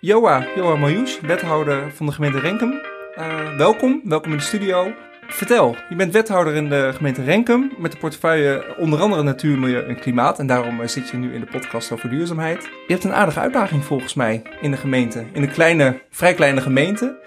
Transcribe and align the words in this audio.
Joa, 0.00 0.46
Joa 0.56 0.76
Marjoes, 0.76 1.20
wethouder 1.20 1.92
van 1.92 2.06
de 2.06 2.12
gemeente 2.12 2.40
Renkum. 2.40 2.72
Uh, 3.18 3.56
welkom, 3.56 4.00
welkom 4.04 4.30
in 4.30 4.36
de 4.36 4.42
studio. 4.42 4.94
Vertel, 5.28 5.76
je 5.88 5.96
bent 5.96 6.12
wethouder 6.12 6.54
in 6.54 6.68
de 6.68 6.92
gemeente 6.94 7.24
Renkum 7.24 7.72
met 7.78 7.92
de 7.92 7.98
portefeuille 7.98 8.76
onder 8.76 9.00
andere 9.00 9.22
natuur, 9.22 9.58
milieu 9.58 9.86
en 9.86 10.00
klimaat. 10.00 10.38
En 10.38 10.46
daarom 10.46 10.80
uh, 10.80 10.86
zit 10.86 11.08
je 11.08 11.16
nu 11.16 11.34
in 11.34 11.40
de 11.40 11.46
podcast 11.46 11.92
over 11.92 12.08
duurzaamheid. 12.10 12.62
Je 12.62 12.92
hebt 12.92 13.04
een 13.04 13.12
aardige 13.12 13.40
uitdaging 13.40 13.84
volgens 13.84 14.14
mij 14.14 14.42
in 14.60 14.70
de 14.70 14.76
gemeente. 14.76 15.24
In 15.32 15.42
een 15.42 15.52
kleine, 15.52 16.02
vrij 16.10 16.34
kleine 16.34 16.60
gemeente. 16.60 17.18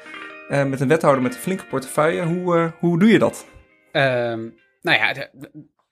Uh, 0.50 0.64
met 0.64 0.80
een 0.80 0.88
wethouder 0.88 1.22
met 1.22 1.36
een 1.36 1.42
flinke 1.42 1.66
portefeuille. 1.66 2.24
Hoe, 2.24 2.74
hoe 2.80 3.00
doe 3.00 3.10
je 3.10 3.20
dat? 3.20 3.46
nou 4.82 4.98
ja, 4.98 5.28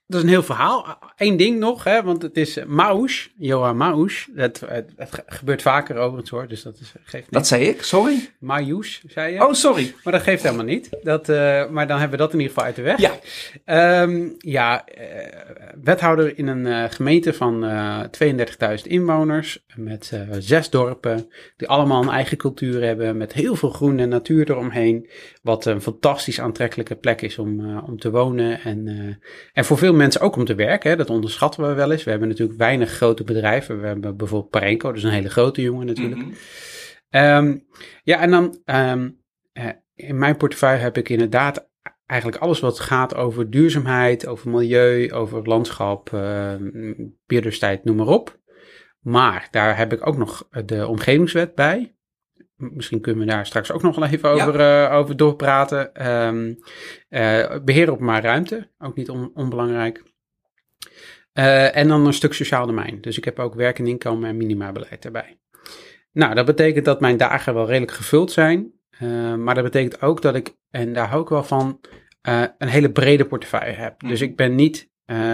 dat 0.10 0.18
is 0.18 0.24
een 0.24 0.34
heel 0.34 0.44
verhaal. 0.44 0.98
Eén 1.18 1.38
ding 1.38 1.60
nog, 1.60 1.84
hè, 1.84 2.04
want 2.04 2.22
het 2.22 2.38
is 2.38 2.60
Maus, 2.68 3.30
Johan 3.38 3.78
Maus. 3.78 4.28
Het, 4.36 4.60
het, 4.68 4.92
het, 4.96 5.24
gebeurt 5.26 5.62
vaker 5.62 5.98
overigens 5.98 6.30
hoor, 6.30 6.48
dus 6.48 6.64
dat 6.64 6.80
is, 6.80 6.94
geeft 7.04 7.24
niet. 7.24 7.34
Dat 7.34 7.48
zei 7.48 7.64
ik, 7.64 7.84
sorry. 7.84 8.30
Maus, 8.40 9.04
zei 9.08 9.34
je. 9.34 9.48
Oh, 9.48 9.54
sorry. 9.54 9.94
Maar 10.04 10.14
dat 10.14 10.22
geeft 10.22 10.44
helemaal 10.44 10.66
niet. 10.66 10.90
Dat, 11.04 11.30
uh, 11.30 11.70
maar 11.70 11.88
dan 11.88 12.00
hebben 12.00 12.18
we 12.18 12.24
dat 12.24 12.34
in 12.34 12.40
ieder 12.40 12.54
geval 12.54 12.68
uit 12.68 12.76
de 12.76 12.82
weg. 12.82 13.00
Ja. 13.66 14.02
Um, 14.02 14.36
ja, 14.38 14.86
uh, 15.00 15.06
wethouder 15.84 16.38
in 16.38 16.48
een 16.48 16.66
uh, 16.66 16.84
gemeente 16.90 17.34
van 17.34 17.66
32.000 18.24 18.84
inwoners, 18.84 19.66
met 19.76 20.12
zes 20.40 20.70
dorpen, 20.70 21.30
die 21.58 21.68
allemaal 21.68 22.02
een 22.02 22.10
eigen 22.10 22.38
cultuur 22.38 22.84
hebben, 22.84 23.18
met 23.18 23.34
heel 23.34 23.56
veel 23.56 23.70
groen 23.70 24.00
en 24.00 24.10
natuur 24.10 24.50
eromheen. 24.50 25.10
Wat 25.42 25.66
een 25.66 25.82
fantastisch 25.82 26.40
aantrekkelijke 26.40 26.96
plek 26.96 27.22
is 27.22 27.38
om, 27.38 27.78
om 27.80 27.98
te 27.98 28.12
wonen 28.12 28.62
en, 28.62 28.88
en 29.54 29.66
voor 29.66 29.78
veel 29.78 29.94
mensen 29.94 30.22
ook 30.22 30.36
om 30.36 30.46
te 30.46 30.56
werken. 30.56 30.90
Hè. 30.90 30.96
Dat 30.96 31.10
onderschatten 31.10 31.68
we 31.68 31.74
wel 31.74 31.92
eens. 31.92 32.04
We 32.04 32.10
hebben 32.10 32.28
natuurlijk 32.30 32.60
weinig 32.60 32.92
grote 32.92 33.24
bedrijven. 33.24 33.82
We 33.82 33.88
hebben 33.88 34.18
bijvoorbeeld 34.18 34.52
Parenco, 34.52 34.92
dus 34.92 35.04
een 35.04 35.10
hele 35.10 35.30
grote 35.30 35.62
jongen 35.62 35.86
natuurlijk. 35.86 36.22
Mm 36.22 36.34
um, 37.10 37.66
ja, 38.04 38.20
en 38.20 38.32
dan 38.32 38.62
um, 38.66 39.22
in 39.96 40.18
mijn 40.18 40.38
portefeuille 40.38 40.82
heb 40.82 40.98
ik 40.98 41.10
inderdaad 41.10 41.70
eigenlijk 42.06 42.42
alles 42.42 42.60
wat 42.60 42.80
gaat 42.80 43.16
over 43.16 43.50
duurzaamheid, 43.50 44.28
over 44.28 44.50
milieu, 44.50 45.12
over 45.12 45.48
landschap, 45.48 46.10
uh, 46.14 46.54
biodiversiteit, 47.26 47.84
noem 47.84 47.96
maar 47.96 48.08
op. 48.08 48.40
Maar 49.00 49.48
daar 49.52 49.78
heb 49.78 49.94
ik 49.94 50.08
ook 50.08 50.18
nog 50.18 50.48
de 50.66 50.88
omgevingswet 50.88 51.56
bij. 51.56 51.96
Misschien 52.60 53.02
kunnen 53.02 53.26
we 53.26 53.32
daar 53.32 53.46
straks 53.46 53.72
ook 53.72 53.82
nog 53.82 53.96
wel 53.96 54.08
even 54.08 54.30
over, 54.30 54.60
uh, 54.60 54.94
over 54.94 55.18
doorpraten. 55.18 56.10
Um, 56.12 56.58
uh, 57.10 57.56
beheer 57.64 57.92
openbaar 57.92 58.24
ruimte, 58.24 58.70
ook 58.78 58.96
niet 58.96 59.10
on 59.10 59.32
onbelangrijk. 59.34 60.04
Uh, 61.34 61.76
en 61.76 61.88
dan 61.88 62.06
een 62.06 62.14
stuk 62.14 62.34
sociaal 62.34 62.66
domein. 62.66 63.02
Dus 63.02 63.18
ik 63.18 63.26
heb 63.26 63.40
ook 63.40 63.54
werk 63.56 63.80
en 63.80 63.88
inkomen 63.88 64.30
en 64.30 64.38
minimabeleid 64.38 65.06
erbij. 65.06 65.40
Nou, 66.12 66.36
dat 66.36 66.46
betekent 66.46 66.86
dat 66.86 67.00
mijn 67.00 67.18
dagen 67.18 67.54
wel 67.54 67.68
redelijk 67.68 67.92
gevuld 67.92 68.32
zijn. 68.32 68.72
maar 69.38 69.56
dat 69.56 69.64
betekent 69.64 70.02
ook 70.02 70.22
dat 70.22 70.36
ik, 70.36 70.56
en 70.70 70.94
daar 70.94 71.08
hou 71.08 71.22
ik 71.22 71.30
wel 71.30 71.44
van, 71.44 71.80
een 72.58 72.68
hele 72.68 72.92
brede 72.92 73.26
portefeuille 73.26 73.76
heb. 73.76 74.02
Mm. 74.02 74.10
Dus 74.10 74.22
ik 74.22 74.36
ben 74.36 74.56
niet 74.56 74.90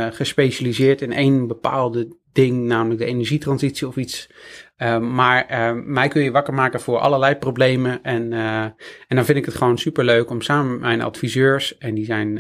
gespecialiseerd 0.10 1.02
in 1.02 1.12
één 1.12 1.48
bepaalde 1.48 2.18
ding, 2.32 2.66
namelijk 2.66 3.00
de 3.00 3.06
energietransitie 3.06 3.88
of 3.88 3.96
iets. 3.96 4.30
Uh, 4.78 5.00
maar 5.00 5.52
uh, 5.52 5.84
mij 5.86 6.08
kun 6.08 6.24
je 6.24 6.32
wakker 6.32 6.54
maken 6.54 6.80
voor 6.80 6.98
allerlei 6.98 7.36
problemen. 7.36 8.04
En, 8.04 8.32
uh, 8.32 8.62
en 9.08 9.16
dan 9.16 9.26
vind 9.26 9.38
ik 9.38 9.46
het 9.46 9.56
gewoon 9.56 9.78
super 9.78 10.04
leuk 10.04 10.30
om 10.30 10.42
samen 10.42 10.72
met 10.72 10.80
mijn 10.80 11.02
adviseurs, 11.02 11.78
en 11.78 11.94
die 11.94 12.06
zijn, 12.06 12.40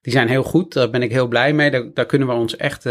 die 0.00 0.12
zijn 0.12 0.28
heel 0.28 0.42
goed, 0.42 0.72
daar 0.72 0.90
ben 0.90 1.02
ik 1.02 1.12
heel 1.12 1.28
blij 1.28 1.52
mee. 1.52 1.70
Daar, 1.70 1.90
daar 1.94 2.06
kunnen 2.06 2.28
we 2.28 2.34
ons 2.34 2.56
echt 2.56 2.82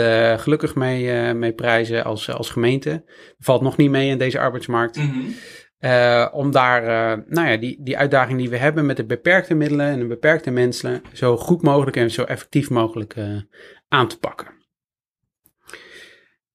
gelukkig 0.41 0.75
mee, 0.75 1.33
mee 1.33 1.53
prijzen 1.53 2.03
als, 2.03 2.29
als 2.29 2.49
gemeente. 2.49 3.03
valt 3.39 3.61
nog 3.61 3.77
niet 3.77 3.89
mee 3.89 4.09
in 4.09 4.17
deze 4.17 4.39
arbeidsmarkt. 4.39 4.97
Mm 4.97 5.11
-hmm. 5.11 6.29
om 6.31 6.51
daar, 6.51 6.83
nou 7.27 7.49
ja, 7.49 7.57
die, 7.57 7.83
die 7.83 7.97
uitdaging 7.97 8.37
die 8.37 8.49
we 8.49 8.57
hebben 8.57 8.85
met 8.85 8.97
de 8.97 9.05
beperkte 9.05 9.53
middelen 9.53 9.87
en 9.87 9.99
de 9.99 10.07
beperkte 10.07 10.51
mensen, 10.51 11.01
zo 11.13 11.37
goed 11.37 11.61
mogelijk 11.61 11.97
en 11.97 12.11
zo 12.11 12.23
effectief 12.23 12.69
mogelijk 12.69 13.15
aan 13.87 14.07
te 14.07 14.19
pakken. 14.19 14.47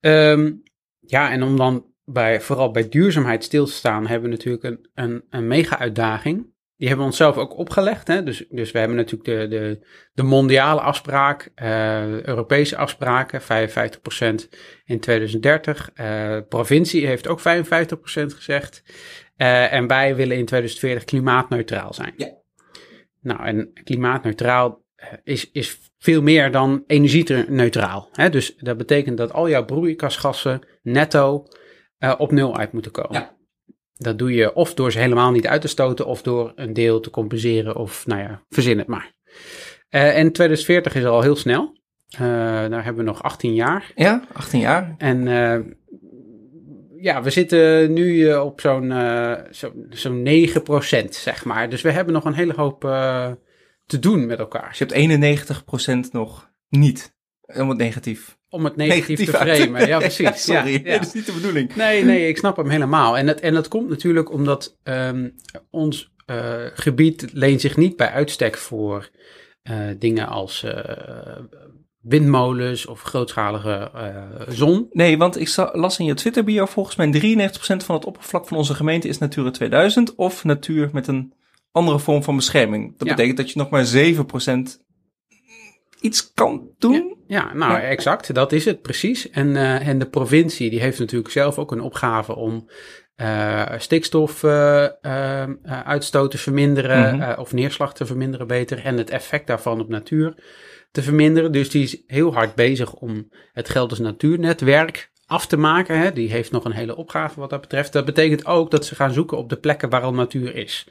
Um, 0.01 0.63
ja, 1.01 1.31
en 1.31 1.43
om 1.43 1.57
dan 1.57 1.95
bij, 2.07 2.41
vooral 2.41 2.71
bij 2.71 2.89
duurzaamheid 2.89 3.45
stil 3.45 3.67
te 3.67 3.73
staan, 3.73 4.07
hebben 4.07 4.31
we 4.31 4.37
natuurlijk 4.37 4.65
een, 4.65 4.89
een, 4.95 5.25
een 5.31 5.47
mega-uitdaging. 5.47 6.55
Die 6.77 6.89
hebben 6.89 7.07
we 7.07 7.13
onszelf 7.13 7.37
ook 7.37 7.57
opgelegd. 7.59 8.09
Hè? 8.09 8.23
Dus, 8.23 8.45
dus 8.49 8.73
we 8.73 8.79
hebben 8.79 8.97
natuurlijk 8.97 9.25
de, 9.25 9.49
de, 9.49 9.87
de 10.13 10.23
mondiale 10.23 10.81
afspraak, 10.81 11.51
uh, 11.63 12.23
Europese 12.23 12.77
afspraken, 12.77 13.41
55% 13.41 13.45
in 14.85 15.01
2030. 15.01 15.91
Uh, 15.95 16.39
provincie 16.49 17.07
heeft 17.07 17.29
ook 17.29 17.41
55% 17.41 17.43
gezegd. 18.27 18.83
Uh, 19.37 19.73
en 19.73 19.87
wij 19.87 20.17
willen 20.17 20.37
in 20.37 20.45
2040 20.45 21.05
klimaatneutraal 21.05 21.95
zijn. 21.95 22.13
Ja. 22.17 22.35
Nou, 23.21 23.45
en 23.45 23.71
klimaatneutraal 23.85 24.85
is, 25.25 25.51
is 25.53 25.79
veel 25.99 26.23
meer 26.23 26.51
dan 26.51 26.85
energie-neutraal. 26.87 28.11
Dus 28.31 28.57
dat 28.57 28.77
betekent 28.77 29.17
dat 29.17 29.33
al 29.33 29.49
jouw 29.49 29.65
broeikasgassen 29.65 30.61
netto 30.83 31.47
uh, 31.99 32.15
op 32.19 32.33
nul 32.33 32.57
uit 32.57 32.73
moeten 32.73 32.91
komen. 32.91 33.13
Ja. 33.13 33.35
Dat 33.95 34.19
doe 34.19 34.35
je 34.35 34.55
of 34.55 34.75
door 34.75 34.93
ze 34.93 34.99
helemaal 34.99 35.31
niet 35.31 35.47
uit 35.47 35.61
te 35.61 35.69
stoten, 35.69 36.07
of 36.07 36.23
door 36.23 36.53
een 36.55 36.73
deel 36.73 37.01
te 37.01 37.11
compenseren, 37.11 37.77
of 37.77 38.07
nou 38.07 38.21
ja, 38.21 38.43
verzin 38.49 38.79
het 38.79 38.87
maar. 38.87 39.13
Uh, 39.91 40.19
en 40.19 40.33
2040 40.33 40.95
is 40.95 41.05
al 41.05 41.23
heel 41.23 41.37
snel. 41.37 41.75
Uh, 42.13 42.21
daar 42.21 42.85
hebben 42.85 43.05
we 43.05 43.11
nog 43.11 43.23
18 43.23 43.55
jaar. 43.55 43.93
Ja, 43.95 44.25
18 44.33 44.61
jaar. 44.61 44.95
En 44.99 45.25
ja, 46.97 47.23
we 47.23 47.31
zitten 47.31 47.93
nu 47.93 48.35
op 48.35 48.61
zo'n 48.61 48.93
zo'n 49.51 49.87
zo 49.91 50.23
9% 51.05 51.09
zeg 51.09 51.45
maar. 51.45 51.71
Dus 51.71 51.83
we 51.83 51.91
hebben 51.91 52.15
nog 52.15 52.25
een 52.25 52.35
hele 52.35 52.53
hoop 52.53 52.81
te 53.87 53.99
doen 53.99 54.27
met 54.27 54.39
elkaar. 54.39 54.69
Dus 54.69 54.79
je 54.79 54.85
hebt 54.85 56.09
91% 56.09 56.11
nog 56.13 56.53
niet. 56.69 57.15
Het 57.41 57.77
negatief. 57.77 58.36
Om 58.49 58.65
het 58.65 58.77
negatief, 58.77 59.09
negatief 59.09 59.31
te 59.31 59.37
framen. 59.37 59.87
Ja, 59.87 59.99
precies. 60.09 60.19
ja, 60.19 60.33
sorry, 60.33 60.73
ja, 60.73 60.81
ja. 60.85 60.99
dat 60.99 61.07
is 61.07 61.13
niet 61.13 61.27
de 61.27 61.33
bedoeling. 61.33 61.75
Nee, 61.75 62.05
nee, 62.05 62.29
ik 62.29 62.37
snap 62.37 62.57
hem 62.57 62.71
helemaal. 62.71 63.19
En 63.19 63.27
dat, 63.27 63.41
en 63.41 63.55
dat 63.55 63.69
komt 63.69 63.89
natuurlijk 63.89 64.33
omdat 64.33 64.79
um, 64.85 65.35
ons 65.71 66.15
uh, 66.27 66.55
gebied 66.75 67.27
leent 67.33 67.61
zich 67.61 67.77
niet 67.77 67.97
bij 67.97 68.11
uitstek 68.11 68.57
voor 68.57 69.11
uh, 69.71 69.77
dingen 69.99 70.29
als 70.29 70.63
uh, 70.65 70.73
windmolens 72.01 72.87
of 72.87 73.03
grootschalige 73.03 73.91
zon. 74.49 74.87
Nee, 74.91 75.19
want 75.19 75.41
ik 75.41 75.57
las 75.73 75.99
in 75.99 76.05
je 76.05 76.15
Twitter-bio 76.15 76.67
volgens 76.67 76.97
mij 76.97 77.37
93% 77.51 77.51
van 77.59 77.95
het 77.95 78.05
oppervlak 78.05 78.49
van 78.49 78.57
onze 78.57 78.75
gemeente 78.75 79.09
is 79.09 79.19
Natura 79.19 79.51
2000 79.51 80.15
of 80.15 80.45
natuur 80.45 80.89
met 80.93 81.07
een 81.07 81.33
andere 81.73 81.99
vorm 81.99 82.23
van 82.23 82.37
bescherming. 82.37 82.99
Dat 82.99 83.09
betekent 83.09 83.37
dat 83.37 83.51
je 83.51 83.59
nog 83.59 83.71
maar 83.71 83.87
7% 83.87 84.86
iets 86.07 86.33
kan 86.35 86.69
doen. 86.79 87.17
Ja, 87.27 87.55
nou 87.55 87.73
ja. 87.73 87.81
exact. 87.81 88.35
Dat 88.35 88.53
is 88.53 88.65
het 88.65 88.83
precies. 88.83 89.31
En, 89.31 89.49
uh, 89.49 89.89
en 89.89 89.99
de 89.99 90.09
provincie 90.09 90.71
die 90.71 90.81
heeft 90.81 90.99
natuurlijk 90.99 91.31
zelf 91.31 91.59
ook 91.59 91.73
een 91.73 91.81
opgave 91.81 92.35
om 92.35 92.69
uh, 93.17 93.73
stikstofuitstoot 93.77 96.25
uh, 96.25 96.31
te 96.31 96.39
verminderen 96.39 97.15
mm 97.15 97.21
-hmm. 97.21 97.39
of 97.39 97.53
neerslag 97.53 97.95
te 97.95 98.07
verminderen 98.07 98.47
beter 98.47 98.85
en 98.85 98.97
het 98.97 99.11
effect 99.11 99.47
daarvan 99.47 99.81
op 99.81 99.89
natuur 99.89 100.35
te 100.91 101.03
verminderen. 101.03 101.53
Dus 101.53 101.71
die 101.71 101.83
is 101.83 102.03
heel 102.07 102.35
hard 102.35 102.55
bezig 102.55 102.95
om 102.95 103.29
het 103.53 103.69
Gelders 103.69 104.01
Natuurnetwerk 104.01 105.11
af 105.27 105.47
te 105.47 105.57
maken. 105.57 105.99
Hè. 105.99 106.13
Die 106.13 106.31
heeft 106.31 106.51
nog 106.51 106.65
een 106.65 106.73
hele 106.73 106.97
opgave 106.97 107.41
wat 107.41 107.51
dat 107.51 107.61
betreft. 107.61 107.93
Dat 107.93 108.05
betekent 108.05 108.47
ook 108.47 108.71
dat 108.71 108.85
ze 108.85 108.95
gaan 108.95 109.13
zoeken 109.13 109.39
op 109.39 109.49
de 109.49 109.57
plekken 109.57 109.91
waar 109.91 110.03
al 110.03 110.15
natuur 110.15 110.55
is. 110.55 110.89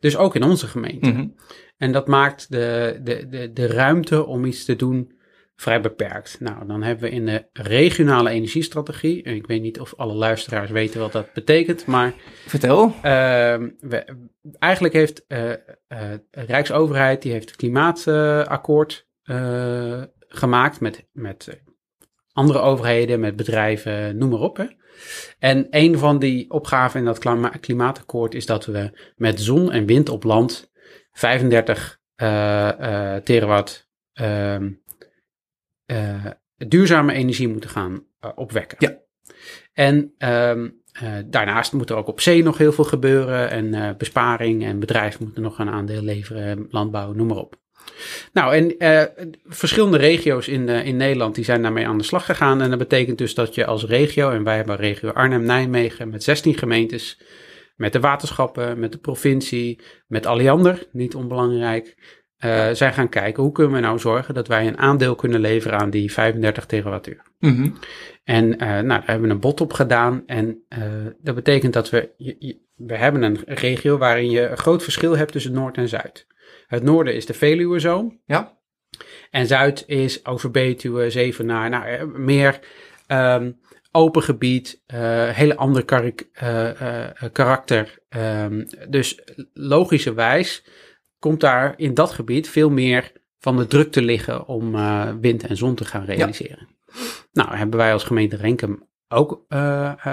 Dus 0.00 0.16
ook 0.16 0.34
in 0.34 0.42
onze 0.42 0.66
gemeente. 0.66 1.10
Mhm. 1.10 1.26
En 1.76 1.92
dat 1.92 2.06
maakt 2.06 2.50
de, 2.50 3.00
de, 3.02 3.28
de, 3.28 3.52
de 3.52 3.66
ruimte 3.66 4.26
om 4.26 4.44
iets 4.44 4.64
te 4.64 4.76
doen 4.76 5.16
vrij 5.56 5.80
beperkt. 5.80 6.36
Nou, 6.40 6.66
dan 6.66 6.82
hebben 6.82 7.08
we 7.08 7.14
in 7.14 7.26
de 7.26 7.46
regionale 7.52 8.30
energiestrategie, 8.30 9.22
en 9.22 9.34
ik 9.34 9.46
weet 9.46 9.62
niet 9.62 9.80
of 9.80 9.94
alle 9.94 10.14
luisteraars 10.14 10.70
weten 10.70 11.00
wat 11.00 11.12
dat 11.12 11.32
betekent, 11.32 11.86
maar... 11.86 12.14
Vertel. 12.46 12.84
Uh, 12.86 12.92
we, 13.80 14.28
eigenlijk 14.58 14.94
heeft 14.94 15.24
uh, 15.28 15.48
uh, 15.48 15.56
Rijksoverheid, 16.30 17.22
die 17.22 17.32
heeft 17.32 17.48
het 17.48 17.56
klimaatakkoord 17.56 19.08
uh, 19.24 20.02
gemaakt 20.18 20.80
met, 20.80 21.06
met 21.12 21.62
andere 22.38 22.58
overheden, 22.58 23.20
met 23.20 23.36
bedrijven, 23.36 24.16
noem 24.16 24.30
maar 24.30 24.40
op. 24.40 24.56
Hè. 24.56 24.66
En 25.38 25.66
een 25.70 25.98
van 25.98 26.18
die 26.18 26.50
opgaven 26.50 27.00
in 27.00 27.06
dat 27.06 27.18
klimaatakkoord 27.60 28.34
is 28.34 28.46
dat 28.46 28.66
we 28.66 29.12
met 29.16 29.40
zon 29.40 29.72
en 29.72 29.86
wind 29.86 30.08
op 30.08 30.24
land 30.24 30.70
35 31.12 32.00
uh, 32.16 32.28
uh, 32.80 33.16
terawatt 33.16 33.88
uh, 34.20 34.56
duurzame 36.56 37.12
energie 37.12 37.48
moeten 37.48 37.70
gaan 37.70 38.04
opwekken. 38.34 38.76
Ja. 38.80 38.98
En 39.72 40.14
um, 40.18 40.82
daarnaast 41.26 41.72
moet 41.72 41.90
er 41.90 41.96
ook 41.96 42.08
op 42.08 42.20
zee 42.20 42.42
nog 42.42 42.58
heel 42.58 42.72
veel 42.72 42.84
gebeuren 42.84 43.50
en 43.50 43.96
besparing 43.96 44.64
en 44.64 44.78
bedrijven 44.78 45.24
moeten 45.24 45.42
nog 45.42 45.58
een 45.58 45.68
aandeel 45.68 46.02
leveren, 46.02 46.66
landbouw, 46.70 47.12
noem 47.12 47.26
maar 47.26 47.36
op. 47.36 47.56
Nou, 48.32 48.54
en 48.54 48.78
eh, 48.78 49.02
verschillende 49.46 49.96
regio's 49.98 50.48
in, 50.48 50.68
eh, 50.68 50.86
in 50.86 50.96
Nederland 50.96 51.34
die 51.34 51.44
zijn 51.44 51.62
daarmee 51.62 51.86
aan 51.86 51.98
de 51.98 52.04
slag 52.04 52.24
gegaan. 52.24 52.62
En 52.62 52.70
dat 52.70 52.78
betekent 52.78 53.18
dus 53.18 53.34
dat 53.34 53.54
je 53.54 53.66
als 53.66 53.84
regio, 53.84 54.30
en 54.30 54.44
wij 54.44 54.56
hebben 54.56 54.76
regio 54.76 55.10
Arnhem-Nijmegen 55.10 56.08
met 56.10 56.22
16 56.24 56.54
gemeentes, 56.58 57.20
met 57.76 57.92
de 57.92 58.00
waterschappen, 58.00 58.78
met 58.78 58.92
de 58.92 58.98
provincie, 58.98 59.80
met 60.06 60.26
Alliander, 60.26 60.86
niet 60.92 61.14
onbelangrijk, 61.14 61.96
eh, 62.36 62.68
zijn 62.72 62.92
gaan 62.92 63.08
kijken 63.08 63.42
hoe 63.42 63.52
kunnen 63.52 63.72
we 63.74 63.80
nou 63.80 63.98
zorgen 63.98 64.34
dat 64.34 64.48
wij 64.48 64.66
een 64.66 64.78
aandeel 64.78 65.14
kunnen 65.14 65.40
leveren 65.40 65.78
aan 65.78 65.90
die 65.90 66.12
35 66.12 66.66
terawattuur. 66.66 67.22
Mhm. 67.38 67.70
En 68.24 68.48
nou, 68.48 68.86
daar 68.88 69.02
hebben 69.04 69.28
we 69.28 69.34
een 69.34 69.40
bod 69.40 69.60
op 69.60 69.72
gedaan. 69.72 70.22
En 70.26 70.62
dat 71.22 71.34
betekent 71.34 71.72
dat 71.72 71.90
we, 71.90 72.10
je- 72.16 72.36
je- 72.38 72.58
we 72.76 72.96
hebben 72.96 73.22
een 73.22 73.38
regio 73.46 73.98
waarin 73.98 74.30
je 74.30 74.48
een 74.48 74.56
groot 74.56 74.82
verschil 74.82 75.16
hebt 75.16 75.32
tussen 75.32 75.52
Noord 75.52 75.76
en 75.76 75.88
Zuid. 75.88 76.26
Het 76.68 76.82
noorden 76.82 77.14
is 77.14 77.26
de 77.26 77.34
Veluwezoom. 77.34 78.20
Ja. 78.24 78.58
En 79.30 79.46
Zuid 79.46 79.84
is 79.86 80.26
over 80.26 80.50
Betuwe, 80.50 81.10
Zevenaar, 81.10 81.70
nou, 81.70 81.84
eh, 81.84 82.04
meer 82.04 82.60
ehm, 83.06 83.52
open 83.92 84.22
gebied, 84.22 84.82
eh 84.86 85.28
hele 85.28 85.56
ander 85.56 85.84
karik- 85.84 86.28
eh, 86.32 87.12
karakter. 87.32 87.98
Ehm, 88.08 88.64
dus 88.88 89.20
logischerwijs 89.52 90.64
komt 91.18 91.40
daar 91.40 91.74
in 91.76 91.94
dat 91.94 92.10
gebied 92.10 92.48
veel 92.48 92.70
meer 92.70 93.12
van 93.38 93.56
de 93.56 93.66
druk 93.66 93.92
te 93.92 94.02
liggen 94.02 94.46
om 94.46 94.72
wind 95.20 95.46
en 95.46 95.56
zon 95.56 95.74
te 95.74 95.84
gaan 95.84 96.04
realiseren. 96.04 96.68
Nou, 97.32 97.56
hebben 97.56 97.78
wij 97.78 97.92
als 97.92 98.04
gemeente 98.04 98.36
Renkum 98.36 98.88
ook 99.08 99.44
eh, 99.48 100.06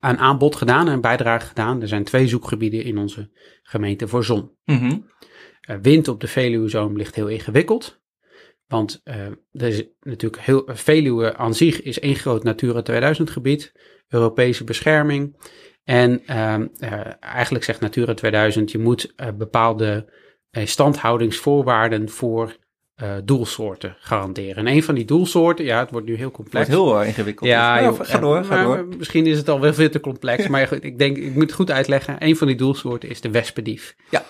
een 0.00 0.18
aanbod 0.18 0.56
gedaan, 0.56 0.86
een 0.86 1.00
bijdrage 1.00 1.46
gedaan. 1.46 1.80
Er 1.80 1.88
zijn 1.88 2.04
twee 2.04 2.28
zoekgebieden 2.28 2.84
in 2.84 2.98
onze 2.98 3.30
gemeente 3.62 4.08
voor 4.08 4.24
zon. 4.24 4.50
Mhm. 4.64 4.98
Eh, 5.60 5.76
wind 5.82 6.08
op 6.08 6.20
de 6.20 6.26
Veluwezoom 6.26 6.96
ligt 6.96 7.14
heel 7.14 7.28
ingewikkeld. 7.28 8.00
Want 8.66 9.00
eh, 9.04 9.26
er 9.52 9.68
is 9.68 9.84
natuurlijk 10.00 10.42
heel, 10.42 10.62
Veluwe 10.66 11.36
aan 11.36 11.54
zich 11.54 11.82
is 11.82 12.00
één 12.00 12.16
groot 12.16 12.42
Natura 12.42 12.82
2000 12.82 13.30
gebied, 13.30 13.72
Europese 14.08 14.64
bescherming. 14.64 15.36
En 15.84 16.26
ehm, 16.26 16.66
eh, 16.78 17.12
eigenlijk 17.20 17.64
zegt 17.64 17.80
Natura 17.80 18.14
2000, 18.14 18.70
je 18.70 18.78
moet 18.78 19.12
eh, 19.16 19.28
bepaalde 19.32 20.12
eh, 20.50 20.66
standhoudingsvoorwaarden 20.66 22.08
voor 22.08 22.56
eh, 23.00 23.12
doelsoorten 23.24 23.96
garanderen. 23.98 24.56
En 24.56 24.66
een 24.66 24.82
van 24.82 24.94
die 24.94 25.04
doelsoorten, 25.04 25.64
ja, 25.64 25.78
het 25.78 25.90
wordt 25.90 26.06
nu 26.06 26.14
heel 26.14 26.24
Het 26.24 26.34
complex. 26.34 26.68
wordt 26.68 26.82
heel 26.90 27.00
eh, 27.00 27.06
ingewikkeld. 27.08 27.48
Ja, 27.50 27.74
Nou, 27.74 27.84
joh, 27.96 28.06
ga 28.06 28.18
door, 28.18 28.44
ga 28.44 28.62
door. 28.62 28.86
Misschien 28.98 29.26
is 29.26 29.38
het 29.38 29.48
al 29.48 29.60
wel 29.60 29.74
veel 29.74 29.90
te 29.90 30.00
complex, 30.00 30.48
maar 30.48 30.66
goed, 30.66 30.84
ik 30.84 30.98
denk, 30.98 31.16
ik 31.16 31.34
moet 31.34 31.42
het 31.42 31.52
goed 31.52 31.70
uitleggen. 31.70 32.16
Een 32.18 32.36
van 32.36 32.46
die 32.46 32.56
doelsoorten 32.56 33.08
is 33.08 33.20
de 33.20 33.30
wespendief. 33.30 33.96
Ja. 34.10 34.24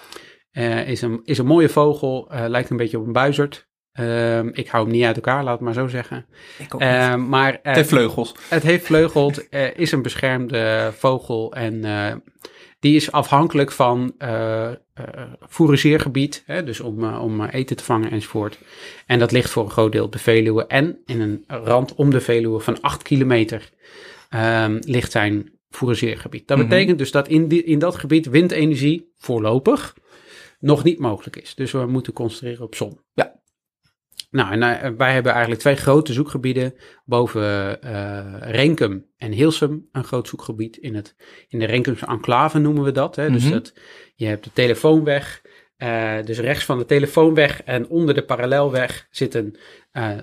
Eh, 0.50 0.88
is, 0.88 1.02
een, 1.02 1.20
is 1.24 1.38
een 1.38 1.46
mooie 1.46 1.68
vogel, 1.68 2.28
lijkt 2.46 2.70
een 2.70 2.76
beetje 2.76 2.98
op 2.98 3.06
een 3.06 3.12
buizerd. 3.12 3.68
Ehm, 3.92 4.48
ik 4.52 4.68
hou 4.68 4.84
hem 4.84 4.92
niet 4.92 5.04
uit 5.04 5.16
elkaar, 5.16 5.44
laat 5.44 5.52
het 5.52 5.60
maar 5.62 5.74
zo 5.74 5.86
zeggen. 5.86 6.26
Ik 6.58 6.74
ook. 6.74 6.80
Ehm, 6.80 7.28
maar 7.28 7.58
Het 7.62 7.76
heeft 7.76 7.88
vleugels. 7.88 8.34
het 8.48 8.62
heeft 8.62 8.86
vleugeld, 8.86 9.48
eh, 9.48 9.76
is 9.76 9.92
een 9.92 10.02
beschermde 10.02 10.92
vogel 10.96 11.52
en 11.52 11.84
die 12.80 12.96
is 12.96 13.12
afhankelijk 13.12 13.72
van 13.72 14.14
fourageergebied, 15.48 16.42
hè, 16.46 16.64
dus 16.64 16.80
om, 16.80 17.04
eh, 17.04 17.22
om 17.22 17.44
eten 17.44 17.76
te 17.76 17.84
vangen 17.84 18.10
enzovoort. 18.10 18.58
En 19.06 19.18
dat 19.18 19.32
ligt 19.32 19.50
voor 19.50 19.64
een 19.64 19.70
groot 19.70 19.92
deel 19.92 20.04
op 20.04 20.12
de 20.12 20.18
Veluwe 20.18 20.66
en 20.66 20.98
in 21.06 21.20
een 21.20 21.44
rand 21.46 21.94
om 21.94 22.10
de 22.10 22.20
Veluwe 22.20 22.60
van 22.60 22.80
8 22.80 23.02
kilometer 23.02 23.70
ehm, 24.28 24.78
ligt 24.80 25.12
zijn 25.12 25.52
fourageergebied. 25.70 26.48
Dat 26.48 26.58
Mhm. 26.58 26.68
betekent 26.68 26.98
dus 26.98 27.10
dat 27.10 27.28
in, 27.28 27.48
die, 27.48 27.64
in 27.64 27.78
dat 27.78 27.96
gebied 27.96 28.26
windenergie 28.26 29.12
voorlopig 29.18 29.96
nog 30.58 30.84
niet 30.84 30.98
mogelijk 30.98 31.36
is. 31.36 31.54
Dus 31.54 31.72
we 31.72 31.86
moeten 31.86 32.12
concentreren 32.12 32.64
op 32.64 32.74
zon. 32.74 33.00
Ja. 33.14 33.39
Nou, 34.30 34.52
en 34.52 34.62
eh, 34.62 34.90
wij 34.96 35.12
hebben 35.12 35.32
eigenlijk 35.32 35.60
twee 35.60 35.76
grote 35.76 36.12
zoekgebieden. 36.12 36.74
Boven 37.04 37.82
eh, 37.82 38.34
Renkum 38.40 39.06
en 39.16 39.32
Hilsum 39.32 39.88
een 39.92 40.04
groot 40.04 40.28
zoekgebied. 40.28 40.76
In, 40.76 40.94
het, 40.94 41.14
in 41.48 41.58
de 41.58 41.64
Renkumse 41.66 42.06
enclave 42.06 42.58
noemen 42.58 42.84
we 42.84 42.92
dat. 42.92 43.16
Hè? 43.16 43.30
Dus 43.30 43.44
Mhm. 43.44 43.52
dat, 43.52 43.74
je 44.14 44.26
hebt 44.26 44.44
de 44.44 44.50
telefoonweg. 44.52 45.42
eh, 45.76 46.14
dus 46.24 46.38
rechts 46.38 46.64
van 46.64 46.78
de 46.78 46.84
telefoonweg 46.84 47.62
en 47.62 47.88
onder 47.88 48.14
de 48.14 48.22
parallelweg 48.24 49.06
zit 49.10 49.34
een 49.34 49.56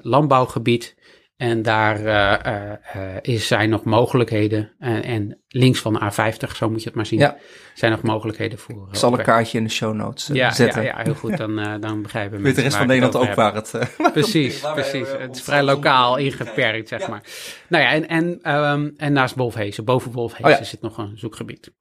landbouwgebied. 0.01 0.95
En 1.37 1.61
daar 1.61 2.05
eh, 2.05 2.45
eh, 2.45 2.71
eh, 2.93 3.17
is, 3.21 3.47
zijn 3.47 3.69
nog 3.69 3.83
mogelijkheden. 3.83 4.71
En, 4.79 5.03
en 5.03 5.41
links 5.47 5.79
van 5.79 5.93
de 5.93 5.99
A50, 5.99 6.55
zo 6.55 6.69
moet 6.69 6.79
je 6.81 6.85
het 6.87 6.95
maar 6.95 7.05
zien, 7.05 7.19
Ja. 7.19 7.37
zijn 7.73 7.91
nog 7.91 8.01
mogelijkheden 8.01 8.59
voor. 8.59 8.75
eh, 8.83 8.87
Ik 8.91 8.95
zal 8.95 9.13
een 9.17 9.23
kaartje 9.23 9.57
in 9.57 9.63
de 9.63 9.69
show 9.69 9.93
notes 9.93 10.29
ja, 10.33 10.51
zetten. 10.51 10.83
ja, 10.83 10.97
ja, 10.97 11.03
heel 11.03 11.13
goed. 11.13 11.37
Dan, 11.37 11.79
dan 11.81 12.01
begrijpen 12.01 12.37
we. 12.37 12.43
Weet 12.43 12.55
de 12.55 12.61
rest 12.61 12.75
van 12.77 12.87
Nederland 12.87 13.15
ook 13.15 13.33
waar 13.35 13.55
het... 13.55 13.71
Precies, 14.13 14.59
precies. 14.73 15.07
Het 15.17 15.35
is 15.35 15.41
vrij 15.41 15.63
lokaal 15.63 16.17
ingeperkt, 16.17 16.87
zeg 16.87 16.99
Ja. 17.01 17.07
maar. 17.07 17.23
Nou 17.69 17.83
ja, 17.83 17.91
en, 17.91 18.07
en, 18.07 18.39
ehm, 18.41 18.89
en 18.97 19.13
naast 19.13 19.35
Wolfhezen, 19.35 19.85
boven 19.85 20.11
Wolfhezen 20.11 20.45
Oh 20.51 20.57
ja. 20.59 20.63
zit 20.63 20.81
nog 20.81 20.97
een 20.97 21.11
zoekgebied. 21.17 21.71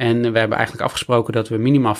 En 0.00 0.32
we 0.32 0.38
hebben 0.38 0.56
eigenlijk 0.58 0.86
afgesproken 0.86 1.32
dat 1.32 1.48
we 1.48 1.56
minimaal 1.56 1.96
5% 1.96 1.98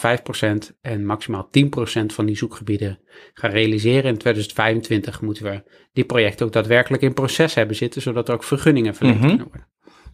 en 0.81 1.07
maximaal 1.07 1.49
10% 1.51 2.07
van 2.07 2.27
die 2.27 2.37
zoekgebieden 2.37 2.99
gaan 3.35 3.51
realiseren. 3.51 4.11
In 4.11 4.19
2025 4.19 5.21
moeten 5.21 5.45
we 5.45 5.63
die 5.93 6.05
projecten 6.05 6.47
ook 6.47 6.53
daadwerkelijk 6.53 7.03
in 7.03 7.15
proces 7.15 7.55
hebben 7.55 7.77
zitten, 7.77 8.03
zodat 8.03 8.29
er 8.29 8.35
ook 8.35 8.45
vergunningen 8.45 8.95
verleend 8.95 9.19
Mhm. 9.19 9.29
kunnen 9.29 9.47
worden. 9.47 9.67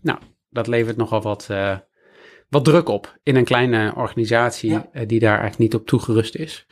Nou, 0.02 0.18
dat 0.50 0.66
levert 0.66 0.96
nogal 0.96 1.22
wat, 1.22 1.46
eh, 1.50 1.76
wat 2.48 2.64
druk 2.64 2.88
op 2.88 3.18
in 3.22 3.36
een 3.36 3.44
kleine 3.44 3.94
organisatie 3.96 4.70
Ja. 4.70 4.88
eh, 4.92 5.06
die 5.06 5.20
daar 5.20 5.38
eigenlijk 5.40 5.58
niet 5.58 5.74
op 5.80 5.86
toegerust 5.86 6.34
is. 6.34 6.66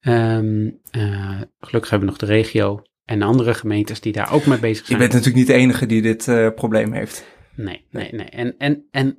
Ehm, 0.00 0.70
eh, 0.90 1.40
gelukkig 1.60 1.90
hebben 1.90 2.08
we 2.08 2.14
nog 2.14 2.16
de 2.16 2.26
regio 2.26 2.82
en 3.04 3.22
andere 3.22 3.54
gemeentes 3.54 4.00
die 4.00 4.12
daar 4.12 4.32
ook 4.32 4.46
mee 4.46 4.58
bezig 4.58 4.80
Je 4.80 4.86
zijn. 4.86 4.98
bent 4.98 5.12
natuurlijk 5.12 5.38
niet 5.38 5.46
de 5.46 5.62
enige 5.62 5.86
die 5.86 6.02
dit 6.02 6.54
probleem 6.54 6.92
heeft. 6.92 7.26
Nee, 7.56 7.86
nee, 7.90 8.12
nee. 8.12 8.26
En, 8.28 8.54
en, 8.58 8.84
en 8.90 9.18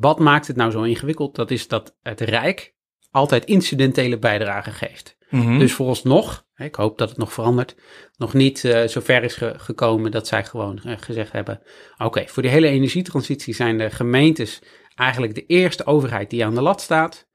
wat 0.00 0.18
maakt 0.18 0.46
het 0.46 0.56
nou 0.56 0.70
zo 0.70 0.82
ingewikkeld? 0.82 1.34
Dat 1.34 1.50
is 1.50 1.68
dat 1.68 1.96
het 2.02 2.20
Rijk 2.20 2.74
altijd 3.10 3.44
incidentele 3.44 4.18
bijdragen 4.18 4.72
geeft. 4.72 5.16
Mhm. 5.30 5.58
Dus 5.58 5.72
vooralsnog, 5.72 6.46
ik 6.56 6.74
hoop 6.74 6.98
dat 6.98 7.08
het 7.08 7.18
nog 7.18 7.32
verandert, 7.32 7.76
nog 8.16 8.34
niet 8.34 8.64
eh 8.64 8.88
zo 8.88 9.00
ver 9.00 9.22
is 9.22 9.34
ge- 9.34 9.54
gekomen 9.56 10.10
dat 10.10 10.26
zij 10.26 10.44
gewoon 10.44 10.78
eh, 10.78 10.94
gezegd 10.98 11.32
hebben: 11.32 11.60
oké, 11.98 12.24
voor 12.26 12.42
die 12.42 12.50
hele 12.52 12.68
energietransitie 12.68 13.54
zijn 13.54 13.78
de 13.78 13.90
gemeentes 13.90 14.62
eigenlijk 14.94 15.34
de 15.34 15.46
eerste 15.46 15.86
overheid 15.86 16.30
die 16.30 16.44
aan 16.44 16.54
de 16.54 16.62
lat 16.62 16.80
staat. 16.80 17.30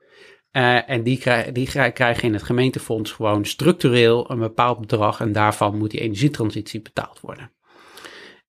Eh, 0.52 0.90
en 0.90 1.04
die, 1.04 1.22
die 1.52 1.68
krij- 1.68 1.92
krijgen 1.92 2.24
in 2.24 2.34
het 2.34 2.44
gemeentefonds 2.44 3.12
gewoon 3.12 3.46
structureel 3.46 4.32
een 4.32 4.40
bepaald 4.40 4.80
bedrag 4.80 5.20
en 5.20 5.32
daarvan 5.32 5.78
moet 5.78 5.92
die 5.92 6.00
energietransitie 6.00 6.82
betaald 6.82 7.20
worden. 7.20 7.52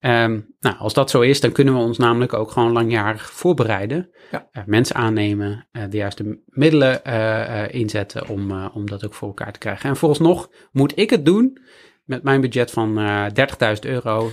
Ehm, 0.01 0.41
nou, 0.61 0.77
als 0.79 0.95
dat 0.95 1.11
zo 1.11 1.21
is, 1.21 1.41
dan 1.41 1.53
kunnen 1.53 1.75
we 1.75 1.81
ons 1.81 1.99
namelijk 1.99 2.33
ook 2.33 2.51
gewoon 2.51 2.73
langjarig 2.73 3.31
voorbereiden. 3.31 4.11
Ja. 4.31 4.49
Eh, 4.53 4.63
mensen 4.67 4.97
aannemen, 4.97 5.69
eh, 5.73 5.83
de 5.91 5.97
juiste 5.97 6.43
middelen 6.47 7.05
eh, 7.05 7.75
inzetten 7.75 8.29
om, 8.29 8.67
om 8.67 8.87
dat 8.87 9.05
ook 9.05 9.15
voor 9.15 9.29
elkaar 9.29 9.53
te 9.53 9.59
krijgen. 9.59 9.89
En 9.89 9.97
vooralsnog 9.97 10.51
moet 10.73 10.99
ik 10.99 11.11
het 11.11 11.25
doen 11.25 11.61
met 12.05 12.23
mijn 12.23 12.41
budget 12.41 12.71
van 12.71 12.99
eh 12.99 13.27
30.000 13.33 13.85
euro. 13.85 14.31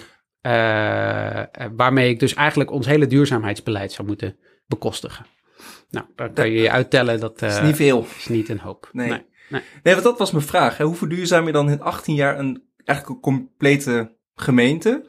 waarmee 1.75 2.09
ik 2.09 2.19
dus 2.19 2.33
eigenlijk 2.33 2.71
ons 2.71 2.85
hele 2.85 3.07
duurzaamheidsbeleid 3.07 3.91
zou 3.91 4.07
moeten 4.07 4.37
bekostigen. 4.67 5.25
Nou, 5.89 6.05
dan 6.15 6.33
kan 6.33 6.51
je 6.51 6.61
je 6.61 6.71
uittellen 6.71 7.19
dat 7.19 7.41
is 7.41 7.61
niet 7.61 7.75
veel. 7.75 8.05
is 8.17 8.27
niet 8.27 8.49
een 8.49 8.59
hoop. 8.59 8.89
Nee. 8.91 9.09
nee. 9.09 9.23
Nee, 9.83 9.93
want 9.93 10.03
dat 10.05 10.17
was 10.17 10.31
mijn 10.31 10.43
vraag. 10.43 10.77
Hè. 10.77 10.85
Hoe 10.85 10.95
verduurzaam 10.95 11.45
je 11.45 11.51
dan 11.51 11.69
in 11.69 11.81
18 11.81 12.15
jaar 12.15 12.39
een, 12.39 12.63
eigenlijk 12.83 13.09
een 13.09 13.21
complete 13.21 14.15
gemeente 14.35 15.05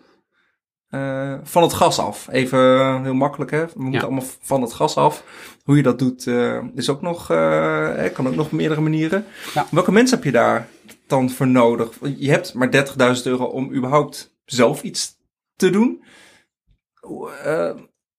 eh, 0.88 1.34
van 1.42 1.62
het 1.62 1.72
gas 1.72 1.98
af? 1.98 2.28
Even 2.30 2.58
eh, 2.78 3.02
heel 3.02 3.14
makkelijk, 3.14 3.50
hè? 3.50 3.66
We 3.66 3.72
moeten 3.82 4.00
Ja. 4.00 4.06
allemaal 4.06 4.24
van 4.40 4.62
het 4.62 4.72
gas 4.72 4.96
af. 4.96 5.24
Hoe 5.64 5.76
je 5.76 5.82
dat 5.82 5.98
doet, 5.98 6.26
eh, 6.26 6.62
is 6.74 6.90
ook 6.90 7.00
nog, 7.02 7.30
eh, 7.30 7.94
hè, 7.94 8.08
kan 8.10 8.26
ook 8.28 8.34
nog 8.34 8.46
op 8.46 8.52
meerdere 8.52 8.80
manieren. 8.80 9.24
Ja. 9.54 9.66
Welke 9.70 9.92
mensen 9.92 10.16
heb 10.16 10.24
je 10.26 10.32
daar 10.32 10.68
dan 11.06 11.30
voor 11.30 11.46
nodig? 11.48 11.98
Je 12.16 12.30
hebt 12.30 12.54
maar 12.54 12.70
30.000 12.70 13.26
euro 13.26 13.44
om 13.44 13.74
überhaupt 13.74 14.36
zelf 14.44 14.82
iets 14.82 15.14
te 15.56 15.70
doen. 15.70 16.04
Eh, 17.44 17.70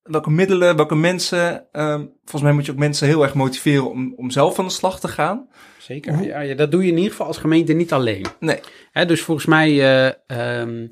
welke 0.03 0.29
middelen, 0.29 0.75
welke 0.75 0.95
mensen? 0.95 1.67
eh, 1.71 1.93
volgens 2.23 2.41
mij 2.41 2.51
moet 2.51 2.65
je 2.65 2.71
ook 2.71 2.77
mensen 2.77 3.07
heel 3.07 3.23
erg 3.23 3.33
motiveren 3.33 3.89
om, 3.89 4.13
om 4.17 4.31
zelf 4.31 4.59
aan 4.59 4.65
de 4.65 4.71
slag 4.71 4.99
te 4.99 5.07
gaan. 5.07 5.47
Zeker. 5.77 6.23
Ja, 6.23 6.39
ja, 6.39 6.55
dat 6.55 6.71
doe 6.71 6.81
je 6.83 6.87
in 6.91 6.95
ieder 6.97 7.11
geval 7.11 7.27
als 7.27 7.37
gemeente 7.37 7.73
niet 7.73 7.93
alleen. 7.93 8.25
Nee. 8.39 8.59
Hè, 8.91 9.05
dus 9.05 9.21
volgens 9.21 9.45
mij 9.47 9.69
eh, 9.69 10.13
ehm, 10.61 10.87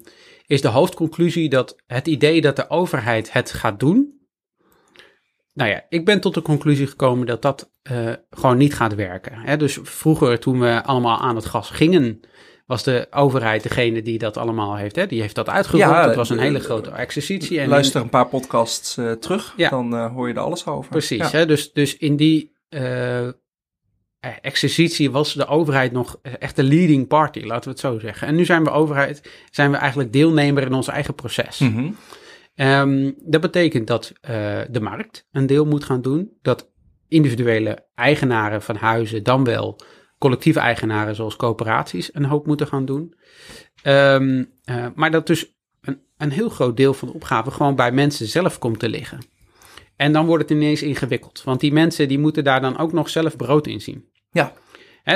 is 0.47 0.61
de 0.61 0.67
hoofdconclusie 0.67 1.49
dat 1.49 1.75
het 1.85 2.07
idee 2.07 2.41
dat 2.41 2.55
de 2.55 2.69
overheid 2.69 3.31
het 3.33 3.51
gaat 3.51 3.79
doen. 3.79 4.13
Nou 5.53 5.69
ja, 5.69 5.85
ik 5.89 6.05
ben 6.05 6.21
tot 6.21 6.33
de 6.33 6.41
conclusie 6.41 6.87
gekomen 6.87 7.27
dat 7.27 7.41
dat 7.41 7.71
eh, 7.81 8.11
gewoon 8.29 8.57
niet 8.57 8.73
gaat 8.75 8.95
werken. 8.95 9.37
Hè, 9.37 9.57
dus 9.57 9.79
vroeger, 9.81 10.39
toen 10.39 10.59
we 10.59 10.83
allemaal 10.83 11.19
aan 11.19 11.35
het 11.35 11.45
gas 11.45 11.69
gingen, 11.69 12.19
was 12.65 12.83
de 12.83 13.07
overheid 13.11 13.63
degene 13.63 14.01
die 14.01 14.17
dat 14.17 14.37
allemaal 14.37 14.75
heeft. 14.75 14.95
Hè? 14.95 15.07
Die 15.07 15.21
heeft 15.21 15.35
dat 15.35 15.49
uitgeroepen. 15.49 15.89
Ja, 15.89 16.05
dat 16.05 16.15
was 16.15 16.29
een 16.29 16.37
eh, 16.37 16.43
hele 16.43 16.59
grote 16.59 16.89
exercitie. 16.89 17.59
En 17.59 17.67
Luister 17.69 18.01
een 18.01 18.09
paar 18.09 18.27
podcasts 18.27 18.97
eh, 18.97 19.11
terug, 19.11 19.53
Ja. 19.57 19.69
dan 19.69 20.07
hoor 20.07 20.27
je 20.27 20.33
er 20.33 20.39
alles 20.39 20.65
over. 20.65 20.89
Precies, 20.91 21.17
Ja. 21.17 21.29
hè? 21.29 21.45
Dus, 21.45 21.73
dus 21.73 21.97
in 21.97 22.15
die. 22.15 22.53
Exercitie 24.41 25.12
was 25.12 25.34
de 25.34 25.48
overheid 25.48 25.91
nog 25.91 26.20
echt 26.22 26.55
de 26.55 26.63
leading 26.63 27.08
party, 27.08 27.39
laten 27.39 27.63
we 27.63 27.70
het 27.70 27.79
zo 27.79 28.00
zeggen. 28.00 28.27
En 28.27 28.36
nu 28.36 28.46
zijn 28.46 28.63
we 28.63 28.70
overheid, 28.70 29.29
zijn 29.51 29.72
we 29.72 29.77
eigenlijk 29.77 30.13
deelnemer 30.13 30.63
in 30.63 30.74
ons 30.74 30.88
eigen 30.88 31.15
proces. 31.15 31.60
Mhm. 31.60 31.91
Ehm, 32.55 33.12
dat 33.24 33.41
betekent 33.41 33.88
dat 33.88 34.13
eh, 34.22 34.60
de 34.70 34.82
markt 34.82 35.27
een 35.32 35.46
deel 35.46 35.65
moet 35.65 35.84
gaan 35.84 36.01
doen. 36.01 36.32
Dat 36.41 36.72
individuele 37.08 37.86
eigenaren 37.96 38.62
van 38.62 38.75
huizen, 38.75 39.24
dan 39.24 39.44
wel 39.44 39.79
collectieve 40.17 40.60
eigenaren 40.60 41.15
zoals 41.15 41.36
coöperaties, 41.36 42.13
een 42.13 42.25
hoop 42.25 42.48
moeten 42.48 42.67
gaan 42.67 42.86
doen. 42.86 43.13
Ehm, 43.82 44.44
eh, 44.63 44.86
maar 44.96 45.12
dat 45.12 45.27
dus 45.27 45.55
een, 45.82 46.01
een 46.17 46.32
heel 46.32 46.50
groot 46.50 46.77
deel 46.77 46.94
van 46.94 47.08
de 47.08 47.13
opgave 47.13 47.51
gewoon 47.51 47.75
bij 47.75 47.91
mensen 47.91 48.27
zelf 48.27 48.60
komt 48.60 48.79
te 48.79 48.89
liggen. 48.89 49.20
En 49.96 50.12
dan 50.12 50.25
wordt 50.25 50.50
het 50.50 50.58
ineens 50.58 50.82
ingewikkeld. 50.82 51.44
Want 51.44 51.60
die 51.60 51.74
mensen 51.74 52.08
die 52.08 52.20
moeten 52.20 52.44
daar 52.44 52.62
dan 52.62 52.77
ook 52.77 52.94
nog 52.94 53.10
zelf 53.10 53.36
brood 53.36 53.67
in 53.67 53.82
zien. 53.82 54.05
Ja. 54.36 54.54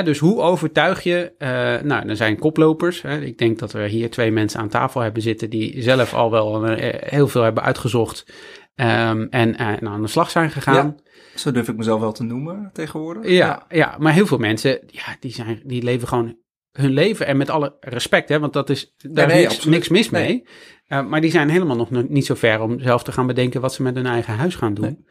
Dus 0.02 0.18
hoe 0.18 0.40
overtuig 0.40 1.02
je, 1.02 1.32
eh, 1.38 1.48
nou, 1.82 2.08
er 2.08 2.16
zijn 2.16 2.38
koplopers. 2.38 3.02
Hè. 3.02 3.20
Ik 3.20 3.38
denk 3.38 3.58
dat 3.58 3.72
we 3.72 3.88
hier 3.88 4.10
twee 4.10 4.30
mensen 4.30 4.60
aan 4.60 4.68
tafel 4.68 5.00
hebben 5.00 5.22
zitten 5.22 5.50
die 5.50 5.82
zelf 5.82 6.14
al 6.14 6.30
wel 6.30 6.66
eh, 6.66 7.10
heel 7.10 7.28
veel 7.28 7.42
hebben 7.42 7.62
uitgezocht 7.62 8.32
ehm, 8.74 9.26
en, 9.30 9.56
eh, 9.56 9.66
en 9.66 9.88
aan 9.88 10.02
de 10.02 10.08
slag 10.08 10.30
zijn 10.30 10.50
gegaan. 10.50 10.96
Zo 11.34 11.50
durf 11.50 11.68
ik 11.68 11.76
mezelf 11.76 12.00
wel 12.00 12.12
te 12.12 12.22
noemen 12.22 12.70
tegenwoordig. 12.72 13.30
Ja, 13.30 13.66
ja. 13.68 13.96
maar 13.98 14.12
heel 14.12 14.26
veel 14.26 14.38
mensen, 14.38 14.80
ja, 14.86 15.16
die, 15.20 15.32
zijn, 15.32 15.62
die 15.64 15.82
leven 15.82 16.08
gewoon 16.08 16.36
hun 16.72 16.90
leven. 16.90 17.26
En 17.26 17.36
met 17.36 17.50
alle 17.50 17.76
respect, 17.80 18.28
hè, 18.28 18.38
want 18.38 18.52
dat 18.52 18.70
is, 18.70 18.94
daar 18.96 19.26
nee, 19.26 19.42
is 19.44 19.48
niks, 19.48 19.64
niks 19.64 19.88
mis 19.88 20.10
Nee. 20.10 20.22
mee. 20.22 20.44
Uh, 20.88 21.08
maar 21.08 21.20
die 21.20 21.30
zijn 21.30 21.48
helemaal 21.48 21.76
nog 21.76 21.90
no- 21.90 22.06
niet 22.08 22.26
zo 22.26 22.34
ver 22.34 22.60
om 22.60 22.80
zelf 22.80 23.02
te 23.02 23.12
gaan 23.12 23.26
bedenken 23.26 23.60
wat 23.60 23.74
ze 23.74 23.82
met 23.82 23.94
hun 23.94 24.06
eigen 24.06 24.34
huis 24.34 24.54
gaan 24.54 24.74
doen. 24.74 25.06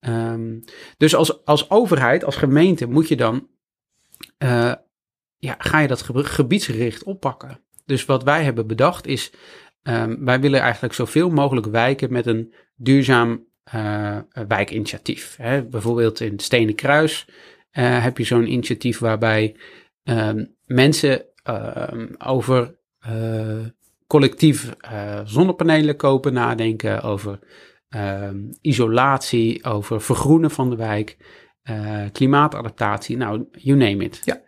Ehm, 0.00 0.58
dus 0.96 1.14
als, 1.14 1.44
als 1.44 1.70
overheid, 1.70 2.24
als 2.24 2.36
gemeente, 2.36 2.86
moet 2.86 3.08
je 3.08 3.16
dan, 3.16 3.48
eh, 4.38 4.74
ja, 5.36 5.54
ga 5.58 5.80
je 5.80 5.88
dat 5.88 6.02
ge- 6.02 6.24
gebiedsgericht 6.24 7.02
oppakken. 7.02 7.60
Dus 7.84 8.04
wat 8.04 8.22
wij 8.22 8.44
hebben 8.44 8.66
bedacht 8.66 9.06
is, 9.06 9.32
ehm, 9.82 10.24
wij 10.24 10.40
willen 10.40 10.60
eigenlijk 10.60 10.94
zoveel 10.94 11.30
mogelijk 11.30 11.66
wijken 11.66 12.12
met 12.12 12.26
een 12.26 12.54
duurzaam 12.74 13.48
eh, 13.64 14.18
wijkinitiatief. 14.48 15.36
Hè? 15.36 15.64
Bijvoorbeeld 15.64 16.20
in 16.20 16.38
Stenen 16.38 16.74
Kruis 16.74 17.28
eh, 17.70 18.02
heb 18.02 18.18
je 18.18 18.24
zo'n 18.24 18.52
initiatief 18.52 18.98
waarbij 18.98 19.56
ehm, 20.02 20.44
mensen 20.64 21.24
over 22.18 22.78
collectief 24.06 24.74
zonnepanelen 25.24 25.96
kopen 25.96 26.32
nadenken, 26.32 27.02
over 27.02 27.38
ehm, 27.90 28.36
isolatie, 28.60 29.64
over 29.64 30.00
vergroenen 30.00 30.50
van 30.50 30.70
de 30.70 30.76
wijk, 30.76 31.16
eh, 31.62 32.04
klimaatadaptatie, 32.12 33.16
nou, 33.16 33.48
you 33.52 33.76
name 33.78 34.04
it. 34.04 34.20
Ja. 34.24 34.40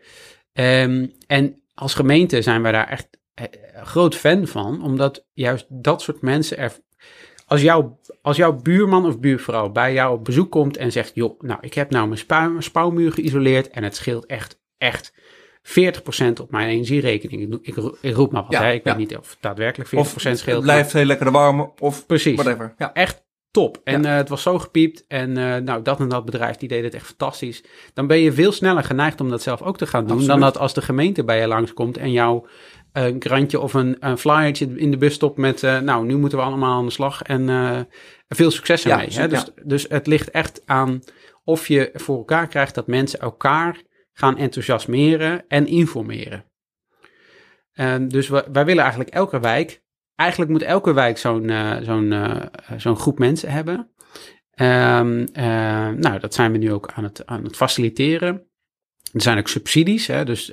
Ehm, 0.52 1.06
en 1.26 1.62
als 1.74 1.94
gemeente 1.94 2.42
zijn 2.42 2.62
wij 2.62 2.72
daar 2.72 2.88
echt 2.88 3.08
eh, 3.34 3.44
groot 3.82 4.14
fan 4.14 4.46
van, 4.46 4.82
omdat 4.82 5.26
juist 5.32 5.66
dat 5.68 6.02
soort 6.02 6.20
mensen 6.20 6.58
er. 6.58 6.72
Als, 7.46 7.62
jouw 7.62 7.98
als 8.22 8.36
jouw 8.36 8.52
buurman 8.52 9.06
of 9.06 9.20
buurvrouw 9.20 9.68
bij 9.70 9.92
jou 9.92 10.14
op 10.18 10.24
bezoek 10.24 10.50
komt 10.50 10.76
en 10.76 10.92
zegt: 10.92 11.14
Joh, 11.14 11.40
nou, 11.40 11.58
ik 11.62 11.74
heb 11.74 11.90
nou 11.90 12.06
mijn 12.06 12.18
spouw, 12.18 12.60
spouwmuur 12.60 13.12
geïsoleerd 13.12 13.70
en 13.70 13.82
het 13.82 13.96
scheelt 13.96 14.26
echt, 14.26 14.60
echt 14.78 15.12
40% 15.62 16.40
op 16.40 16.50
mijn 16.50 16.68
energierekening. 16.68 17.52
Ik, 17.54 17.58
ik, 17.66 17.74
ro- 17.74 17.96
ik 18.00 18.14
roep 18.14 18.32
maar 18.32 18.42
wat, 18.42 18.52
Ja, 18.52 18.62
hè? 18.62 18.72
ik 18.72 18.84
ja. 18.84 18.90
weet 18.96 19.08
niet 19.08 19.18
of 19.18 19.30
het 19.30 19.38
daadwerkelijk 19.40 19.90
40% 19.90 19.92
Of 19.98 20.22
het 20.24 20.38
scheelt. 20.38 20.62
blijft 20.62 20.92
heel 20.92 21.04
lekker 21.04 21.30
warm 21.30 21.72
of 21.78 22.06
Precies. 22.06 22.34
whatever. 22.42 22.74
Ja. 22.78 22.92
Echt 22.92 23.22
top. 23.52 23.80
En 23.84 24.04
eh, 24.04 24.14
het 24.14 24.28
was 24.28 24.42
zo 24.42 24.58
gepiept. 24.58 25.04
En 25.08 25.36
eh, 25.36 25.56
nou, 25.62 25.82
dat 25.82 26.00
en 26.00 26.08
dat 26.08 26.24
bedrijf, 26.24 26.56
die 26.56 26.68
deed 26.68 26.84
het 26.84 26.94
echt 26.94 27.06
fantastisch. 27.06 27.62
Dan 27.94 28.06
ben 28.06 28.18
je 28.18 28.32
veel 28.32 28.52
sneller 28.52 28.84
geneigd 28.84 29.20
om 29.20 29.30
dat 29.30 29.42
zelf 29.42 29.62
ook 29.62 29.76
te 29.78 29.86
gaan 29.86 30.00
doen. 30.00 30.10
Absoluut. 30.16 30.30
Dan 30.30 30.40
dat 30.40 30.58
als 30.58 30.74
de 30.74 30.82
gemeente 30.82 31.24
bij 31.24 31.40
je 31.40 31.46
langskomt 31.46 31.96
en 31.96 32.12
jou 32.12 32.46
een 32.92 33.18
krantje 33.18 33.60
of 33.60 33.74
een, 33.74 33.96
een 34.00 34.18
flyertje 34.18 34.66
in 34.76 34.90
de 34.90 34.96
bus 34.96 35.14
stopt 35.14 35.36
met... 35.36 35.62
eh, 35.62 35.78
nou, 35.78 36.06
nu 36.06 36.16
moeten 36.16 36.38
we 36.38 36.44
allemaal 36.44 36.78
aan 36.78 36.84
de 36.84 36.90
slag 36.92 37.22
en 37.22 37.88
veel 38.28 38.50
succes 38.50 38.82
Ja, 38.82 38.90
ermee. 39.00 39.18
hè? 39.18 39.28
Dus, 39.28 39.44
dus 39.64 39.86
het 39.88 40.06
ligt 40.06 40.30
echt 40.30 40.62
aan 40.66 41.02
of 41.44 41.68
je 41.68 41.90
voor 41.94 42.16
elkaar 42.16 42.46
krijgt 42.46 42.74
dat 42.74 42.86
mensen 42.86 43.18
elkaar 43.20 43.82
gaan 44.12 44.36
enthousiasmeren 44.38 45.44
en 45.48 45.66
informeren. 45.66 46.44
Dus 48.08 48.28
we, 48.28 48.44
wij 48.52 48.64
willen 48.64 48.82
eigenlijk 48.82 49.10
elke 49.10 49.40
wijk, 49.40 49.81
eigenlijk 50.22 50.50
moet 50.50 50.62
elke 50.62 50.92
wijk 50.92 51.18
zo'n 51.18 51.50
eh, 51.50 51.76
zo'n 51.82 52.12
eh, 52.12 52.44
zo'n 52.76 52.96
groep 52.96 53.18
mensen 53.18 53.50
hebben. 53.50 53.90
Eh, 54.52 55.00
nou, 55.90 56.18
dat 56.20 56.34
zijn 56.34 56.52
we 56.52 56.58
nu 56.58 56.72
ook 56.72 56.92
aan 56.94 57.04
het, 57.04 57.26
aan 57.26 57.44
het 57.44 57.56
faciliteren. 57.56 58.46
Er 59.12 59.22
zijn 59.22 59.38
ook 59.38 59.48
subsidies, 59.48 60.06
hè, 60.06 60.24
dus 60.24 60.46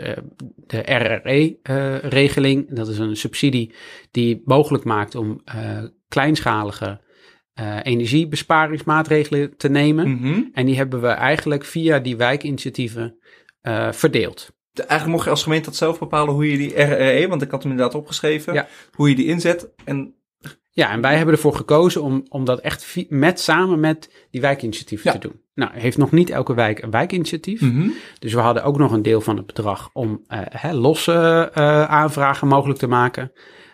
de 0.55 0.77
RRE-regeling, 0.77 2.75
dat 2.75 2.88
is 2.88 2.97
een 2.97 3.15
subsidie 3.15 3.73
die 4.11 4.41
mogelijk 4.45 4.83
maakt 4.83 5.15
om 5.15 5.43
kleinschalige 6.07 7.01
energiebesparingsmaatregelen 7.83 9.57
te 9.57 9.69
nemen. 9.69 10.09
Mhm. 10.11 10.41
En 10.53 10.65
die 10.65 10.75
hebben 10.75 11.01
we 11.01 11.07
eigenlijk 11.07 11.65
via 11.65 11.99
die 11.99 12.17
wijkinitiatieven 12.17 13.17
verdeeld. 13.91 14.58
Eigenlijk 14.73 15.09
mocht 15.09 15.23
je 15.23 15.29
als 15.29 15.43
gemeente 15.43 15.65
dat 15.69 15.75
zelf 15.75 15.99
bepalen 15.99 16.33
hoe 16.33 16.51
je 16.51 16.57
die 16.57 16.81
RRE, 16.81 17.27
want 17.27 17.41
ik 17.41 17.51
had 17.51 17.63
hem 17.63 17.71
inderdaad 17.71 17.95
opgeschreven, 17.95 18.53
Ja. 18.53 18.67
hoe 18.91 19.09
je 19.09 19.15
die 19.15 19.25
inzet. 19.25 19.69
En 19.85 20.13
Ja, 20.71 20.91
en 20.91 21.01
wij 21.01 21.15
hebben 21.15 21.33
ervoor 21.35 21.55
gekozen 21.55 22.01
om, 22.01 22.25
om 22.29 22.45
dat 22.45 22.59
echt 22.59 22.95
met, 23.09 23.39
samen 23.39 23.79
met 23.79 24.27
die 24.31 24.41
wijkinitiatieven 24.41 25.11
Ja. 25.13 25.19
te 25.19 25.27
doen. 25.27 25.41
Nou, 25.53 25.71
heeft 25.73 25.97
nog 25.97 26.11
niet 26.11 26.29
elke 26.29 26.53
wijk 26.53 26.81
een 26.81 26.91
wijkinitiatief. 26.91 27.61
Mhm. 27.61 27.88
Dus 28.19 28.33
we 28.33 28.39
hadden 28.39 28.63
ook 28.63 28.77
nog 28.77 28.91
een 28.91 29.01
deel 29.01 29.21
van 29.21 29.38
het 29.38 29.45
bedrag 29.45 29.89
om 29.93 30.23
eh, 30.27 30.39
hè, 30.49 30.73
losse 30.73 31.49
eh, 31.53 31.83
aanvragen 31.83 32.47
mogelijk 32.47 32.79
te 32.79 32.88
maken. 32.88 33.31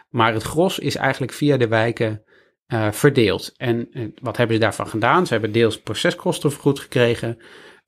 Maar 0.10 0.34
het 0.34 0.44
gros 0.44 0.80
is 0.80 0.96
eigenlijk 0.96 1.32
via 1.32 1.58
de 1.58 1.68
wijken 1.68 2.24
eh, 2.66 2.92
verdeeld. 2.92 3.54
En 3.58 3.90
wat 4.22 4.38
hebben 4.38 4.56
ze 4.56 4.62
daarvan 4.62 4.88
gedaan? 4.88 5.26
Ze 5.28 5.34
hebben 5.34 5.52
deels 5.52 5.82
proceskosten 5.82 6.52
vergoed 6.52 6.80
gekregen. 6.80 7.38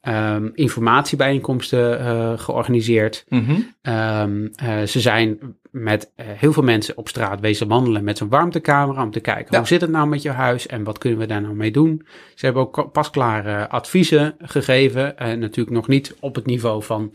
Ehm, 0.08 0.50
informatiebijeenkomsten 0.54 2.00
eh, 2.00 2.40
georganiseerd. 2.40 3.26
Mhm. 3.30 3.60
Ehm, 3.82 4.48
eh, 4.56 4.82
ze 4.84 5.00
zijn 5.00 5.40
met 5.72 6.12
eh, 6.16 6.26
heel 6.30 6.54
veel 6.54 6.64
mensen 6.64 6.98
op 6.98 7.08
straat 7.08 7.40
wezen 7.40 7.68
wandelen 7.68 8.04
met 8.04 8.18
zo'n 8.18 8.30
warmtecamera 8.30 9.04
om 9.04 9.12
te 9.12 9.20
kijken 9.20 9.48
Ja. 9.50 9.58
hoe 9.58 9.68
zit 9.68 9.82
het 9.82 9.90
nou 9.90 10.08
met 10.08 10.22
je 10.22 10.30
huis 10.30 10.68
en 10.68 10.84
wat 10.84 10.98
kunnen 10.98 11.20
we 11.20 11.26
daar 11.26 11.42
nou 11.42 11.54
mee 11.56 11.72
doen. 11.72 12.06
Ze 12.36 12.46
hebben 12.46 12.64
ook 12.64 12.92
pasklare 12.92 13.70
adviezen 13.70 14.36
gegeven, 14.40 15.18
en 15.18 15.40
natuurlijk 15.40 15.76
nog 15.76 15.88
niet 15.88 16.16
op 16.20 16.36
het 16.36 16.46
niveau 16.46 16.84
van 16.84 17.14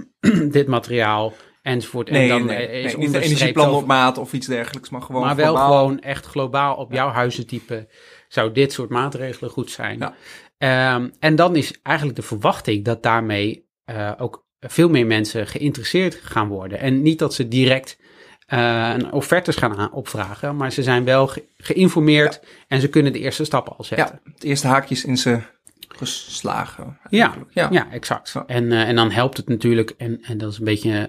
dit 0.50 0.66
materiaal 0.66 1.32
enzovoort. 1.62 2.10
Nee, 2.10 2.22
en 2.22 2.28
dan 2.28 2.46
nee, 2.46 2.68
nee, 2.68 2.82
is 2.82 2.96
niet 2.96 3.14
een 3.14 3.20
energieplan 3.20 3.74
op 3.74 3.86
maat 3.86 4.18
of 4.18 4.32
iets 4.32 4.46
dergelijks, 4.46 4.90
maar 4.90 5.02
gewoon 5.02 5.22
maar 5.22 5.36
wel 5.36 5.54
globaal. 5.54 5.78
gewoon 5.78 6.00
echt 6.00 6.26
globaal 6.26 6.74
op 6.74 6.92
jouw 6.92 7.08
huizentype 7.08 7.88
zou 8.28 8.52
dit 8.52 8.72
soort 8.72 8.90
maatregelen 8.90 9.50
goed 9.50 9.70
zijn. 9.70 9.98
Ja. 9.98 10.14
Ehm, 10.58 11.08
en 11.18 11.36
dan 11.36 11.56
is 11.56 11.80
eigenlijk 11.82 12.16
de 12.16 12.22
verwachting 12.22 12.84
dat 12.84 13.02
daarmee 13.02 13.66
eh, 13.84 14.12
ook 14.18 14.46
veel 14.60 14.88
meer 14.88 15.06
mensen 15.06 15.46
geïnteresseerd 15.46 16.14
gaan 16.14 16.48
worden. 16.48 16.78
En 16.78 17.02
niet 17.02 17.18
dat 17.18 17.34
ze 17.34 17.48
direct 17.48 17.98
eh, 18.46 18.90
een 18.94 19.12
offertes 19.12 19.56
gaan 19.56 19.76
aan- 19.76 19.92
opvragen, 19.92 20.56
maar 20.56 20.72
ze 20.72 20.82
zijn 20.82 21.04
wel 21.04 21.26
ge- 21.26 21.44
geïnformeerd 21.56 22.40
en 22.68 22.80
ze 22.80 22.88
kunnen 22.88 23.12
de 23.12 23.18
eerste 23.18 23.44
stappen 23.44 23.76
al 23.76 23.84
zetten. 23.84 24.20
Ja, 24.24 24.30
het 24.32 24.44
eerste 24.44 24.66
haakjes 24.66 25.04
in 25.04 25.16
ze 25.16 25.40
geslagen. 25.88 26.98
Ja, 27.10 27.34
ja. 27.50 27.68
ja. 27.70 27.90
exact. 27.90 28.30
Ja. 28.32 28.44
En, 28.46 28.72
eh, 28.72 28.88
en 28.88 28.96
dan 28.96 29.10
helpt 29.10 29.36
het 29.36 29.48
natuurlijk, 29.48 29.90
en, 29.90 30.20
en 30.22 30.38
dat 30.38 30.52
is 30.52 30.58
een 30.58 30.64
beetje 30.64 31.08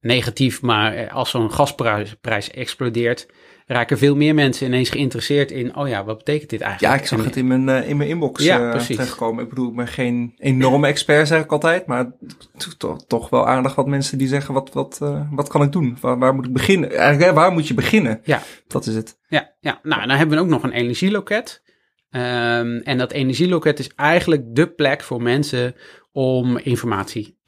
negatief, 0.00 0.62
maar 0.62 1.10
als 1.10 1.30
zo'n 1.30 1.52
gasprijs 1.52 2.14
prijs 2.20 2.50
explodeert, 2.50 3.26
raken 3.66 3.98
veel 3.98 4.16
meer 4.16 4.34
mensen 4.34 4.66
ineens 4.66 4.90
geïnteresseerd 4.90 5.50
in, 5.50 5.76
oh 5.76 5.88
ja, 5.88 6.04
wat 6.04 6.16
betekent 6.18 6.50
dit 6.50 6.60
eigenlijk? 6.60 6.94
Ja, 6.94 7.00
ik 7.00 7.06
zag 7.08 7.18
En- 7.18 7.24
het 7.24 7.36
in 7.36 7.46
mijn, 7.46 7.68
eh, 7.68 7.88
in 7.88 7.96
mijn 7.96 8.08
inbox 8.08 8.44
Ja, 8.44 8.70
precies. 8.70 8.96
terechtkomen. 8.96 9.42
Ik 9.42 9.48
bedoel, 9.48 9.68
ik 9.68 9.76
ben 9.76 9.86
geen 9.88 10.34
enorme 10.38 10.86
expert, 10.86 11.28
zeg 11.28 11.42
ik 11.42 11.52
altijd. 11.52 11.86
Maar 11.86 12.12
to- 12.56 12.70
to- 12.78 12.96
toch 13.06 13.30
wel 13.30 13.46
aardig 13.48 13.74
wat 13.74 13.86
mensen 13.86 14.18
die 14.18 14.28
zeggen, 14.28 14.54
wat, 14.54 14.72
wat, 14.72 14.98
eh, 15.02 15.20
wat 15.30 15.48
kan 15.48 15.62
ik 15.62 15.72
doen? 15.72 15.96
Waar, 16.00 16.18
waar 16.18 16.34
moet 16.34 16.46
ik 16.46 16.52
beginnen? 16.52 16.90
Eigenlijk, 16.96 17.34
waar 17.34 17.52
moet 17.52 17.68
je 17.68 17.74
beginnen? 17.74 18.20
Ja. 18.24 18.42
Dat 18.68 18.86
is 18.86 18.94
het. 18.94 19.18
Ja, 19.28 19.54
ja, 19.60 19.80
nou, 19.82 20.02
en 20.02 20.08
dan 20.08 20.16
hebben 20.16 20.36
we 20.36 20.42
ook 20.42 20.48
nog 20.50 20.62
een 20.62 20.72
energieloket. 20.72 21.62
Ehm, 22.10 22.76
en 22.76 22.98
dat 22.98 23.12
energieloket 23.12 23.78
is 23.78 23.90
eigenlijk 23.96 24.42
de 24.54 24.66
plek 24.66 25.02
voor 25.02 25.22
mensen 25.22 25.74
om 26.12 26.58
informatie 26.58 27.38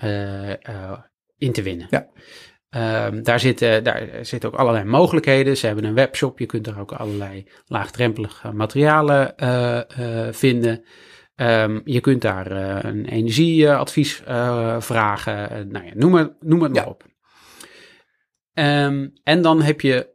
in 1.38 1.52
te 1.52 1.62
winnen. 1.62 1.86
Ja. 1.90 2.06
Ehm, 2.70 3.22
daar, 3.22 3.40
zitten, 3.40 3.84
daar 3.84 4.08
zitten 4.22 4.52
ook 4.52 4.58
allerlei 4.58 4.84
mogelijkheden. 4.84 5.56
Ze 5.56 5.66
hebben 5.66 5.84
een 5.84 5.94
webshop. 5.94 6.38
Je 6.38 6.46
kunt 6.46 6.64
daar 6.64 6.80
ook 6.80 6.92
allerlei 6.92 7.46
laagdrempelige 7.66 8.52
materialen 8.52 9.36
eh, 9.36 9.78
eh, 10.26 10.32
vinden. 10.32 10.84
Ehm, 11.34 11.80
je 11.84 12.00
kunt 12.00 12.22
daar 12.22 12.50
eh, 12.50 12.90
een 12.90 13.04
energieadvies 13.06 14.22
vragen. 14.78 15.68
Nou 15.68 15.84
ja, 15.84 15.92
noem, 15.94 16.14
het, 16.14 16.32
noem 16.40 16.62
het 16.62 16.72
maar 16.72 16.82
Ja. 16.84 16.88
op. 16.88 17.04
Ehm, 18.52 19.08
en 19.22 19.42
dan 19.42 19.62
heb 19.62 19.80
je 19.80 20.14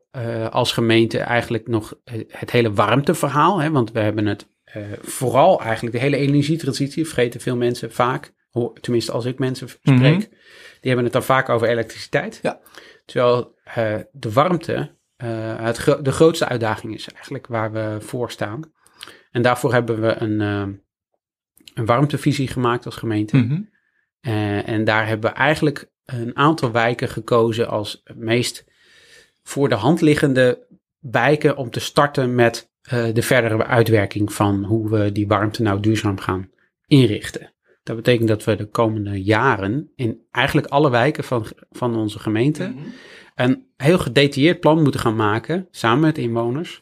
als 0.51 0.71
gemeente 0.71 1.19
eigenlijk 1.19 1.67
nog 1.67 1.93
het 2.27 2.51
hele 2.51 2.73
warmteverhaal. 2.73 3.61
Hè, 3.61 3.71
want 3.71 3.91
we 3.91 3.99
hebben 3.99 4.25
het 4.25 4.49
vooral 5.01 5.61
eigenlijk 5.61 5.95
de 5.95 6.01
hele 6.01 6.17
energietransitie, 6.17 7.05
vergeten 7.05 7.41
veel 7.41 7.55
mensen 7.55 7.91
vaak, 7.91 8.33
Hoe, 8.51 8.79
tenminste, 8.79 9.11
als 9.11 9.25
ik 9.25 9.39
mensen 9.39 9.69
spreek, 9.69 9.99
Mhm. 9.99 10.19
die 10.19 10.29
hebben 10.81 11.03
het 11.03 11.13
dan 11.13 11.23
vaak 11.23 11.49
over 11.49 11.67
elektriciteit. 11.67 12.39
Ja. 12.41 12.59
Terwijl 13.05 13.59
eh, 13.63 13.95
de 14.11 14.31
warmte 14.31 14.99
eh, 15.15 15.63
het 15.65 15.77
gro- 15.77 16.01
de 16.01 16.11
grootste 16.11 16.47
uitdaging 16.47 16.93
is 16.93 17.09
eigenlijk 17.13 17.47
waar 17.47 17.71
we 17.71 17.97
voor 17.99 18.31
staan. 18.31 18.71
En 19.31 19.41
daarvoor 19.41 19.73
hebben 19.73 20.01
we 20.01 20.15
een, 20.15 20.41
eh, 20.41 20.67
een 21.73 21.85
warmtevisie 21.85 22.47
gemaakt 22.47 22.85
als 22.85 22.95
gemeente. 22.95 23.37
Mhm. 23.37 23.61
En 24.65 24.83
daar 24.83 25.07
hebben 25.07 25.31
we 25.31 25.35
eigenlijk 25.37 25.89
een 26.05 26.35
aantal 26.37 26.71
wijken 26.71 27.09
gekozen 27.09 27.67
als 27.67 28.01
het 28.03 28.17
meest 28.17 28.65
voor 29.43 29.69
de 29.69 29.75
hand 29.75 30.01
liggende 30.01 30.67
wijken 30.99 31.57
om 31.57 31.69
te 31.69 31.79
starten 31.79 32.35
met 32.35 32.69
de 33.13 33.21
verdere 33.21 33.65
uitwerking 33.65 34.33
van 34.33 34.63
hoe 34.63 34.89
we 34.89 35.11
die 35.11 35.27
warmte 35.27 35.61
nou 35.61 35.79
duurzaam 35.79 36.19
gaan 36.19 36.49
inrichten. 36.85 37.50
Dat 37.83 37.95
betekent 37.95 38.27
dat 38.27 38.43
we 38.43 38.55
de 38.55 38.65
komende 38.69 39.23
jaren 39.23 39.91
in 39.95 40.21
eigenlijk 40.31 40.67
alle 40.67 40.89
wijken 40.89 41.23
van, 41.23 41.45
van 41.71 41.95
onze 41.95 42.19
gemeente 42.19 42.67
Mhm. 42.67 42.77
een 43.35 43.65
heel 43.77 43.97
gedetailleerd 43.99 44.59
plan 44.59 44.81
moeten 44.81 44.99
gaan 44.99 45.15
maken, 45.15 45.67
samen 45.71 45.99
met 45.99 46.17
inwoners. 46.17 46.81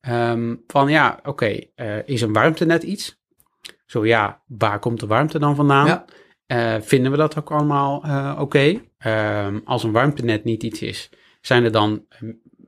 Ehm, 0.00 0.54
van 0.66 0.90
ja, 0.90 1.20
oké, 1.24 1.58
eh, 1.74 2.08
is 2.08 2.20
een 2.20 2.32
warmtenet 2.32 2.82
iets? 2.82 3.22
Zo 3.86 4.06
ja, 4.06 4.42
waar 4.46 4.78
komt 4.78 5.00
de 5.00 5.06
warmte 5.06 5.38
dan 5.38 5.54
vandaan? 5.54 5.86
Ja. 5.86 6.04
Eh, 6.46 6.74
vinden 6.80 7.10
we 7.10 7.16
dat 7.16 7.38
ook 7.38 7.50
allemaal 7.50 8.02
eh, 8.02 8.36
oké? 8.40 8.80
Ehm, 8.98 9.60
als 9.64 9.82
een 9.84 9.92
warmtenet 9.92 10.44
niet 10.44 10.62
iets 10.62 10.82
is, 10.82 11.10
zijn 11.40 11.64
er 11.64 11.72
dan 11.72 12.04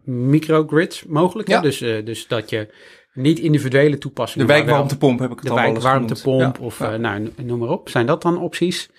microgrids 0.04 1.04
mogelijk? 1.04 1.48
Ja. 1.48 1.60
Dus, 1.60 1.78
dus 1.78 2.26
dat 2.26 2.50
je 2.50 2.74
niet 3.16 3.38
individuele 3.38 3.90
De 3.90 3.98
toepassingen... 3.98 4.46
wel- 4.46 4.56
wijkwarmtepomp 4.56 5.18
heb 5.18 5.30
ik 5.30 5.36
het 5.36 5.46
de 5.46 5.50
al 5.52 5.58
eens 5.58 5.68
wijkwarmtepomp 5.82 6.60
of 6.60 6.78
Ja. 6.78 6.92
eh, 6.92 6.98
nou, 6.98 7.20
no- 7.20 7.30
noem 7.44 7.58
maar 7.58 7.68
op. 7.68 7.88
Zijn 7.88 8.06
dat 8.06 8.22
dan 8.22 8.38
opties? 8.40 8.90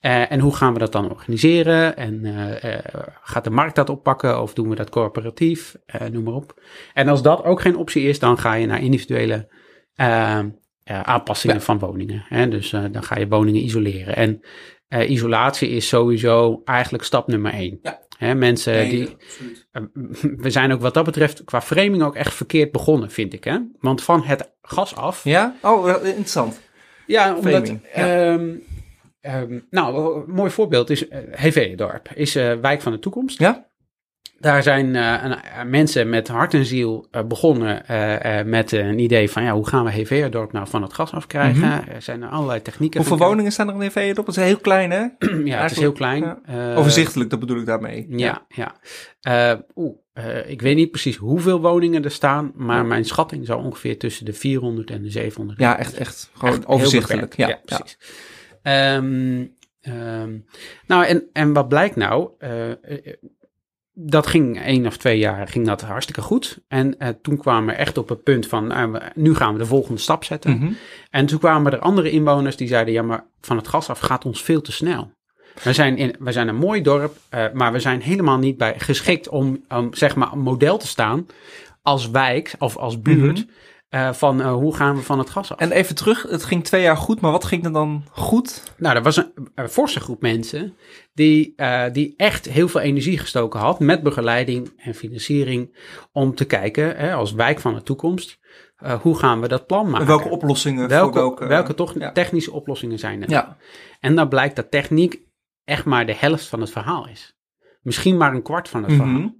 Eh, 0.00 0.32
en 0.32 0.40
hoe 0.40 0.54
gaan 0.56 0.72
we 0.72 0.78
dat 0.78 0.92
dan 0.92 1.10
organiseren? 1.10 1.96
En 1.96 2.24
eh, 2.60 2.78
gaat 3.22 3.44
de 3.44 3.50
markt 3.50 3.74
dat 3.74 3.90
oppakken 3.90 4.42
of 4.42 4.54
doen 4.54 4.68
we 4.68 4.74
dat 4.74 4.90
corporatief? 4.90 5.76
Noem 6.12 6.22
maar 6.24 6.34
op. 6.34 6.62
En 6.94 7.08
als 7.08 7.22
dat 7.22 7.44
ook 7.44 7.60
geen 7.60 7.76
optie 7.76 8.02
is, 8.08 8.18
dan 8.18 8.38
ga 8.38 8.54
je 8.54 8.66
naar 8.66 8.82
individuele 8.82 9.48
aanpassingen 10.84 11.56
Ja. 11.56 11.62
van 11.62 11.78
woningen. 11.78 12.24
Hè? 12.28 12.48
Dus 12.48 12.70
dan 12.70 13.02
ga 13.02 13.18
je 13.18 13.28
woningen 13.28 13.64
isoleren. 13.64 14.16
En 14.16 14.40
isolatie 15.08 15.68
is 15.68 15.88
sowieso 15.88 16.62
eigenlijk 16.64 17.04
stap 17.04 17.26
nummer 17.28 17.52
één. 17.52 17.78
Ja. 17.82 18.02
Hè, 18.18 18.34
mensen 18.34 18.72
Nee, 18.72 18.90
die, 18.90 19.16
eh, 19.72 19.82
we 20.44 20.50
zijn 20.50 20.72
ook 20.72 20.80
wat 20.80 20.94
dat 20.94 21.04
betreft 21.04 21.44
qua 21.44 21.60
framing 21.60 22.02
ook 22.02 22.14
echt 22.14 22.34
verkeerd 22.34 22.72
begonnen, 22.72 23.10
vind 23.10 23.32
ik. 23.32 23.44
Hè? 23.44 23.58
Want 23.80 24.02
van 24.02 24.22
het 24.22 24.50
gas 24.62 24.96
af 24.96 25.24
Ja? 25.24 25.56
Oh, 25.62 26.04
interessant. 26.04 26.60
ja, 27.06 27.34
omdat... 27.36 27.52
Framing, 27.52 27.80
ja. 27.94 28.32
ehm, 28.32 28.54
ehm, 29.20 29.58
nou, 29.70 30.16
een 30.16 30.34
mooi 30.34 30.50
voorbeeld 30.50 30.90
is 30.90 31.08
uh, 31.08 31.18
Heveendorp. 31.30 32.10
Is 32.14 32.36
eh 32.36 32.52
wijk 32.60 32.82
van 32.82 32.92
de 32.92 32.98
toekomst. 32.98 33.38
Ja? 33.38 33.66
Daar 34.44 34.62
zijn 34.62 34.96
eh, 34.96 35.14
een- 35.22 35.42
eh, 35.42 35.64
mensen 35.66 36.08
met 36.08 36.28
hart 36.28 36.54
en 36.54 36.64
ziel 36.64 37.06
eh, 37.10 37.22
begonnen 37.24 37.82
met 38.48 38.72
een 38.72 38.98
idee 38.98 39.30
van... 39.30 39.42
ja, 39.42 39.52
hoe 39.54 39.68
gaan 39.68 39.84
we 39.84 39.90
Heveendorp 39.90 40.52
nou 40.52 40.68
van 40.68 40.82
het 40.82 40.92
gas 40.92 41.12
afkrijgen? 41.12 41.88
Er 41.88 42.02
zijn 42.02 42.22
er 42.22 42.28
allerlei 42.28 42.62
technieken. 42.62 43.00
Mhm. 43.00 43.08
Hoeveel 43.08 43.26
woningen 43.26 43.52
staan 43.52 43.68
er 43.68 43.74
in 43.74 43.80
EV 43.80 44.08
op? 44.18 44.26
Dat 44.26 44.36
is 44.36 44.42
heel 44.44 44.56
klein, 44.56 44.90
hè? 44.90 45.06
Ja, 45.54 45.62
het 45.62 45.70
is 45.70 45.78
heel 45.78 45.92
klein. 45.92 46.36
Ja. 46.46 46.74
Overzichtelijk, 46.74 47.30
dat 47.30 47.38
bedoel 47.40 47.58
ik 47.58 47.66
daarmee. 47.66 48.06
Ja, 48.10 48.46
ja. 48.48 48.74
Eh, 49.20 49.58
Oeh, 49.76 49.96
eh, 50.12 50.50
ik 50.50 50.62
weet 50.62 50.76
niet 50.76 50.90
precies 50.90 51.16
hoeveel 51.16 51.60
woningen 51.60 52.04
er 52.04 52.10
staan... 52.10 52.52
maar 52.54 52.86
mijn 52.86 53.04
schatting 53.04 53.46
zou 53.46 53.64
ongeveer 53.64 53.98
tussen 53.98 54.24
de 54.24 54.32
400 54.32 54.90
en 54.90 55.02
de 55.02 55.10
700 55.10 55.58
Ja, 55.58 55.78
echt, 55.78 55.94
echt. 55.94 56.30
Gewoon 56.34 56.54
Echt 56.54 56.66
overzichtelijk. 56.66 57.36
Ja, 57.36 57.48
ja. 57.48 57.60
precies. 57.64 57.98
Ehm, 58.62 59.44
ehm, 59.80 60.38
nou, 60.86 61.04
en, 61.04 61.24
en 61.32 61.52
wat 61.52 61.68
blijkt 61.68 61.96
nou? 61.96 62.28
Dat 63.94 64.26
ging 64.26 64.60
één 64.60 64.86
of 64.86 64.96
twee 64.96 65.18
jaar 65.18 65.48
ging 65.48 65.66
dat 65.66 65.82
hartstikke 65.82 66.22
goed. 66.22 66.58
En 66.68 66.98
eh, 66.98 67.08
toen 67.22 67.36
kwamen 67.36 67.74
we 67.74 67.80
echt 67.80 67.98
op 67.98 68.08
het 68.08 68.22
punt 68.22 68.46
van, 68.46 68.66
nou, 68.66 68.98
nu 69.14 69.34
gaan 69.34 69.52
we 69.52 69.58
de 69.58 69.66
volgende 69.66 70.00
stap 70.00 70.24
zetten. 70.24 70.56
Mhm. 70.56 70.72
En 71.10 71.26
toen 71.26 71.38
kwamen 71.38 71.72
er 71.72 71.78
andere 71.78 72.10
inwoners 72.10 72.56
die 72.56 72.68
zeiden, 72.68 72.94
ja, 72.94 73.02
maar 73.02 73.24
van 73.40 73.56
het 73.56 73.68
gas 73.68 73.88
af 73.88 73.98
gaat 73.98 74.24
ons 74.24 74.42
veel 74.42 74.60
te 74.60 74.72
snel. 74.72 75.12
We 75.62 75.72
zijn, 75.72 75.96
in, 75.96 76.16
we 76.18 76.32
zijn 76.32 76.48
een 76.48 76.56
mooi 76.56 76.82
dorp, 76.82 77.16
eh, 77.28 77.44
maar 77.52 77.72
we 77.72 77.78
zijn 77.78 78.00
helemaal 78.00 78.38
niet 78.38 78.56
bij 78.56 78.74
geschikt 78.78 79.28
om, 79.28 79.64
om 79.68 79.94
zeg 79.94 80.16
maar 80.16 80.32
een 80.32 80.40
model 80.40 80.78
te 80.78 80.86
staan 80.86 81.26
als 81.82 82.10
wijk 82.10 82.54
of 82.58 82.76
als 82.76 83.00
buurt. 83.00 83.38
Mhm. 83.38 83.48
Eh, 83.94 84.12
van 84.12 84.40
eh, 84.40 84.52
hoe 84.52 84.74
gaan 84.76 84.96
we 84.96 85.02
van 85.02 85.18
het 85.18 85.30
gas 85.30 85.52
af? 85.52 85.58
En 85.58 85.72
even 85.72 85.94
terug, 85.94 86.22
het 86.22 86.44
ging 86.44 86.64
twee 86.64 86.82
jaar 86.82 86.96
goed, 86.96 87.20
maar 87.20 87.30
wat 87.30 87.44
ging 87.44 87.64
er 87.64 87.72
dan 87.72 88.04
goed? 88.10 88.74
Nou, 88.76 88.96
er 88.96 89.02
was 89.02 89.16
een, 89.16 89.32
een 89.54 89.68
forse 89.68 90.00
groep 90.00 90.20
mensen 90.20 90.76
die, 91.12 91.52
eh, 91.56 91.92
die 91.92 92.14
echt 92.16 92.48
heel 92.48 92.68
veel 92.68 92.80
energie 92.80 93.18
gestoken 93.18 93.60
had 93.60 93.80
met 93.80 94.02
begeleiding 94.02 94.72
en 94.76 94.94
financiering 94.94 95.76
om 96.12 96.34
te 96.34 96.44
kijken, 96.44 96.96
hè, 96.96 97.12
als 97.12 97.32
wijk 97.32 97.60
van 97.60 97.74
de 97.74 97.82
toekomst, 97.82 98.38
hoe 99.00 99.18
gaan 99.18 99.40
we 99.40 99.48
dat 99.48 99.66
plan 99.66 99.90
maken? 99.90 100.06
Welke 100.06 100.28
oplossingen 100.28 100.88
welke, 100.88 101.12
voor 101.12 101.22
welke... 101.22 101.46
welke 101.46 101.74
toch 101.74 101.98
ja. 101.98 102.12
technische 102.12 102.52
oplossingen 102.52 102.98
zijn 102.98 103.22
er? 103.22 103.30
Ja, 103.30 103.56
En 104.00 104.14
dan 104.14 104.28
blijkt 104.28 104.56
dat 104.56 104.70
techniek 104.70 105.20
echt 105.64 105.84
maar 105.84 106.06
de 106.06 106.14
helft 106.14 106.46
van 106.46 106.60
het 106.60 106.70
verhaal 106.70 107.08
is. 107.08 107.36
Misschien 107.82 108.16
maar 108.16 108.34
een 108.34 108.42
kwart 108.42 108.68
van 108.68 108.82
het 108.82 108.92
Mhm. 108.92 109.02
verhaal. 109.02 109.34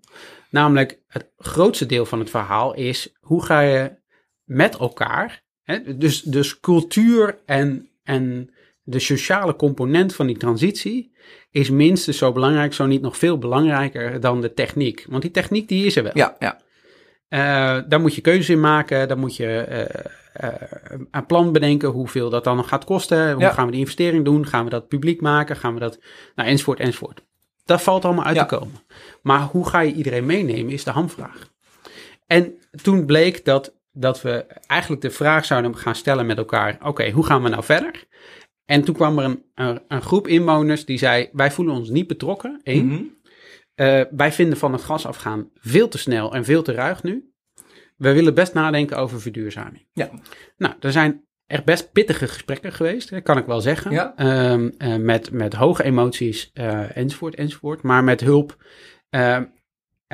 Namelijk, 0.50 1.02
het 1.06 1.32
grootste 1.36 1.86
deel 1.86 2.06
van 2.06 2.18
het 2.18 2.30
verhaal 2.30 2.74
is 2.74 3.16
hoe 3.20 3.44
ga 3.44 3.60
je 3.60 4.02
met 4.44 4.76
elkaar, 4.76 5.42
hè, 5.62 5.96
dus, 5.98 6.22
dus 6.22 6.60
cultuur 6.60 7.38
en, 7.46 7.88
en 8.02 8.50
de 8.82 8.98
sociale 8.98 9.56
component 9.56 10.14
van 10.14 10.26
die 10.26 10.36
transitie 10.36 11.12
is 11.50 11.70
minstens 11.70 12.18
zo 12.18 12.32
belangrijk, 12.32 12.72
zo 12.72 12.86
niet 12.86 13.02
nog 13.02 13.16
veel 13.16 13.38
belangrijker 13.38 14.20
dan 14.20 14.40
de 14.40 14.54
techniek. 14.54 15.06
Want 15.08 15.22
die 15.22 15.30
techniek 15.30 15.68
die 15.68 15.86
is 15.86 15.96
er 15.96 16.02
wel. 16.02 16.12
ja, 16.14 16.36
ja. 16.38 16.62
Eh, 17.28 17.82
daar 17.88 18.00
moet 18.00 18.14
je 18.14 18.20
keuzes 18.20 18.48
in 18.48 18.60
maken. 18.60 19.08
Dan 19.08 19.18
moet 19.18 19.36
je 19.36 19.46
eh, 19.58 20.52
een 21.10 21.26
plan 21.26 21.52
bedenken 21.52 21.88
hoeveel 21.88 22.30
dat 22.30 22.44
dan 22.44 22.64
gaat 22.64 22.84
kosten. 22.84 23.32
Hoe 23.32 23.42
Ja. 23.42 23.50
gaan 23.50 23.64
we 23.64 23.70
die 23.70 23.80
investering 23.80 24.24
doen? 24.24 24.46
Gaan 24.46 24.64
we 24.64 24.70
dat 24.70 24.88
publiek 24.88 25.20
maken? 25.20 25.56
Gaan 25.56 25.74
we 25.74 25.80
dat... 25.80 25.98
Nou, 26.34 26.48
enzovoort, 26.48 26.80
enzovoort. 26.80 27.22
Dat 27.64 27.82
valt 27.82 28.04
allemaal 28.04 28.24
uit 28.24 28.36
Ja. 28.36 28.44
te 28.44 28.56
komen. 28.56 28.74
Maar 29.22 29.40
hoe 29.40 29.68
ga 29.68 29.80
je 29.80 29.92
iedereen 29.92 30.26
meenemen 30.26 30.72
is 30.72 30.84
de 30.84 30.90
hamvraag. 30.90 31.50
En 32.26 32.54
toen 32.82 33.04
bleek 33.06 33.44
dat, 33.44 33.73
dat 33.94 34.22
we 34.22 34.46
eigenlijk 34.66 35.02
de 35.02 35.10
vraag 35.10 35.44
zouden 35.44 35.76
gaan 35.76 35.94
stellen 35.94 36.26
met 36.26 36.38
elkaar. 36.38 36.78
Oké, 36.82 37.10
hoe 37.10 37.26
gaan 37.26 37.42
we 37.42 37.48
nou 37.48 37.64
verder? 37.64 38.04
En 38.64 38.84
toen 38.84 38.94
kwam 38.94 39.18
er 39.18 39.24
een, 39.24 39.42
een, 39.54 39.82
een 39.88 40.02
groep 40.02 40.28
inwoners 40.28 40.84
die 40.84 40.98
zei... 40.98 41.28
wij 41.32 41.50
voelen 41.50 41.74
ons 41.74 41.88
niet 41.88 42.06
betrokken, 42.06 42.60
één. 42.62 42.86
Mhm. 42.86 43.02
Eh, 43.74 44.00
wij 44.10 44.32
vinden 44.32 44.58
van 44.58 44.72
het 44.72 44.82
gas 44.82 45.06
afgaan 45.06 45.50
veel 45.54 45.88
te 45.88 45.98
snel 45.98 46.34
en 46.34 46.44
veel 46.44 46.62
te 46.62 46.72
ruig 46.72 47.02
nu. 47.02 47.32
We 47.96 48.12
willen 48.12 48.34
best 48.34 48.54
nadenken 48.54 48.98
over 48.98 49.20
verduurzaming. 49.20 49.86
Ja. 49.92 50.10
Nou, 50.56 50.74
er 50.80 50.92
zijn 50.92 51.24
echt 51.46 51.64
best 51.64 51.92
pittige 51.92 52.28
gesprekken 52.28 52.72
geweest, 52.72 53.10
hè, 53.10 53.20
kan 53.20 53.38
ik 53.38 53.46
wel 53.46 53.60
zeggen. 53.60 53.90
Ja. 53.90 54.16
Ehm, 54.16 54.70
eh, 54.78 54.96
met, 54.96 55.30
met 55.30 55.54
hoge 55.54 55.82
emoties 55.82 56.50
eh, 56.52 56.96
enzovoort, 56.96 57.34
enzovoort. 57.34 57.82
Maar 57.82 58.04
met 58.04 58.20
hulp 58.20 58.56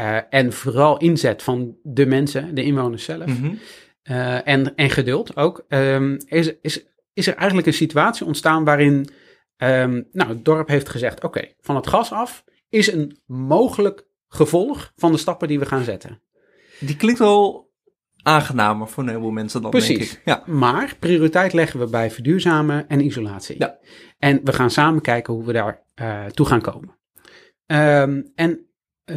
eh, 0.00 0.18
en 0.30 0.52
vooral 0.52 0.98
inzet 0.98 1.42
van 1.42 1.76
de 1.82 2.06
mensen, 2.06 2.54
de 2.54 2.62
inwoners 2.62 3.04
zelf. 3.04 3.26
Mhm. 3.26 3.54
Eh, 4.02 4.48
en, 4.48 4.74
en 4.74 4.90
geduld 4.90 5.36
ook, 5.36 5.64
ehm, 5.68 6.18
is, 6.26 6.52
is, 6.60 6.84
is 7.12 7.26
er 7.26 7.34
eigenlijk 7.34 7.66
een 7.66 7.72
situatie 7.72 8.26
ontstaan 8.26 8.64
waarin 8.64 9.08
ehm, 9.56 10.02
nou, 10.12 10.28
het 10.28 10.44
dorp 10.44 10.68
heeft 10.68 10.88
gezegd: 10.88 11.24
oké, 11.24 11.48
van 11.60 11.76
het 11.76 11.86
gas 11.86 12.12
af 12.12 12.44
is 12.68 12.92
een 12.92 13.18
mogelijk 13.26 14.06
gevolg 14.28 14.92
van 14.96 15.12
de 15.12 15.18
stappen 15.18 15.48
die 15.48 15.58
we 15.58 15.66
gaan 15.66 15.84
zetten. 15.84 16.22
Die 16.78 16.96
klinkt 16.96 17.18
wel 17.18 17.70
aangenamer 18.22 18.88
voor 18.88 19.02
een 19.02 19.08
heleboel 19.08 19.30
mensen 19.30 19.62
dan, 19.62 19.70
denk 19.70 19.84
Precies. 19.84 20.12
ik. 20.12 20.20
Ja. 20.24 20.42
Maar 20.46 20.96
prioriteit 20.98 21.52
leggen 21.52 21.80
we 21.80 21.86
bij 21.86 22.10
verduurzamen 22.10 22.88
en 22.88 23.04
isolatie. 23.04 23.56
Ja. 23.58 23.78
En 24.18 24.40
we 24.44 24.52
gaan 24.52 24.70
samen 24.70 25.02
kijken 25.02 25.34
hoe 25.34 25.44
we 25.44 25.52
daar 25.52 25.82
eh, 25.94 26.24
toe 26.24 26.46
gaan 26.46 26.60
komen. 26.60 26.98
Ehm, 27.66 28.22
en 28.34 28.64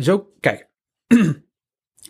zo, 0.01 0.33
kijk, 0.39 0.71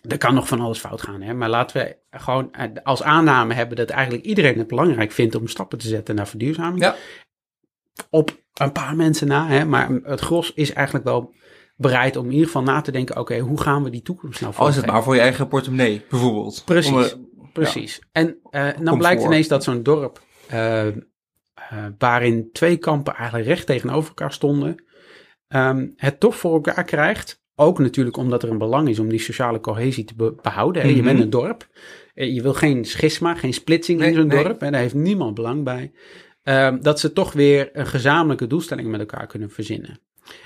er 0.02 0.18
kan 0.18 0.34
nog 0.34 0.48
van 0.48 0.60
alles 0.60 0.80
fout 0.80 1.02
gaan, 1.02 1.22
hè? 1.22 1.34
maar 1.34 1.50
laten 1.50 1.78
we 1.78 2.18
gewoon 2.18 2.54
eh, 2.54 2.70
als 2.84 3.04
aanname 3.04 3.54
hebben 3.54 3.78
dat 3.78 3.90
eigenlijk 3.90 4.26
iedereen 4.26 4.58
het 4.58 4.68
belangrijk 4.68 5.12
vindt 5.12 5.36
om 5.36 5.48
stappen 5.48 5.78
te 5.78 5.88
zetten 5.88 6.16
naar 6.16 6.28
verduurzaming. 6.28 6.82
Ja. 6.82 6.96
Op 8.10 8.42
een 8.54 8.72
paar 8.72 8.96
mensen 8.96 9.28
na, 9.28 9.48
hè? 9.48 9.66
maar 9.66 9.90
het 10.04 10.20
gros 10.20 10.54
is 10.54 10.74
eigenlijk 10.74 11.06
wel 11.06 11.34
bereid 11.76 12.16
om 12.16 12.26
in 12.26 12.32
ieder 12.32 12.46
geval 12.46 12.64
na 12.64 12.82
te 12.82 12.92
denken, 12.92 13.20
oké, 13.20 13.40
hoe 13.40 13.62
gaan 13.62 13.84
we 13.84 13.90
die 13.90 14.02
toekomst 14.02 14.42
nou 14.42 14.54
Al 14.56 14.68
is 14.68 14.76
het 14.76 14.86
maar 14.86 15.04
voor 15.04 15.16
je 15.16 15.22
eigen 15.22 15.48
portemonnee, 15.48 16.06
bijvoorbeeld. 16.10 16.62
Precies. 16.66 16.92
Om, 16.92 17.02
eh, 17.02 17.52
Precies. 17.54 18.02
En 18.12 18.38
eh, 18.50 18.70
dan 18.82 18.98
blijkt 18.98 19.24
ineens 19.24 19.48
dat 19.48 19.64
zo'n 19.64 19.84
dorp, 19.84 20.22
waarin 21.98 22.50
twee 22.52 22.78
kampen 22.78 23.16
eigenlijk 23.16 23.48
recht 23.48 23.66
tegenover 23.66 24.08
elkaar 24.08 24.34
stonden, 24.34 24.84
ehm, 25.48 25.88
het 25.96 26.20
toch 26.20 26.36
voor 26.36 26.54
elkaar 26.54 26.84
krijgt. 26.84 27.43
Ook 27.56 27.80
natuurlijk 27.80 28.18
omdat 28.18 28.44
er 28.44 28.50
een 28.50 28.58
belang 28.58 28.90
is 28.90 29.00
om 29.00 29.10
die 29.10 29.20
sociale 29.20 29.60
cohesie 29.60 30.04
te 30.04 30.16
be- 30.16 30.36
behouden. 30.42 30.82
hè. 30.82 30.88
Je 30.88 30.96
Mhm. 30.96 31.04
bent 31.04 31.20
een 31.20 31.30
dorp. 31.30 31.68
Eh, 32.14 32.34
Je 32.34 32.42
wil 32.42 32.54
geen 32.54 32.86
schisma, 32.86 33.36
geen 33.36 33.54
splitsing 33.54 34.02
in 34.02 34.14
zo'n 34.14 34.28
nee. 34.28 34.44
dorp. 34.44 34.62
En 34.62 34.72
daar 34.72 34.82
heeft 34.82 34.94
niemand 34.94 35.34
belang 35.34 35.64
bij. 35.64 35.92
ehm, 36.44 36.82
dat 36.82 37.00
ze 37.00 37.14
toch 37.14 37.34
weer 37.34 37.70
een 37.74 37.88
gezamenlijke 37.88 38.48
doelstelling 38.48 38.88
met 38.88 39.00
elkaar 39.00 39.28
kunnen 39.28 39.50
verzinnen. 39.50 40.00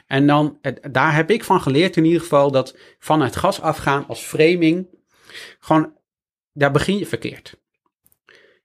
En 0.07 0.27
dan, 0.27 0.57
eh, 0.61 0.73
daar 0.91 1.15
heb 1.15 1.31
ik 1.31 1.43
van 1.43 1.61
geleerd 1.61 1.97
in 1.97 2.05
ieder 2.05 2.21
geval 2.21 2.51
dat 2.51 2.77
van 2.99 3.21
het 3.21 3.35
gas 3.35 3.61
afgaan 3.61 4.07
als 4.07 4.19
framing, 4.21 4.87
gewoon, 5.59 5.93
daar 6.53 6.71
begin 6.71 6.97
je 6.97 7.05
verkeerd. 7.05 7.57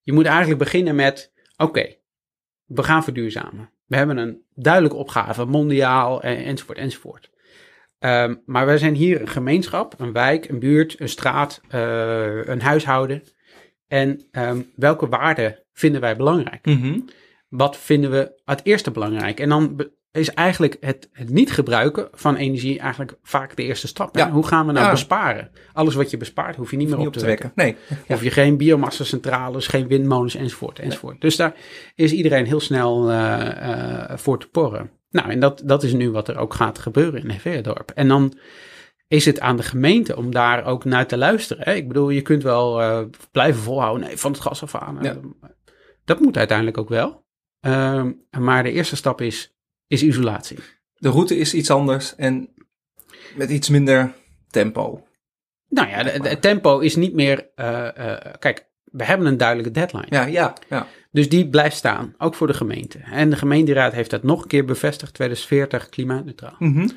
Je 0.02 0.12
moet 0.12 0.26
eigenlijk 0.26 0.58
beginnen 0.58 0.94
met, 0.94 1.32
oké, 1.56 1.94
we 2.64 2.82
gaan 2.82 3.04
verduurzamen. 3.04 3.70
We 3.86 3.96
hebben 3.96 4.16
een 4.16 4.42
duidelijke 4.54 4.96
opgave, 4.96 5.44
mondiaal 5.44 6.22
en, 6.22 6.36
enzovoort, 6.36 6.78
enzovoort. 6.78 7.30
Ehm, 8.02 8.34
maar 8.46 8.66
wij 8.66 8.78
zijn 8.78 8.94
hier 8.94 9.20
een 9.20 9.28
gemeenschap, 9.28 9.94
een 9.98 10.12
wijk, 10.12 10.48
een 10.48 10.58
buurt, 10.58 11.00
een 11.00 11.08
straat, 11.08 11.60
eh, 11.68 12.46
een 12.46 12.60
huishouden. 12.60 13.22
En 13.88 14.26
ehm, 14.30 14.60
welke 14.76 15.08
waarden 15.08 15.58
vinden 15.72 16.00
wij 16.00 16.16
belangrijk? 16.16 16.66
Mhm. 16.66 16.98
Wat 17.48 17.76
vinden 17.76 18.10
we 18.10 18.40
het 18.44 18.60
eerste 18.64 18.90
belangrijk? 18.90 19.40
En 19.40 19.48
dan 19.48 19.90
is 20.12 20.34
eigenlijk 20.34 20.76
het, 20.80 21.08
het 21.12 21.28
niet 21.28 21.52
gebruiken 21.52 22.08
van 22.12 22.36
energie 22.36 22.78
eigenlijk 22.78 23.18
vaak 23.22 23.56
de 23.56 23.62
eerste 23.62 23.86
stap. 23.86 24.16
Ja. 24.16 24.30
Hoe 24.30 24.46
gaan 24.46 24.66
we 24.66 24.72
nou 24.72 24.84
Ja. 24.84 24.90
besparen? 24.90 25.50
Alles 25.72 25.94
wat 25.94 26.10
je 26.10 26.16
bespaart, 26.16 26.56
hoef 26.56 26.70
je 26.70 26.76
niet 26.76 26.88
meer 26.88 26.98
Niet 26.98 27.06
op 27.06 27.12
te 27.12 27.26
wekken. 27.26 27.52
Nee. 27.54 27.76
Hoef 28.06 28.22
je 28.22 28.30
geen 28.30 28.56
biomassa-centrales, 28.56 29.66
geen 29.66 29.86
windmolens 29.86 30.34
enzovoort. 30.34 30.78
enzovoort. 30.78 31.20
Dus 31.20 31.36
daar 31.36 31.54
is 31.94 32.12
iedereen 32.12 32.46
heel 32.46 32.60
snel 32.60 33.10
eh, 33.10 34.10
eh, 34.10 34.18
voor 34.18 34.38
te 34.38 34.48
porren. 34.48 34.90
Nou, 35.12 35.30
en 35.30 35.40
dat, 35.40 35.62
dat 35.64 35.82
is 35.82 35.92
nu 35.92 36.10
wat 36.10 36.28
er 36.28 36.36
ook 36.36 36.54
gaat 36.54 36.78
gebeuren 36.78 37.22
in 37.22 37.30
Heveerdorp. 37.30 37.90
En 37.90 38.08
dan 38.08 38.38
is 39.08 39.24
het 39.24 39.40
aan 39.40 39.56
de 39.56 39.62
gemeente 39.62 40.16
om 40.16 40.30
daar 40.32 40.64
ook 40.64 40.84
naar 40.84 41.06
te 41.06 41.16
luisteren. 41.16 41.64
Hè? 41.64 41.74
Ik 41.74 41.88
bedoel, 41.88 42.10
je 42.10 42.22
kunt 42.22 42.42
wel 42.42 42.80
eh, 42.80 43.02
blijven 43.32 43.62
volhouden, 43.62 44.06
nee, 44.06 44.16
van 44.16 44.32
het 44.32 44.40
gas 44.40 44.62
af 44.62 44.74
aan. 44.74 44.98
Ja. 45.02 45.16
Dat 46.04 46.20
moet 46.20 46.36
uiteindelijk 46.36 46.78
ook 46.78 46.88
wel. 46.88 47.24
Ehm, 47.60 48.12
maar 48.38 48.62
de 48.62 48.72
eerste 48.72 48.96
stap 48.96 49.20
is, 49.20 49.56
is 49.86 50.02
isolatie. 50.02 50.58
De 50.94 51.08
route 51.08 51.36
is 51.36 51.54
iets 51.54 51.70
anders 51.70 52.14
en 52.16 52.48
met 53.36 53.50
iets 53.50 53.68
minder 53.68 54.12
tempo. 54.50 55.06
Nou 55.68 55.88
ja, 55.88 56.04
het 56.04 56.42
tempo 56.42 56.78
is 56.78 56.96
niet 56.96 57.14
meer... 57.14 57.50
eh, 57.54 58.12
eh, 58.12 58.34
kijk, 58.38 58.70
we 58.84 59.04
hebben 59.04 59.26
een 59.26 59.36
duidelijke 59.36 59.72
deadline. 59.72 60.06
Ja, 60.08 60.24
ja, 60.24 60.52
ja. 60.68 60.86
Dus 61.12 61.28
die 61.28 61.48
blijft 61.48 61.76
staan, 61.76 62.14
ook 62.18 62.34
voor 62.34 62.46
de 62.46 62.54
gemeente. 62.54 62.98
En 62.98 63.30
de 63.30 63.36
gemeenteraad 63.36 63.92
heeft 63.92 64.10
dat 64.10 64.22
nog 64.22 64.42
een 64.42 64.48
keer 64.48 64.64
bevestigd, 64.64 65.14
2040 65.14 65.88
klimaatneutraal. 65.88 66.56
Mhm. 66.58 66.88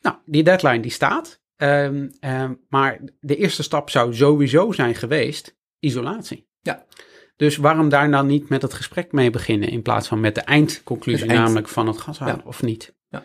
Nou, 0.00 0.16
die 0.24 0.42
deadline 0.42 0.80
die 0.80 0.90
staat, 0.90 1.40
Ehm, 1.58 2.08
ehm, 2.20 2.54
maar 2.68 3.00
de 3.20 3.36
eerste 3.36 3.62
stap 3.62 3.90
zou 3.90 4.14
sowieso 4.14 4.72
zijn 4.72 4.94
geweest 4.94 5.56
isolatie. 5.78 6.48
Ja. 6.60 6.86
Dus 7.36 7.56
waarom 7.56 7.88
daar 7.88 8.10
dan 8.10 8.26
niet 8.26 8.48
met 8.48 8.62
het 8.62 8.74
gesprek 8.74 9.12
mee 9.12 9.30
beginnen 9.30 9.68
in 9.68 9.82
plaats 9.82 10.08
van 10.08 10.20
met 10.20 10.34
de 10.34 10.40
eindconclusie, 10.40 11.22
Het 11.22 11.30
eind. 11.30 11.42
namelijk 11.44 11.68
van 11.68 11.86
het 11.86 11.98
gas 11.98 12.18
halen 12.18 12.36
Ja. 12.36 12.42
of 12.44 12.62
niet? 12.62 12.96
Ja. 13.08 13.24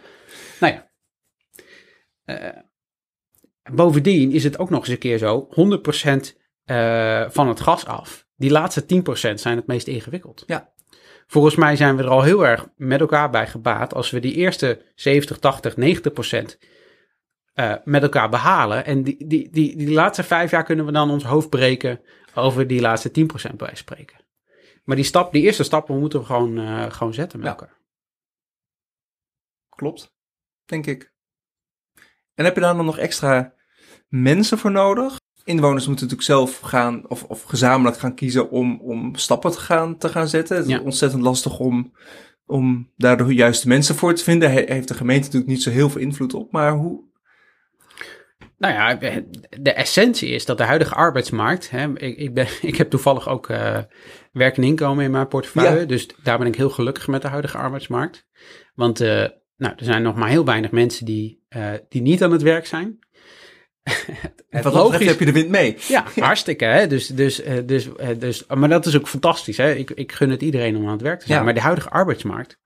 Nou 0.59 0.73
ja. 0.73 0.91
Eh, 2.23 2.61
bovendien 3.71 4.31
is 4.31 4.43
het 4.43 4.57
ook 4.59 4.69
nog 4.69 4.79
eens 4.79 4.89
een 4.89 4.97
keer 4.97 5.17
zo, 5.17 5.47
100% 5.49 6.37
eh, 6.63 7.29
van 7.29 7.47
het 7.47 7.59
gas 7.59 7.85
af. 7.85 8.27
Die 8.43 8.51
laatste 8.51 8.83
10% 8.83 9.33
zijn 9.33 9.57
het 9.57 9.67
meest 9.67 9.87
ingewikkeld. 9.87 10.43
Ja. 10.47 10.73
Volgens 11.27 11.55
mij 11.55 11.75
zijn 11.75 11.95
we 11.97 12.03
er 12.03 12.09
al 12.09 12.21
heel 12.23 12.45
erg 12.45 12.67
met 12.75 12.99
elkaar 12.99 13.29
bij 13.29 13.47
gebaat 13.47 13.93
als 13.93 14.11
we 14.11 14.19
die 14.19 14.33
eerste 14.33 14.91
70, 14.95 15.39
80, 15.39 15.75
90% 16.53 16.57
eh, 17.53 17.75
met 17.83 18.03
elkaar 18.03 18.29
behalen. 18.29 18.85
En 18.85 19.03
die, 19.03 19.27
die, 19.27 19.49
die, 19.49 19.77
die 19.77 19.91
laatste 19.91 20.23
vijf 20.23 20.51
jaar 20.51 20.63
kunnen 20.63 20.85
we 20.85 20.91
dan 20.91 21.09
ons 21.09 21.23
hoofd 21.23 21.49
breken 21.49 22.01
over 22.33 22.67
die 22.67 22.81
laatste 22.81 23.27
10% 23.51 23.55
bij 23.55 23.75
spreken. 23.75 24.25
Maar 24.83 24.95
die, 24.95 25.05
stap, 25.05 25.31
die 25.31 25.43
eerste 25.43 25.63
stappen 25.63 25.99
moeten 25.99 26.19
we 26.19 26.25
gewoon, 26.25 26.57
eh, 26.57 26.91
gewoon 26.91 27.13
zetten 27.13 27.39
met 27.39 27.47
Ja. 27.47 27.53
elkaar. 27.53 27.77
Klopt, 29.69 30.13
denk 30.65 30.85
ik. 30.85 31.13
En 32.33 32.45
heb 32.45 32.55
je 32.55 32.61
daar 32.61 32.75
dan 32.75 32.85
nog 32.85 32.97
extra 32.97 33.53
mensen 34.07 34.57
voor 34.57 34.71
nodig? 34.71 35.21
Inwoners 35.43 35.87
moeten 35.87 36.07
natuurlijk 36.07 36.21
zelf 36.21 36.59
gaan 36.59 37.09
of, 37.09 37.23
of 37.23 37.43
gezamenlijk 37.43 37.97
gaan 37.97 38.15
kiezen 38.15 38.49
om, 38.49 38.79
om 38.81 39.15
stappen 39.15 39.51
te 39.51 39.59
gaan, 39.59 39.97
te 39.97 40.09
gaan 40.09 40.27
zetten. 40.27 40.55
Het 40.57 40.65
is 40.65 40.71
Ja. 40.71 40.79
ontzettend 40.81 41.21
lastig 41.21 41.59
om, 41.59 41.93
om 42.45 42.91
daar 42.97 43.17
de 43.17 43.33
juiste 43.33 43.67
mensen 43.67 43.95
voor 43.95 44.13
te 44.13 44.23
vinden. 44.23 44.51
He- 44.51 44.63
heeft 44.73 44.87
de 44.87 44.93
gemeente 44.93 45.23
natuurlijk 45.25 45.51
niet 45.51 45.61
zo 45.63 45.69
heel 45.69 45.89
veel 45.89 46.01
invloed 46.01 46.33
op. 46.33 46.51
Maar 46.51 46.71
hoe? 46.73 47.11
Nou 48.57 48.73
ja, 48.73 48.95
de 49.61 49.71
essentie 49.73 50.29
is 50.29 50.45
dat 50.45 50.57
de 50.57 50.63
huidige 50.63 50.95
arbeidsmarkt. 50.95 51.69
Hè, 51.69 51.87
ik, 51.99 52.17
ik, 52.17 52.33
ben, 52.33 52.47
ik 52.61 52.75
heb 52.75 52.89
toevallig 52.89 53.27
ook 53.29 53.49
eh, 53.49 53.79
werk 54.31 54.57
en 54.57 54.63
inkomen 54.63 55.03
in 55.05 55.11
mijn 55.11 55.27
portefeuille. 55.27 55.79
Ja. 55.79 55.85
Dus 55.85 56.07
daar 56.23 56.37
ben 56.37 56.47
ik 56.47 56.55
heel 56.55 56.69
gelukkig 56.69 57.07
met 57.07 57.21
de 57.21 57.27
huidige 57.27 57.57
arbeidsmarkt. 57.57 58.25
Want 58.75 58.99
eh, 59.01 59.25
nou, 59.57 59.73
er 59.75 59.85
zijn 59.85 60.01
nog 60.03 60.15
maar 60.15 60.29
heel 60.29 60.45
weinig 60.45 60.71
mensen 60.71 61.05
die, 61.05 61.43
eh, 61.49 61.71
die 61.89 62.01
niet 62.01 62.23
aan 62.23 62.31
het 62.31 62.41
werk 62.41 62.65
zijn. 62.65 62.99
Wat 64.61 64.73
dat 64.73 64.91
betreft 64.91 65.09
heb 65.09 65.19
je 65.19 65.25
de 65.25 65.31
wind 65.31 65.49
mee. 65.49 65.77
Ja, 65.87 66.05
hartstikke. 66.19 66.65
Hè? 66.65 66.87
Dus, 66.87 67.07
dus, 67.07 67.41
eh, 67.41 67.57
dus, 67.65 67.95
eh, 67.95 68.19
dus, 68.19 68.45
maar 68.45 68.69
dat 68.69 68.85
is 68.85 68.97
ook 68.97 69.07
fantastisch. 69.07 69.57
Hè? 69.57 69.73
Ik, 69.73 69.91
ik 69.91 70.11
gun 70.11 70.29
het 70.29 70.41
iedereen 70.41 70.75
om 70.75 70.85
aan 70.85 70.91
het 70.91 71.01
werk 71.01 71.19
te 71.19 71.25
zijn. 71.25 71.37
Ja. 71.37 71.43
Maar 71.45 71.53
de 71.53 71.61
huidige 71.61 71.89
arbeidsmarkt 71.89 72.59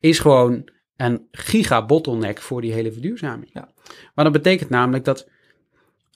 is 0.00 0.18
gewoon 0.18 0.68
een 0.96 1.28
giga-bottleneck 1.30 2.40
voor 2.40 2.60
die 2.60 2.72
hele 2.72 2.92
verduurzaming. 2.92 3.50
Ja. 3.52 3.68
Maar 4.14 4.24
dat 4.24 4.32
betekent 4.32 4.70
namelijk 4.70 5.04
dat 5.04 5.28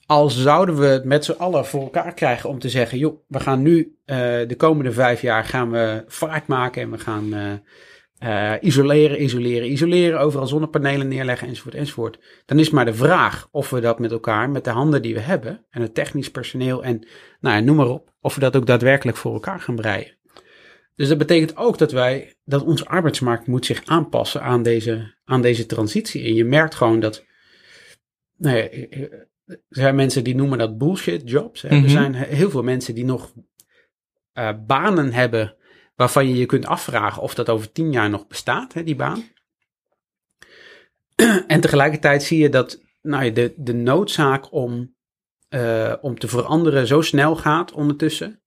als 0.05 0.41
zouden 0.41 0.79
we 0.79 0.85
het 0.85 1.03
met 1.03 1.25
z'n 1.25 1.31
allen 1.31 1.65
voor 1.65 1.81
elkaar 1.81 2.13
krijgen 2.13 2.49
om 2.49 2.59
te 2.59 2.69
zeggen, 2.69 2.97
joh, 2.97 3.23
we 3.27 3.39
gaan 3.39 3.61
nu 3.61 3.97
eh, 4.05 4.17
de 4.47 4.55
komende 4.57 4.91
vijf 4.91 5.21
jaar 5.21 5.45
gaan 5.45 5.71
we 5.71 6.03
vaart 6.07 6.47
maken 6.47 6.81
en 6.81 6.91
we 6.91 6.97
gaan 6.97 7.61
eh, 8.23 8.53
isoleren, 8.61 9.23
isoleren, 9.23 9.71
isoleren, 9.71 10.19
overal 10.19 10.47
zonnepanelen 10.47 11.07
neerleggen 11.07 11.47
enzovoort, 11.47 11.75
enzovoort. 11.75 12.19
Dan 12.45 12.59
is 12.59 12.69
maar 12.69 12.85
de 12.85 12.93
vraag 12.93 13.47
of 13.51 13.69
we 13.69 13.79
dat 13.79 13.99
met 13.99 14.11
elkaar, 14.11 14.49
met 14.49 14.63
de 14.63 14.69
handen 14.69 15.01
die 15.01 15.13
we 15.13 15.19
hebben 15.19 15.65
en 15.69 15.81
het 15.81 15.93
technisch 15.93 16.31
personeel 16.31 16.83
en 16.83 17.07
nou 17.39 17.55
ja, 17.55 17.61
noem 17.61 17.75
maar 17.75 17.87
op, 17.87 18.13
of 18.21 18.35
we 18.35 18.39
dat 18.39 18.55
ook 18.55 18.65
daadwerkelijk 18.65 19.17
voor 19.17 19.33
elkaar 19.33 19.59
gaan 19.59 19.75
breien. 19.75 20.17
Dus 20.95 21.07
dat 21.07 21.17
betekent 21.17 21.57
ook 21.57 21.77
dat 21.77 21.91
wij, 21.91 22.33
dat 22.45 22.63
onze 22.63 22.85
arbeidsmarkt 22.85 23.47
moet 23.47 23.65
zich 23.65 23.85
aanpassen 23.85 24.41
aan 24.41 24.63
deze, 24.63 25.13
aan 25.25 25.41
deze 25.41 25.65
transitie. 25.65 26.23
En 26.25 26.33
je 26.33 26.45
merkt 26.45 26.75
gewoon 26.75 26.99
dat, 26.99 27.25
nou 28.37 28.57
ja, 28.57 28.69
er 28.69 29.25
zijn 29.69 29.95
mensen 29.95 30.23
die 30.23 30.35
noemen 30.35 30.57
dat 30.57 30.77
bullshit 30.77 31.29
jobs. 31.29 31.61
Hè. 31.61 31.75
Mhm. 31.75 31.83
Er 31.83 31.89
zijn 31.89 32.15
he- 32.15 32.35
heel 32.35 32.49
veel 32.49 32.63
mensen 32.63 32.95
die 32.95 33.05
nog 33.05 33.33
eh, 34.33 34.49
banen 34.65 35.13
hebben 35.13 35.55
waarvan 35.95 36.27
je 36.27 36.35
je 36.35 36.45
kunt 36.45 36.65
afvragen 36.65 37.21
of 37.21 37.33
dat 37.33 37.49
over 37.49 37.71
tien 37.71 37.91
jaar 37.91 38.09
nog 38.09 38.27
bestaat, 38.27 38.73
hè, 38.73 38.83
die 38.83 38.95
baan. 38.95 39.23
en 41.47 41.61
tegelijkertijd 41.61 42.23
zie 42.23 42.37
je 42.41 42.49
dat 42.49 42.81
nou 43.01 43.31
de, 43.31 43.53
de 43.57 43.73
noodzaak 43.73 44.51
om, 44.51 44.95
eh, 45.49 45.93
om 46.01 46.19
te 46.19 46.27
veranderen 46.27 46.87
zo 46.87 47.01
snel 47.01 47.35
gaat 47.35 47.71
ondertussen. 47.71 48.41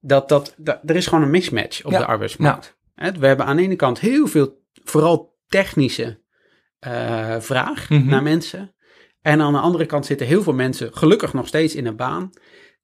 Dat, 0.00 0.28
dat, 0.28 0.54
dat 0.56 0.80
er 0.84 0.96
is 0.96 1.06
gewoon 1.06 1.24
een 1.24 1.30
mismatch 1.30 1.84
op 1.84 1.92
Ja, 1.92 1.98
de 1.98 2.06
arbeidsmarkt. 2.06 2.76
We 2.94 3.26
hebben 3.26 3.46
aan 3.46 3.56
de 3.56 3.62
ene 3.62 3.76
kant 3.76 4.00
heel 4.00 4.26
veel, 4.26 4.62
vooral 4.84 5.36
technische 5.46 6.24
eh, 6.78 7.40
vraag 7.40 7.90
Mhm. 7.90 8.08
naar 8.08 8.22
mensen. 8.22 8.74
En 9.20 9.40
aan 9.40 9.52
de 9.52 9.58
andere 9.58 9.86
kant 9.86 10.06
zitten 10.06 10.26
heel 10.26 10.42
veel 10.42 10.52
mensen 10.52 10.96
gelukkig 10.96 11.32
nog 11.32 11.46
steeds 11.46 11.74
in 11.74 11.86
een 11.86 11.96
baan. 11.96 12.30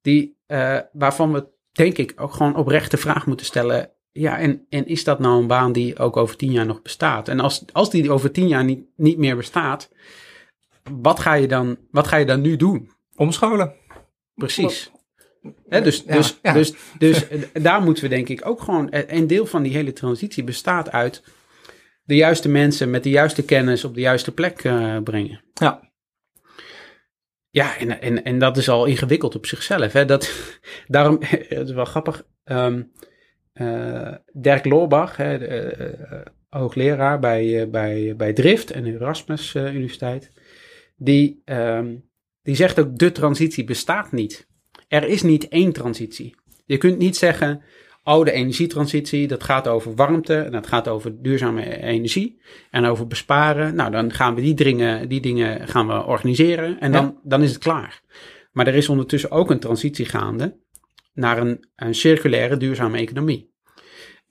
Die, 0.01 0.37
eh, 0.45 0.79
waarvan 0.91 1.33
we 1.33 1.47
denk 1.73 1.97
ik 1.97 2.13
ook 2.15 2.33
gewoon 2.33 2.55
oprecht 2.55 2.91
de 2.91 2.97
vraag 2.97 3.25
moeten 3.25 3.45
stellen. 3.45 3.91
Ja, 4.11 4.37
en, 4.39 4.65
en 4.69 4.85
is 4.87 5.03
dat 5.03 5.19
nou 5.19 5.41
een 5.41 5.47
baan 5.47 5.71
die 5.71 5.97
ook 5.99 6.17
over 6.17 6.35
tien 6.35 6.51
jaar 6.51 6.65
nog 6.65 6.81
bestaat? 6.81 7.27
En 7.27 7.39
als, 7.39 7.63
als 7.71 7.89
die 7.89 8.11
over 8.11 8.31
tien 8.31 8.47
jaar 8.47 8.63
niet, 8.63 8.85
niet 8.95 9.17
meer 9.17 9.35
bestaat, 9.35 9.89
wat 10.91 11.19
ga, 11.19 11.33
je 11.33 11.47
dan, 11.47 11.77
wat 11.91 12.07
ga 12.07 12.17
je 12.17 12.25
dan 12.25 12.41
nu 12.41 12.55
doen? 12.55 12.91
Omscholen. 13.15 13.73
Precies. 14.35 14.91
Dus, 15.43 15.53
Ja, 15.69 15.79
dus, 15.79 16.03
ja. 16.41 16.53
dus, 16.53 16.73
dus 16.97 17.27
eh, 17.27 17.39
daar 17.63 17.81
moeten 17.81 18.03
we 18.03 18.09
denk 18.09 18.29
ik 18.29 18.45
ook 18.47 18.61
gewoon. 18.61 18.89
eh, 18.89 19.17
Een 19.17 19.27
deel 19.27 19.45
van 19.45 19.63
die 19.63 19.73
hele 19.73 19.93
transitie 19.93 20.43
bestaat 20.43 20.91
uit 20.91 21.23
de 22.03 22.15
juiste 22.15 22.49
mensen 22.49 22.89
met 22.89 23.03
de 23.03 23.09
juiste 23.09 23.43
kennis 23.43 23.83
op 23.83 23.93
de 23.93 24.01
juiste 24.01 24.31
plek 24.31 24.63
eh, 24.63 24.97
brengen. 25.03 25.43
Ja. 25.53 25.91
Ja, 27.53 27.77
en, 27.77 28.01
en, 28.01 28.23
en 28.23 28.39
dat 28.39 28.57
is 28.57 28.69
al 28.69 28.85
ingewikkeld 28.85 29.35
op 29.35 29.45
zichzelf. 29.45 29.93
Hè? 29.93 30.05
Dat, 30.05 30.51
daarom, 30.87 31.17
het 31.49 31.67
is 31.67 31.71
wel 31.71 31.85
grappig. 31.85 32.25
ehm, 32.43 32.83
eh, 33.53 34.13
Dirk 34.31 34.65
Loorbach, 34.65 35.17
hè, 35.17 35.37
de, 35.37 35.45
eh, 35.45 36.21
hoogleraar 36.49 37.19
bij, 37.19 37.61
eh, 37.61 37.69
bij, 37.69 38.15
bij 38.15 38.33
Drift 38.33 38.71
en 38.71 38.85
Erasmus 38.85 39.55
eh, 39.55 39.73
Universiteit, 39.73 40.31
die, 40.95 41.41
ehm, 41.45 41.95
die 42.41 42.55
zegt 42.55 42.79
ook: 42.79 42.97
de 42.97 43.11
transitie 43.11 43.63
bestaat 43.63 44.11
niet. 44.11 44.47
Er 44.87 45.07
is 45.07 45.21
niet 45.21 45.47
één 45.47 45.73
transitie. 45.73 46.35
Je 46.65 46.77
kunt 46.77 46.97
niet 46.97 47.17
zeggen: 47.17 47.63
oh, 48.03 48.25
de 48.25 48.31
energietransitie, 48.31 49.27
dat 49.27 49.43
gaat 49.43 49.67
over 49.67 49.95
warmte 49.95 50.35
en 50.35 50.51
dat 50.51 50.67
gaat 50.67 50.87
over 50.87 51.21
duurzame 51.21 51.81
energie 51.81 52.41
en 52.71 52.85
over 52.85 53.07
besparen. 53.07 53.75
Nou, 53.75 53.91
dan 53.91 54.13
gaan 54.13 54.35
we 54.35 54.41
die 54.41 54.53
dingen, 54.53 55.09
die 55.09 55.21
dingen 55.21 55.67
gaan 55.67 55.87
we 55.87 56.05
organiseren 56.05 56.79
en 56.79 56.91
dan, 56.91 57.19
dan 57.23 57.41
is 57.43 57.49
het 57.49 57.63
klaar. 57.63 58.01
Maar 58.51 58.67
er 58.67 58.75
is 58.75 58.89
ondertussen 58.89 59.31
ook 59.31 59.49
een 59.51 59.59
transitie 59.59 60.05
gaande 60.05 60.57
naar 61.13 61.37
een, 61.37 61.67
een 61.75 61.95
circulaire 61.95 62.57
duurzame 62.57 62.97
economie. 62.97 63.51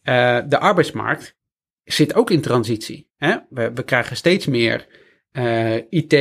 eh, 0.02 0.38
de 0.48 0.58
arbeidsmarkt 0.58 1.36
zit 1.84 2.14
ook 2.14 2.30
in 2.30 2.40
transitie. 2.40 3.10
Hè? 3.16 3.36
We, 3.50 3.72
we 3.74 3.82
krijgen 3.82 4.16
steeds 4.16 4.46
meer 4.46 4.86
eh, 5.32 5.76
IT 5.76 6.12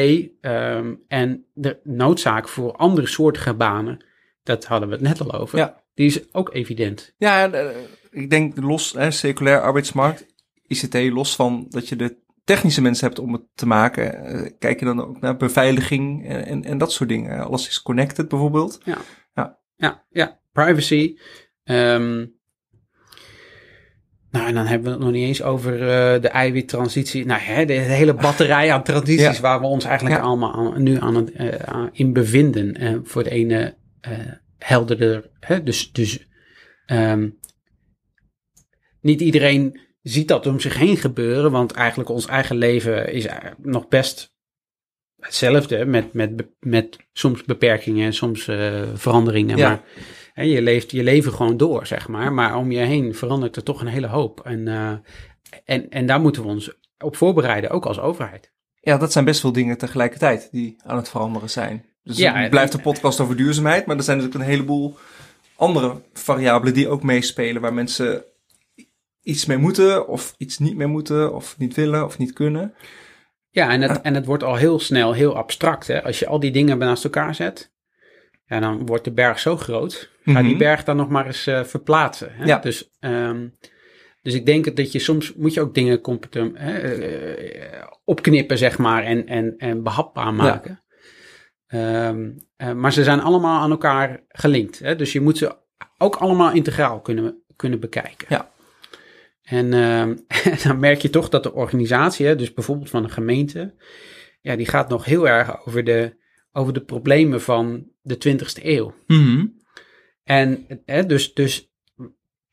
ehm, 0.41 0.93
en 1.07 1.45
de 1.53 1.79
noodzaak 1.83 2.47
voor 2.47 2.75
andere 2.75 3.07
soortige 3.07 3.53
banen. 3.53 4.05
Dat 4.43 4.65
hadden 4.65 4.89
we 4.89 4.95
het 4.95 5.03
net 5.03 5.21
al 5.21 5.39
over. 5.39 5.57
Ja. 5.57 5.80
Die 5.93 6.05
is 6.05 6.33
ook 6.33 6.53
evident. 6.53 7.13
Ja, 7.17 7.43
en, 7.43 7.53
eh, 7.53 7.75
ik 8.11 8.29
denk 8.29 8.57
los, 8.61 8.91
hè, 8.93 9.11
circulair 9.11 9.61
arbeidsmarkt, 9.61 10.25
ICT, 10.67 10.93
los 10.93 11.35
van 11.35 11.65
dat 11.69 11.87
je 11.89 11.95
de 11.95 12.17
technische 12.43 12.81
mensen 12.81 13.07
hebt 13.07 13.19
om 13.19 13.33
het 13.33 13.41
te 13.53 13.65
maken, 13.65 14.25
eh, 14.25 14.51
kijk 14.59 14.79
je 14.79 14.85
dan 14.85 15.01
ook 15.01 15.19
naar 15.19 15.37
beveiliging 15.37 16.27
en, 16.27 16.45
en, 16.45 16.63
en 16.63 16.77
dat 16.77 16.91
soort 16.91 17.09
dingen. 17.09 17.39
Alles 17.45 17.67
is 17.67 17.81
connected 17.81 18.27
bijvoorbeeld. 18.27 18.79
Ja, 18.83 19.01
ja. 20.09 20.39
privacy. 20.51 21.17
Ehm, 21.63 22.25
nou, 24.31 24.47
en 24.47 24.53
dan 24.53 24.65
hebben 24.65 24.83
we 24.87 24.89
het 24.93 24.99
nog 24.99 25.11
niet 25.11 25.27
eens 25.27 25.43
over 25.43 25.73
eh, 25.73 26.21
de 26.21 26.27
eiwittransitie. 26.27 27.25
Nou, 27.25 27.41
hè, 27.41 27.65
de 27.65 27.73
hele 27.73 28.13
batterij 28.13 28.71
aan 28.73 28.83
transities 28.83 29.35
Ja. 29.35 29.41
waar 29.41 29.59
we 29.59 29.65
ons 29.65 29.85
eigenlijk 29.85 30.15
Ja. 30.17 30.21
allemaal 30.23 30.53
aan- 30.53 30.83
nu 30.83 30.97
aan 30.99 31.15
het, 31.15 31.31
in 31.91 32.13
bevinden. 32.13 32.73
Eh, 32.75 32.95
voor 33.03 33.23
de 33.23 33.29
ene 33.29 33.77
helderder. 34.63 35.29
Hè? 35.39 35.63
Dus, 35.63 35.91
dus 35.91 36.27
ehm, 36.85 37.29
niet 39.01 39.21
iedereen 39.21 39.79
ziet 40.01 40.27
dat 40.27 40.45
om 40.45 40.59
zich 40.59 40.77
heen 40.77 40.97
gebeuren, 40.97 41.51
want 41.51 41.71
eigenlijk 41.71 42.09
ons 42.09 42.25
eigen 42.25 42.55
leven 42.55 43.13
is 43.13 43.25
eh, 43.25 43.37
nog 43.57 43.87
best 43.87 44.33
hetzelfde, 45.19 45.85
met, 45.85 46.13
met, 46.13 46.47
met 46.59 46.97
soms 47.13 47.43
beperkingen 47.43 48.05
en 48.05 48.13
soms 48.13 48.47
eh, 48.47 48.81
veranderingen. 48.93 49.57
Ja. 49.57 49.67
Maar 49.67 49.83
hè, 50.33 50.43
je 50.43 50.61
leeft 50.61 50.91
je 50.91 51.03
leven 51.03 51.33
gewoon 51.33 51.57
door, 51.57 51.87
zeg 51.87 52.07
maar. 52.07 52.33
Maar 52.33 52.57
om 52.57 52.71
je 52.71 52.79
heen 52.79 53.15
verandert 53.15 53.55
er 53.55 53.63
toch 53.63 53.81
een 53.81 53.87
hele 53.87 54.07
hoop. 54.07 54.39
En, 54.39 54.67
eh, 54.67 54.93
en, 55.65 55.89
en 55.89 56.05
daar 56.05 56.21
moeten 56.21 56.41
we 56.41 56.47
ons 56.47 56.71
op 56.97 57.15
voorbereiden, 57.15 57.69
ook 57.69 57.85
als 57.85 57.99
overheid. 57.99 58.51
Ja, 58.79 58.97
dat 58.97 59.11
zijn 59.11 59.25
best 59.25 59.41
veel 59.41 59.51
dingen 59.51 59.77
tegelijkertijd 59.77 60.49
die 60.51 60.75
aan 60.83 60.97
het 60.97 61.09
veranderen 61.09 61.49
zijn. 61.49 61.85
Dus 62.03 62.17
Ja, 62.17 62.35
het 62.35 62.49
blijft 62.49 62.73
een 62.73 62.81
podcast 62.81 63.19
over 63.19 63.35
duurzaamheid, 63.35 63.85
maar 63.85 63.97
er 63.97 64.03
zijn 64.03 64.17
natuurlijk 64.17 64.43
een 64.45 64.51
heleboel 64.51 64.97
andere 65.55 66.01
variabelen 66.13 66.73
die 66.73 66.87
ook 66.87 67.03
meespelen, 67.03 67.61
waar 67.61 67.73
mensen 67.73 68.23
iets 69.23 69.45
mee 69.45 69.57
moeten, 69.57 70.07
of 70.07 70.33
iets 70.37 70.59
niet 70.59 70.75
mee 70.75 70.87
moeten, 70.87 71.33
of 71.33 71.57
niet 71.57 71.75
willen, 71.75 72.05
of 72.05 72.17
niet 72.17 72.33
kunnen. 72.33 72.73
Ja, 73.49 73.69
en 73.69 73.81
het, 73.81 74.01
en 74.01 74.13
het 74.15 74.25
wordt 74.25 74.43
al 74.43 74.55
heel 74.55 74.79
snel 74.79 75.13
heel 75.13 75.35
abstract. 75.37 75.87
Hè? 75.87 76.03
Als 76.03 76.19
je 76.19 76.27
al 76.27 76.39
die 76.39 76.51
dingen 76.51 76.77
naast 76.77 77.03
elkaar 77.03 77.35
zet, 77.35 77.71
ja, 78.45 78.59
dan 78.59 78.85
wordt 78.85 79.03
de 79.03 79.11
berg 79.11 79.39
zo 79.39 79.57
groot. 79.57 80.09
Ga 80.23 80.41
die 80.41 80.49
Mhm. 80.49 80.57
berg 80.57 80.83
dan 80.83 80.95
nog 80.97 81.09
maar 81.09 81.25
eens 81.25 81.47
eh, 81.47 81.63
verplaatsen. 81.63 82.31
Hè? 82.33 82.45
Ja. 82.45 82.57
Dus, 82.59 82.89
ehm, 82.99 83.47
dus 84.21 84.33
ik 84.33 84.45
denk 84.45 84.75
dat 84.75 84.91
je 84.91 84.99
soms 84.99 85.33
moet 85.33 85.53
je 85.53 85.61
ook 85.61 85.73
dingen 85.73 86.01
competent, 86.01 86.57
hè, 86.57 86.77
eh, 86.77 87.87
opknippen, 88.05 88.57
zeg 88.57 88.77
maar, 88.77 89.03
en, 89.03 89.27
en, 89.27 89.53
en 89.57 89.83
behapbaar 89.83 90.33
maken. 90.33 90.80
Ehm, 91.71 92.31
eh, 92.57 92.73
maar 92.73 92.93
ze 92.93 93.03
zijn 93.03 93.21
allemaal 93.21 93.61
aan 93.61 93.71
elkaar 93.71 94.23
gelinkt. 94.27 94.79
Hè? 94.79 94.95
Dus 94.95 95.11
je 95.11 95.21
moet 95.21 95.37
ze 95.37 95.57
ook 95.97 96.15
allemaal 96.15 96.51
integraal 96.51 97.01
kunnen, 97.01 97.43
kunnen 97.55 97.79
bekijken. 97.79 98.27
Ja. 98.29 98.51
En 99.41 99.73
ehm, 99.73 100.15
dan 100.63 100.79
merk 100.79 101.01
je 101.01 101.09
toch 101.09 101.29
dat 101.29 101.43
de 101.43 101.53
organisatie, 101.53 102.25
hè, 102.25 102.35
dus 102.35 102.53
bijvoorbeeld 102.53 102.89
van 102.89 103.03
een 103.03 103.09
gemeente, 103.09 103.75
ja, 104.41 104.55
die 104.55 104.65
gaat 104.65 104.89
nog 104.89 105.05
heel 105.05 105.27
erg 105.27 105.65
over 105.65 105.83
de, 105.83 106.17
over 106.51 106.73
de 106.73 106.83
problemen 106.83 107.41
van 107.41 107.87
de 108.01 108.15
20ste 108.15 108.63
eeuw. 108.63 108.93
En 110.23 110.65
hè, 110.85 111.05
dus, 111.05 111.33
dus 111.33 111.73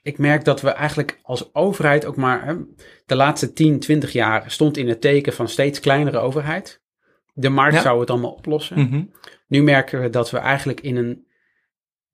ik 0.02 0.18
merk 0.18 0.44
dat 0.44 0.60
we 0.60 0.70
eigenlijk 0.70 1.18
als 1.22 1.54
overheid 1.54 2.04
ook 2.04 2.16
maar 2.16 2.46
hè, 2.46 2.54
de 3.06 3.16
laatste 3.16 3.52
10, 3.52 3.80
20 3.80 4.12
jaar 4.12 4.50
stond 4.50 4.76
in 4.76 4.88
het 4.88 5.00
teken 5.00 5.32
van 5.32 5.48
steeds 5.48 5.80
kleinere 5.80 6.18
overheid. 6.18 6.82
De 7.40 7.48
markt 7.48 7.74
Ja. 7.74 7.80
zou 7.82 8.00
het 8.00 8.10
allemaal 8.10 8.30
oplossen. 8.30 8.78
Mhm. 8.80 9.02
Nu 9.46 9.62
merken 9.62 10.00
we 10.00 10.10
dat 10.10 10.30
we 10.30 10.38
eigenlijk 10.38 10.80
in 10.80 10.96
een 10.96 11.26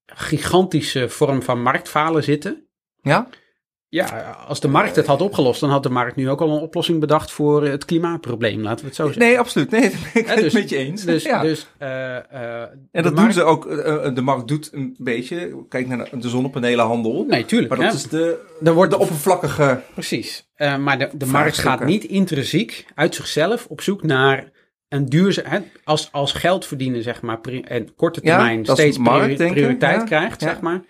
gigantische 0.07 1.09
vorm 1.09 1.43
van 1.43 1.63
marktfalen 1.63 2.25
zitten. 2.25 2.67
Ja? 3.03 3.29
Ja, 3.89 4.31
als 4.47 4.61
de 4.61 4.69
markt 4.69 4.97
het 4.97 5.07
had 5.07 5.21
opgelost, 5.21 5.61
dan 5.61 5.71
had 5.71 5.83
de 5.83 5.89
markt 5.91 6.17
nu 6.17 6.31
ook 6.31 6.41
al 6.41 6.51
een 6.57 6.63
oplossing 6.63 7.01
bedacht 7.01 7.31
voor 7.31 7.65
het 7.67 7.85
klimaatprobleem, 7.85 8.61
laten 8.61 8.81
we 8.81 8.87
het 8.87 8.95
zo 8.95 9.05
zeggen. 9.05 9.23
Nee, 9.23 9.39
absoluut. 9.39 9.71
Nee, 9.71 9.81
dat 9.91 10.01
ben 10.13 10.23
ik 10.23 10.27
Hè, 10.27 10.33
het 10.35 10.43
dus- 10.43 10.53
met 10.53 10.69
je 10.69 10.77
eens. 10.77 11.05
Dus, 11.05 11.23
ja. 11.25 11.43
dus, 11.43 11.67
eh, 11.79 12.17
eh, 12.17 12.61
en 12.63 12.79
dat 13.03 13.05
doen 13.05 13.15
markt- 13.15 13.35
ze 13.35 13.43
ook. 13.43 13.67
eh, 13.67 14.15
de 14.15 14.21
markt 14.21 14.49
doet 14.49 14.69
een 14.73 14.95
beetje. 14.99 15.65
Kijk 15.69 15.87
naar 15.89 16.09
de 16.13 16.29
zonnepanelenhandel. 16.29 17.25
Nee, 17.29 17.45
tuurlijk. 17.45 17.71
Maar 17.77 17.85
dat 17.87 17.95
is 17.95 18.03
de, 18.09 18.39
Er 18.65 18.73
wordt 18.75 18.91
de 18.91 18.99
oppervlakkige. 18.99 19.81
Precies. 19.95 20.49
Maar 20.57 20.99
de, 20.99 21.11
de 21.17 21.27
markt 21.27 21.59
gaat 21.59 21.85
niet 21.85 22.05
intrinsiek 22.05 22.87
uit 22.95 23.15
zichzelf 23.15 23.67
op 23.67 23.81
zoek 23.81 24.03
naar 24.03 24.53
een 24.95 25.09
duurzaam... 25.09 25.45
hè, 25.47 25.59
Als, 25.85 26.13
als 26.13 26.33
geld 26.33 26.67
verdienen, 26.67 27.03
zeg 27.03 27.23
maar, 27.23 27.41
en 27.41 27.95
korte 27.95 28.21
termijn 28.21 28.65
steeds 28.65 28.97
priori- 28.97 29.19
marktdenken, 29.19 29.55
prioriteit 29.55 30.01
ja, 30.01 30.05
krijgt, 30.07 30.41
ja. 30.41 30.49
zeg 30.49 30.61
maar, 30.61 30.83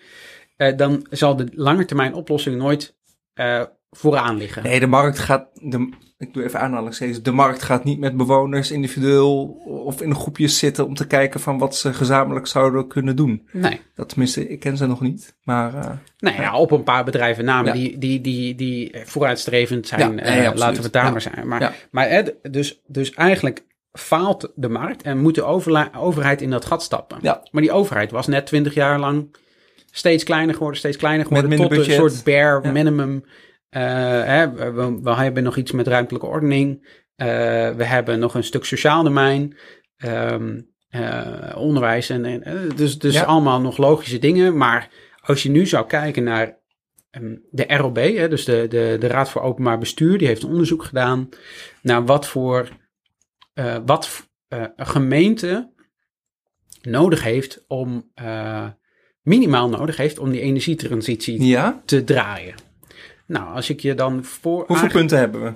eh, 0.57 0.77
dan 0.77 1.07
zal 1.11 1.37
de 1.37 1.49
lange 1.53 1.85
termijn 1.85 2.14
oplossing 2.14 2.57
nooit 2.57 2.97
eh, 3.35 3.62
vooraan 3.90 4.37
liggen. 4.37 4.62
Nee, 4.62 4.81
de 4.81 4.87
markt 4.87 5.19
gaat. 5.19 5.49
De, 5.55 5.88
ik 6.19 6.35
doe 6.35 6.45
even 6.45 6.61
aanhalingstekens. 6.61 7.23
De 7.23 7.31
markt 7.33 7.62
gaat 7.62 7.85
niet 7.85 7.99
met 7.99 8.17
bewoners 8.17 8.71
individueel 8.71 9.45
of 9.85 10.03
in 10.03 10.14
groepjes 10.14 10.59
zitten 10.59 10.87
om 10.87 10.95
te 10.95 11.07
kijken 11.07 11.40
van 11.40 11.59
wat 11.59 11.77
ze 11.77 11.93
gezamenlijk 11.95 12.47
zouden 12.47 12.88
kunnen 12.88 13.17
doen. 13.17 13.49
Nee. 13.53 13.81
Dat 13.95 14.09
tenminste, 14.09 14.49
ik 14.49 14.61
ken 14.61 14.77
ze 14.77 14.87
nog 14.87 15.01
niet. 15.01 15.37
Maar 15.43 15.73
Nou 16.19 16.37
ja, 16.43 16.57
op 16.57 16.71
een 16.71 16.83
paar 16.83 17.05
bedrijven 17.05 17.45
namen 17.45 17.73
die, 17.73 17.99
die, 17.99 18.21
die, 18.21 18.55
die 18.55 18.97
vooruitstrevend 19.05 19.87
zijn. 19.87 20.14
Nee, 20.14 20.55
laten 20.55 20.77
we 20.77 20.83
het 20.83 20.93
daar 20.93 21.12
maar 21.12 21.21
zijn. 21.21 21.49
Maar, 21.49 21.61
Ja. 21.61 21.73
maar 21.90 22.25
dus, 22.51 22.81
dus 22.87 23.11
eigenlijk 23.14 23.64
faalt 23.98 24.52
de 24.54 24.68
markt 24.68 25.02
en 25.02 25.18
moet 25.18 25.35
de 25.35 25.42
overheid 25.94 26.40
in 26.42 26.50
dat 26.50 26.64
gat 26.64 26.83
stappen. 26.83 27.18
Ja. 27.22 27.42
Maar 27.50 27.62
die 27.62 27.72
overheid 27.72 28.11
was 28.11 28.26
net 28.26 28.46
twintig 28.46 28.74
jaar 28.74 28.98
lang 28.98 29.37
steeds 29.90 30.24
kleiner 30.24 30.54
geworden, 30.54 30.78
steeds 30.78 30.96
kleiner 30.96 31.26
geworden. 31.26 31.48
minder 31.50 31.68
tot 31.68 31.76
budget. 31.76 32.02
een 32.02 32.11
soort 32.11 32.24
bare 32.24 32.61
Ja. 32.62 32.70
minimum. 32.72 33.24
Hè, 33.68 34.52
we, 34.52 34.98
we 35.02 35.11
hebben 35.14 35.42
nog 35.42 35.57
iets 35.57 35.72
met 35.72 35.87
ruimtelijke 35.87 36.26
ordening. 36.28 36.98
Eh, 37.16 37.26
we 37.70 37.85
hebben 37.85 38.18
nog 38.18 38.35
een 38.35 38.44
stuk 38.44 38.64
sociaal 38.64 39.02
domein. 39.02 39.57
ehm, 39.96 40.61
eh, 40.88 41.52
onderwijs. 41.57 42.11
En, 42.11 42.24
en, 42.24 42.68
dus 42.76 42.98
dus 42.98 43.14
Ja. 43.14 43.22
allemaal 43.22 43.61
nog 43.61 43.76
logische 43.76 44.18
dingen. 44.18 44.57
Maar 44.57 44.88
als 45.20 45.42
je 45.42 45.50
nu 45.50 45.66
zou 45.66 45.87
kijken 45.87 46.22
naar 46.24 46.59
ehm, 47.11 47.35
de 47.50 47.64
ROB, 47.76 47.96
hè, 47.96 48.28
dus 48.28 48.44
de, 48.44 48.66
de, 48.68 48.96
de 49.00 49.07
Raad 49.07 49.30
voor 49.30 49.42
Openbaar 49.42 49.78
Bestuur, 49.78 50.18
die 50.18 50.26
heeft 50.26 50.42
een 50.42 50.48
onderzoek 50.50 50.85
gedaan 50.85 51.28
naar 51.83 52.04
wat 52.04 52.26
voor 52.26 52.68
eh, 53.55 53.77
wat 53.87 54.29
eh, 54.49 54.64
een 54.77 54.87
gemeente 54.87 55.73
nodig 56.83 57.23
heeft 57.23 57.64
om 57.67 58.11
eh, 58.14 58.67
minimaal 59.23 59.69
nodig 59.69 59.97
heeft 59.97 60.19
om 60.19 60.31
die 60.31 60.40
energietransitie 60.40 61.45
ja, 61.47 61.83
te 61.85 62.05
draaien. 62.05 62.55
Nou, 63.27 63.55
als 63.55 63.71
ik 63.71 63.81
je 63.81 63.95
dan 63.95 64.25
voor. 64.25 64.64
hoeveel 64.67 64.88
punten 64.88 65.19
hebben 65.19 65.43
we? 65.43 65.53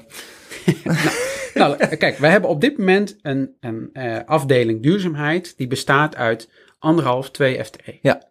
nou, 1.58 1.96
kijk, 1.96 2.18
we 2.18 2.26
hebben 2.26 2.50
op 2.50 2.60
dit 2.60 2.78
moment 2.78 3.18
een, 3.22 3.56
een 3.60 3.90
afdeling 4.26 4.82
duurzaamheid 4.82 5.56
die 5.56 5.66
bestaat 5.66 6.16
uit 6.16 6.50
anderhalf, 6.78 7.30
2 7.30 7.64
FTE. 7.64 7.98
Ja. 8.02 8.26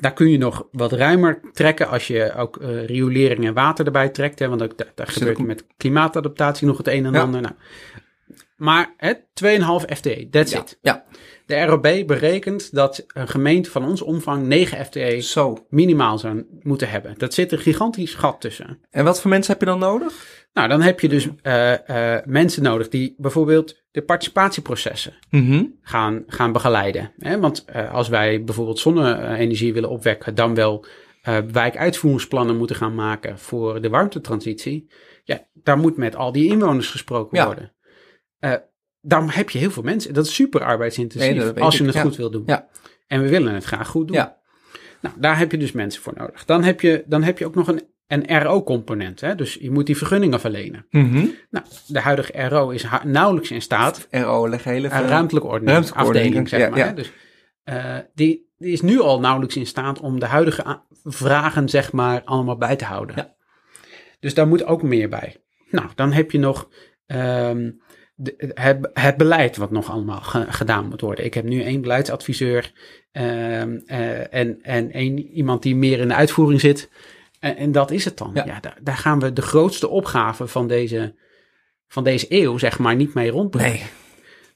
Daar 0.00 0.12
kun 0.12 0.30
je 0.30 0.38
nog 0.38 0.68
wat 0.72 0.92
ruimer 0.92 1.40
trekken 1.52 1.88
als 1.88 2.06
je 2.06 2.34
ook 2.34 2.58
riolering 2.86 3.46
en 3.46 3.54
water 3.54 3.86
erbij 3.86 4.08
trekt. 4.08 4.38
Hè, 4.38 4.48
want 4.48 4.62
ook, 4.62 4.72
daar, 4.94 5.06
gebeurt 5.06 5.38
met 5.38 5.66
klimaatadaptatie 5.76 6.66
nog 6.66 6.76
het 6.76 6.88
een 6.88 7.06
en 7.06 7.12
Ja. 7.12 7.20
ander. 7.20 7.40
Nou, 7.40 7.54
maar 8.58 8.94
hè, 8.96 9.12
2,5 9.34 9.94
FTE, 9.96 10.28
that's 10.30 10.52
Ja, 10.52 10.60
it. 10.60 10.78
ja, 10.82 11.04
De 11.46 11.64
ROB 11.64 11.82
berekent 12.06 12.74
dat 12.74 13.04
een 13.06 13.28
gemeente 13.28 13.70
van 13.70 13.84
onze 13.84 14.04
omvang 14.04 14.46
9 14.46 14.84
FTE 14.84 15.20
zo. 15.20 15.66
minimaal 15.68 16.18
zou 16.18 16.46
moeten 16.62 16.88
hebben. 16.90 17.14
Dat 17.18 17.34
zit 17.34 17.52
een 17.52 17.58
gigantisch 17.58 18.14
gat 18.14 18.40
tussen. 18.40 18.80
En 18.90 19.04
wat 19.04 19.20
voor 19.20 19.30
mensen 19.30 19.52
heb 19.52 19.60
je 19.60 19.66
dan 19.68 19.78
nodig? 19.78 20.26
Nou, 20.52 20.68
dan 20.68 20.80
heb 20.80 21.00
je 21.00 21.08
dus 21.08 21.28
eh, 21.42 22.14
eh, 22.16 22.24
mensen 22.26 22.62
nodig 22.62 22.88
die 22.88 23.14
bijvoorbeeld 23.18 23.82
de 23.90 24.02
participatieprocessen 24.02 25.12
Mhm. 25.30 25.64
gaan, 25.82 26.22
gaan 26.26 26.52
begeleiden. 26.52 27.12
Hè? 27.18 27.40
Want 27.40 27.64
eh, 27.64 27.92
als 27.94 28.08
wij 28.08 28.44
bijvoorbeeld 28.44 28.78
zonne-energie 28.78 29.72
willen 29.72 29.90
opwekken, 29.90 30.34
dan 30.34 30.54
wel 30.54 30.84
wijkuitvoeringsplannen 31.52 32.56
moeten 32.56 32.76
gaan 32.76 32.94
maken 32.94 33.38
voor 33.38 33.80
de 33.80 33.88
warmtetransitie. 33.88 34.90
Ja, 35.24 35.46
daar 35.54 35.78
moet 35.78 35.96
met 35.96 36.16
al 36.16 36.32
die 36.32 36.50
inwoners 36.50 36.88
gesproken 36.90 37.38
Ja. 37.38 37.44
worden. 37.46 37.72
Daarom 39.00 39.28
heb 39.28 39.50
je 39.50 39.58
heel 39.58 39.70
veel 39.70 39.82
mensen. 39.82 40.14
Dat 40.14 40.26
is 40.26 40.34
super 40.34 40.64
arbeidsintensief 40.64 41.34
Nee, 41.34 41.62
als 41.62 41.74
je 41.74 41.80
ik, 41.80 41.86
het 41.86 41.94
ja. 41.94 42.02
goed 42.02 42.16
wil 42.16 42.30
doen. 42.30 42.42
Ja. 42.46 42.68
En 43.06 43.22
we 43.22 43.28
willen 43.28 43.54
het 43.54 43.64
graag 43.64 43.88
goed 43.88 44.06
doen. 44.06 44.16
Ja. 44.16 44.36
Nou, 45.00 45.14
daar 45.18 45.38
heb 45.38 45.50
je 45.50 45.58
dus 45.58 45.72
mensen 45.72 46.02
voor 46.02 46.12
nodig. 46.16 46.44
Dan 46.44 46.64
heb 46.64 46.80
je, 46.80 47.04
dan 47.06 47.22
heb 47.22 47.38
je 47.38 47.46
ook 47.46 47.54
nog 47.54 47.68
een, 47.68 47.82
een 48.06 48.42
RO-component. 48.42 49.20
Hè? 49.20 49.34
Dus 49.34 49.54
je 49.54 49.70
moet 49.70 49.86
die 49.86 49.96
vergunningen 49.96 50.40
verlenen. 50.40 50.86
Mhm. 50.90 51.26
Nou, 51.50 51.66
de 51.86 52.00
huidige 52.00 52.48
RO 52.48 52.70
is 52.70 52.86
nauwelijks 53.04 53.50
in 53.50 53.62
staat 53.62 54.08
RO, 54.10 54.48
leg 54.48 54.64
heel 54.64 54.84
even. 54.84 54.96
een 54.96 55.08
ruimtelijke 55.08 55.48
ordening, 55.48 55.70
ruimtelijke 55.70 56.06
ordening, 56.06 56.36
afdeling, 56.36 56.48
zeg 56.48 56.70
maar. 56.70 56.86
Hè? 56.86 56.94
Dus, 56.94 57.12
eh, 57.64 57.96
die, 58.14 58.52
die 58.56 58.72
is 58.72 58.80
nu 58.80 59.00
al 59.00 59.20
nauwelijks 59.20 59.56
in 59.56 59.66
staat 59.66 60.00
om 60.00 60.20
de 60.20 60.26
huidige 60.26 60.80
vragen, 61.04 61.68
zeg 61.68 61.92
maar, 61.92 62.22
allemaal 62.24 62.56
bij 62.56 62.76
te 62.76 62.84
houden. 62.84 63.16
Ja. 63.16 63.36
Dus 64.20 64.34
daar 64.34 64.48
moet 64.48 64.64
ook 64.64 64.82
meer 64.82 65.08
bij. 65.08 65.36
Nou, 65.70 65.86
dan 65.94 66.12
heb 66.12 66.30
je 66.30 66.38
nog 66.38 66.68
ehm, 67.06 67.70
de, 68.20 68.52
het, 68.54 68.90
het 68.92 69.16
beleid 69.16 69.56
wat 69.56 69.70
nog 69.70 69.90
allemaal 69.90 70.20
ge- 70.20 70.52
gedaan 70.52 70.88
moet 70.88 71.00
worden. 71.00 71.24
Ik 71.24 71.34
heb 71.34 71.44
nu 71.44 71.62
één 71.62 71.80
beleidsadviseur 71.80 72.72
ehm, 73.12 73.78
eh, 73.86 74.34
en, 74.34 74.58
en 74.62 74.92
één 74.92 75.18
iemand 75.18 75.62
die 75.62 75.76
meer 75.76 75.98
in 75.98 76.08
de 76.08 76.14
uitvoering 76.14 76.60
zit. 76.60 76.90
En, 77.40 77.56
en 77.56 77.72
dat 77.72 77.90
is 77.90 78.04
het 78.04 78.18
dan. 78.18 78.30
Ja. 78.34 78.44
Ja. 78.46 78.60
daar, 78.60 78.78
daar 78.82 78.96
gaan 78.96 79.20
we 79.20 79.32
de 79.32 79.42
grootste 79.42 79.88
opgave 79.88 80.46
van 80.46 80.66
deze, 80.68 81.14
van 81.86 82.04
deze 82.04 82.26
eeuw, 82.28 82.58
zeg 82.58 82.78
maar, 82.78 82.96
niet 82.96 83.14
mee 83.14 83.30
rondbrengen. 83.30 83.78
Nee. 83.78 83.86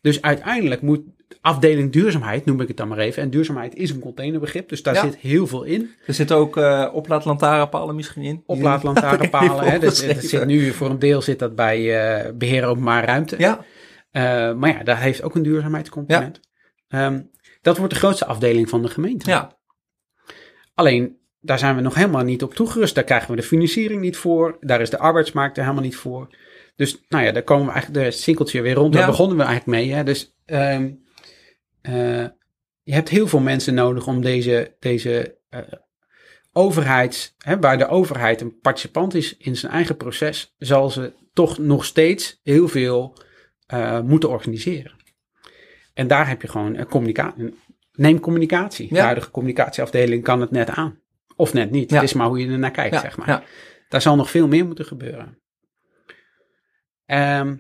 Dus 0.01 0.23
uiteindelijk 0.23 0.83
moet 0.83 1.03
afdeling 1.41 1.93
duurzaamheid, 1.93 2.45
noem 2.45 2.61
ik 2.61 2.69
het 2.69 2.77
dan 2.77 2.89
maar 2.89 2.99
even. 2.99 3.23
En 3.23 3.31
duurzaamheid 3.31 3.75
is 3.75 3.91
een 3.91 3.99
containerbegrip, 4.01 4.69
dus 4.69 4.83
daar 4.83 4.95
Ja. 4.95 5.01
zit 5.01 5.17
heel 5.17 5.47
veel 5.47 5.63
in. 5.63 5.91
Er 6.07 6.15
zitten 6.15 6.37
ook 6.37 6.57
eh 6.57 6.89
oplaadlantaarnpalen 6.93 7.95
misschien 7.95 8.23
in. 8.23 8.43
Oplaadlantaarnpalen. 8.47 9.65
hè, 9.71 9.79
dat, 9.79 9.97
zit 9.97 10.47
nu 10.47 10.71
voor 10.73 10.91
een 10.91 10.99
deel 10.99 11.23
zit 11.23 11.39
dat 11.39 11.55
bij 11.55 12.01
eh 12.25 12.33
beheer 12.35 12.65
openbare 12.65 13.07
ruimte. 13.07 13.35
Ja, 13.39 13.65
Eh, 14.11 14.23
maar 14.55 14.71
ja, 14.71 14.83
dat 14.83 14.97
heeft 14.97 15.23
ook 15.23 15.35
een 15.35 15.43
duurzaamheidscomponent. 15.43 16.41
Ehm, 16.89 17.21
dat 17.63 17.77
wordt 17.79 17.93
de 17.93 17.99
grootste 17.99 18.27
afdeling 18.27 18.69
van 18.69 18.83
de 18.83 18.89
gemeente. 18.89 19.31
ja. 19.31 19.57
Alleen, 20.75 21.17
daar 21.41 21.59
zijn 21.59 21.77
we 21.77 21.81
nog 21.83 21.95
helemaal 21.95 22.23
niet 22.25 22.43
op 22.43 22.55
toegerust. 22.55 22.95
Daar 22.95 23.05
krijgen 23.05 23.31
we 23.31 23.37
de 23.37 23.43
financiering 23.43 24.01
niet 24.01 24.17
voor. 24.17 24.57
Daar 24.61 24.81
is 24.81 24.91
de 24.91 24.99
arbeidsmarkt 24.99 25.57
er 25.57 25.63
helemaal 25.63 25.85
niet 25.85 25.97
voor. 25.97 26.29
Dus 26.77 27.05
nou 27.09 27.25
ja, 27.25 27.33
daar 27.33 27.43
komen 27.43 27.67
we 27.67 27.73
eigenlijk 27.73 28.05
de 28.05 28.11
cirkeltje 28.11 28.61
weer 28.63 28.75
rond. 28.75 28.93
Daar 28.93 29.03
Ja. 29.03 29.09
begonnen 29.09 29.37
we 29.37 29.43
eigenlijk 29.43 29.79
mee. 29.79 29.93
Hè? 29.93 30.05
Dus 30.05 30.37
ehm, 30.45 30.91
eh, 31.83 32.27
je 32.83 32.93
hebt 32.93 33.09
heel 33.09 33.27
veel 33.27 33.41
mensen 33.41 33.75
nodig 33.75 34.07
om 34.07 34.21
deze, 34.21 34.77
deze 34.79 35.39
eh, 35.49 35.61
overheid, 36.53 37.35
hè, 37.39 37.61
waar 37.61 37.79
de 37.79 37.89
overheid 37.89 38.41
een 38.41 38.59
participant 38.61 39.15
is 39.15 39.37
in 39.37 39.57
zijn 39.57 39.73
eigen 39.73 39.97
proces, 39.97 40.55
zal 40.59 40.91
ze 40.91 41.13
toch 41.33 41.59
nog 41.59 41.85
steeds 41.85 42.41
heel 42.43 42.69
veel 42.69 43.17
eh, 43.67 44.01
moeten 44.01 44.29
organiseren. 44.29 45.01
En 45.95 46.07
daar 46.07 46.29
heb 46.29 46.43
je 46.43 46.49
gewoon 46.49 46.87
communicatie. 46.87 47.55
Neem 47.93 48.21
communicatie. 48.21 48.89
De 48.89 49.01
huidige 49.01 49.31
communicatieafdeling 49.31 50.23
kan 50.23 50.41
het 50.41 50.51
net 50.51 50.69
aan. 50.71 51.01
Of 51.37 51.53
net 51.53 51.71
niet. 51.71 51.91
Ja. 51.91 51.97
Het 51.97 52.05
is 52.05 52.13
maar 52.13 52.27
hoe 52.27 52.39
je 52.41 52.49
er 52.49 52.59
naar 52.59 52.71
kijkt, 52.71 52.95
Ja, 52.95 53.01
zeg 53.01 53.17
maar. 53.17 53.29
ja. 53.29 53.43
Daar 53.89 54.03
zal 54.03 54.17
nog 54.17 54.31
veel 54.31 54.49
meer 54.49 54.67
moeten 54.67 54.85
gebeuren. 54.85 55.39
Ehm, 57.07 57.57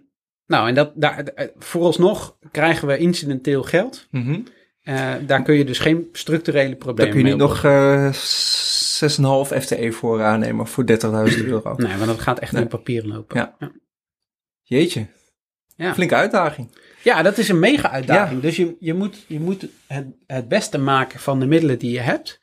nou, 0.46 0.68
en 0.68 0.74
dat, 0.74 0.92
daar, 0.94 1.18
eh, 1.18 1.48
vooralsnog 1.59 2.37
krijgen 2.50 2.88
we 2.88 2.98
incidenteel 2.98 3.62
geld. 3.62 4.07
Mhm. 4.11 4.40
Eh, 4.83 5.12
daar 5.26 5.42
kun 5.42 5.55
je 5.55 5.64
dus 5.64 5.78
geen 5.78 6.09
structurele 6.12 6.68
Dan 6.68 6.78
problemen 6.78 7.12
kun 7.12 7.20
je 7.20 7.26
niet 7.26 7.37
mee 7.37 7.46
nog 7.48 7.64
eh 7.64 8.12
6,5 8.12 9.62
FTE 9.62 9.92
voor 9.92 10.22
aannemen 10.22 10.66
voor 10.66 10.87
30.000 10.87 11.44
euro. 11.44 11.74
Nee, 11.76 11.96
want 11.96 12.07
dat 12.07 12.20
gaat 12.20 12.38
echt 12.38 12.52
Nee. 12.52 12.62
in 12.62 12.68
papier 12.68 13.07
lopen. 13.07 13.37
Ja. 13.37 13.70
Jeetje. 14.62 15.07
Ja. 15.76 15.94
Flinke 15.94 16.14
uitdaging. 16.14 16.78
Ja, 17.02 17.22
dat 17.22 17.38
is 17.38 17.48
een 17.48 17.59
mega 17.59 17.90
uitdaging. 17.90 18.40
Dus 18.40 18.57
je, 18.57 18.76
je 18.78 18.94
moet, 18.94 19.24
je 19.28 19.40
moet 19.40 19.66
het, 19.87 20.07
het 20.26 20.48
beste 20.48 20.78
maken 20.78 21.20
van 21.20 21.40
de 21.40 21.46
middelen 21.46 21.78
die 21.78 21.90
je 21.90 22.00
hebt. 22.00 22.40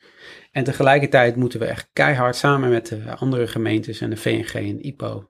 En 0.50 0.64
tegelijkertijd 0.64 1.36
moeten 1.36 1.60
we 1.60 1.66
echt 1.66 1.88
keihard 1.92 2.36
samen 2.36 2.70
met 2.70 2.86
de 2.86 3.16
andere 3.16 3.46
gemeentes 3.46 4.00
en 4.00 4.10
de 4.10 4.16
VNG 4.16 4.54
en 4.54 4.86
IPO 4.86 5.29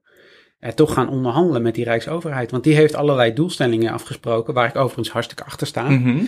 eh, 0.61 0.73
toch 0.73 0.93
gaan 0.93 1.09
onderhandelen 1.09 1.63
met 1.63 1.75
die 1.75 1.85
Rijksoverheid. 1.85 2.51
Want 2.51 2.65
die 2.65 2.75
heeft 2.75 2.95
allerlei 2.95 3.33
doelstellingen 3.33 3.93
afgesproken, 3.93 4.55
waar 4.55 4.69
ik 4.69 4.77
overigens 4.77 5.11
hartstikke 5.11 5.45
achter 5.45 5.67
sta. 5.67 5.89
Mhm. 5.89 6.25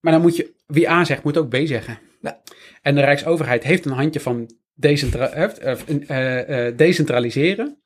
Maar 0.00 0.12
dan 0.12 0.20
moet 0.22 0.36
je, 0.36 0.54
wie 0.66 0.90
A 0.90 1.04
zegt, 1.04 1.22
moet 1.22 1.36
ook 1.36 1.48
B 1.48 1.56
zeggen. 1.64 1.98
Ja. 2.20 2.42
En 2.82 2.94
de 2.94 3.00
Rijksoverheid 3.00 3.62
heeft 3.62 3.84
een 3.84 3.92
handje 3.92 4.20
van 4.20 4.50
decentra 4.74 5.28
eh, 5.28 5.72
eh, 6.08 6.66
eh, 6.66 6.76
decentraliseren. 6.76 7.76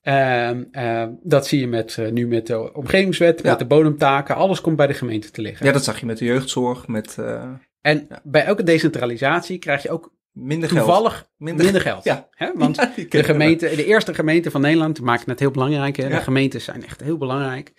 Ehm, 0.00 0.64
dat 1.22 1.46
zie 1.46 1.60
je 1.60 1.66
met, 1.66 1.98
nu 2.12 2.26
met 2.26 2.46
de 2.46 2.74
omgevingswet, 2.74 3.42
Ja. 3.42 3.50
met 3.50 3.58
de 3.58 3.66
bodemtaken. 3.66 4.34
Alles 4.34 4.60
komt 4.60 4.76
bij 4.76 4.86
de 4.86 4.94
gemeente 4.94 5.30
te 5.30 5.40
liggen. 5.40 5.66
Ja, 5.66 5.72
dat 5.72 5.84
zag 5.84 6.00
je 6.00 6.06
met 6.06 6.18
de 6.18 6.24
jeugdzorg, 6.24 6.86
met 6.88 7.16
en 7.80 8.06
ja. 8.08 8.20
bij 8.24 8.44
elke 8.44 8.62
decentralisatie 8.62 9.58
krijg 9.58 9.82
je 9.82 9.90
ook 9.90 10.12
minder 10.32 10.68
geld. 10.68 10.84
toevallig 10.84 11.28
Minder- 11.36 11.64
minder, 11.64 11.82
geld. 11.82 12.04
Ja. 12.04 12.28
Hè? 12.30 12.50
Want 12.54 12.76
Ja, 12.76 12.92
de, 13.08 13.24
gemeente, 13.24 13.76
de 13.76 13.84
eerste 13.84 14.14
gemeente 14.14 14.50
van 14.50 14.60
Nederland, 14.60 15.00
maakt 15.00 15.26
het 15.26 15.38
heel 15.38 15.50
belangrijk. 15.50 15.96
Hè? 15.96 16.02
Ja. 16.08 16.16
De 16.16 16.22
gemeentes 16.22 16.64
zijn 16.64 16.84
echt 16.84 17.00
heel 17.00 17.18
belangrijk. 17.18 17.72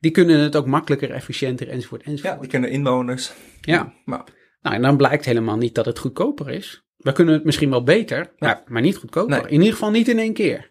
Die 0.00 0.10
kunnen 0.10 0.38
het 0.38 0.56
ook 0.56 0.66
makkelijker, 0.66 1.10
efficiënter 1.10 1.68
enzovoort 1.68 2.04
Ja, 2.04 2.10
enzovoort. 2.10 2.40
die 2.40 2.48
kennen 2.50 2.70
inwoners. 2.70 3.32
ja. 3.60 3.92
Maar, 4.04 4.24
Nou, 4.62 4.76
en 4.76 4.82
dan 4.82 4.96
blijkt 4.96 5.24
helemaal 5.24 5.56
niet 5.56 5.74
dat 5.74 5.84
het 5.86 5.98
goedkoper 5.98 6.50
is. 6.50 6.84
We 6.96 7.12
kunnen 7.12 7.34
het 7.34 7.44
misschien 7.44 7.70
wel 7.70 7.82
beter, 7.82 8.32
maar, 8.38 8.62
maar 8.66 8.82
niet 8.82 8.96
goedkoper. 8.96 9.30
Nee. 9.42 9.46
In 9.50 9.58
ieder 9.58 9.72
geval 9.72 9.90
niet 9.90 10.08
in 10.08 10.18
één 10.18 10.32
keer. 10.32 10.70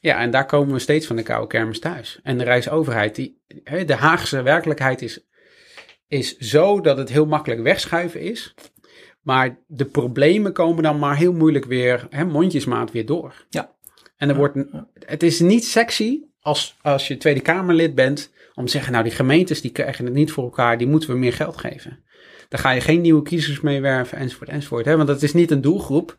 Ja, 0.00 0.18
en 0.20 0.30
daar 0.30 0.46
komen 0.46 0.72
we 0.74 0.78
steeds 0.78 1.06
van 1.06 1.16
de 1.16 1.22
koude 1.22 1.46
kermis 1.46 1.78
thuis. 1.80 2.20
En 2.22 2.38
de 2.38 2.44
Rijksoverheid, 2.44 3.14
die, 3.14 3.42
de 3.86 3.94
Haagse 3.94 4.42
werkelijkheid 4.42 5.02
is, 5.02 5.26
is 6.08 6.36
zo 6.36 6.80
dat 6.80 6.96
het 6.98 7.08
heel 7.08 7.26
makkelijk 7.26 7.60
wegschuiven 7.62 8.20
is. 8.20 8.54
Maar 9.28 9.58
de 9.66 9.84
problemen 9.84 10.52
komen 10.52 10.82
dan 10.82 10.98
maar 10.98 11.16
heel 11.16 11.32
moeilijk 11.32 11.64
weer, 11.64 12.06
hè, 12.10 12.24
mondjesmaat 12.24 12.92
weer 12.92 13.06
door. 13.06 13.46
Ja. 13.50 13.74
En 14.16 14.28
er 14.28 14.34
wordt, 14.34 14.56
het 14.98 15.22
is 15.22 15.40
niet 15.40 15.64
sexy 15.64 16.20
als, 16.40 16.76
als 16.82 17.08
je 17.08 17.16
Tweede 17.16 17.40
Kamerlid 17.40 17.94
bent 17.94 18.32
om 18.54 18.64
te 18.64 18.70
zeggen, 18.70 18.92
nou 18.92 19.04
die 19.04 19.12
gemeentes 19.12 19.60
die 19.60 19.70
krijgen 19.70 20.04
het 20.04 20.14
niet 20.14 20.32
voor 20.32 20.44
elkaar, 20.44 20.78
die 20.78 20.86
moeten 20.86 21.10
we 21.10 21.16
meer 21.16 21.32
geld 21.32 21.56
geven. 21.56 22.04
Daar 22.48 22.60
ga 22.60 22.70
je 22.70 22.80
geen 22.80 23.00
nieuwe 23.00 23.22
kiezers 23.22 23.60
mee 23.60 23.80
werven, 23.80 24.18
enzovoort, 24.18 24.50
enzovoort. 24.50 24.84
Hè? 24.84 24.96
Want 24.96 25.08
dat 25.08 25.22
is 25.22 25.32
niet 25.32 25.50
een 25.50 25.60
doelgroep 25.60 26.18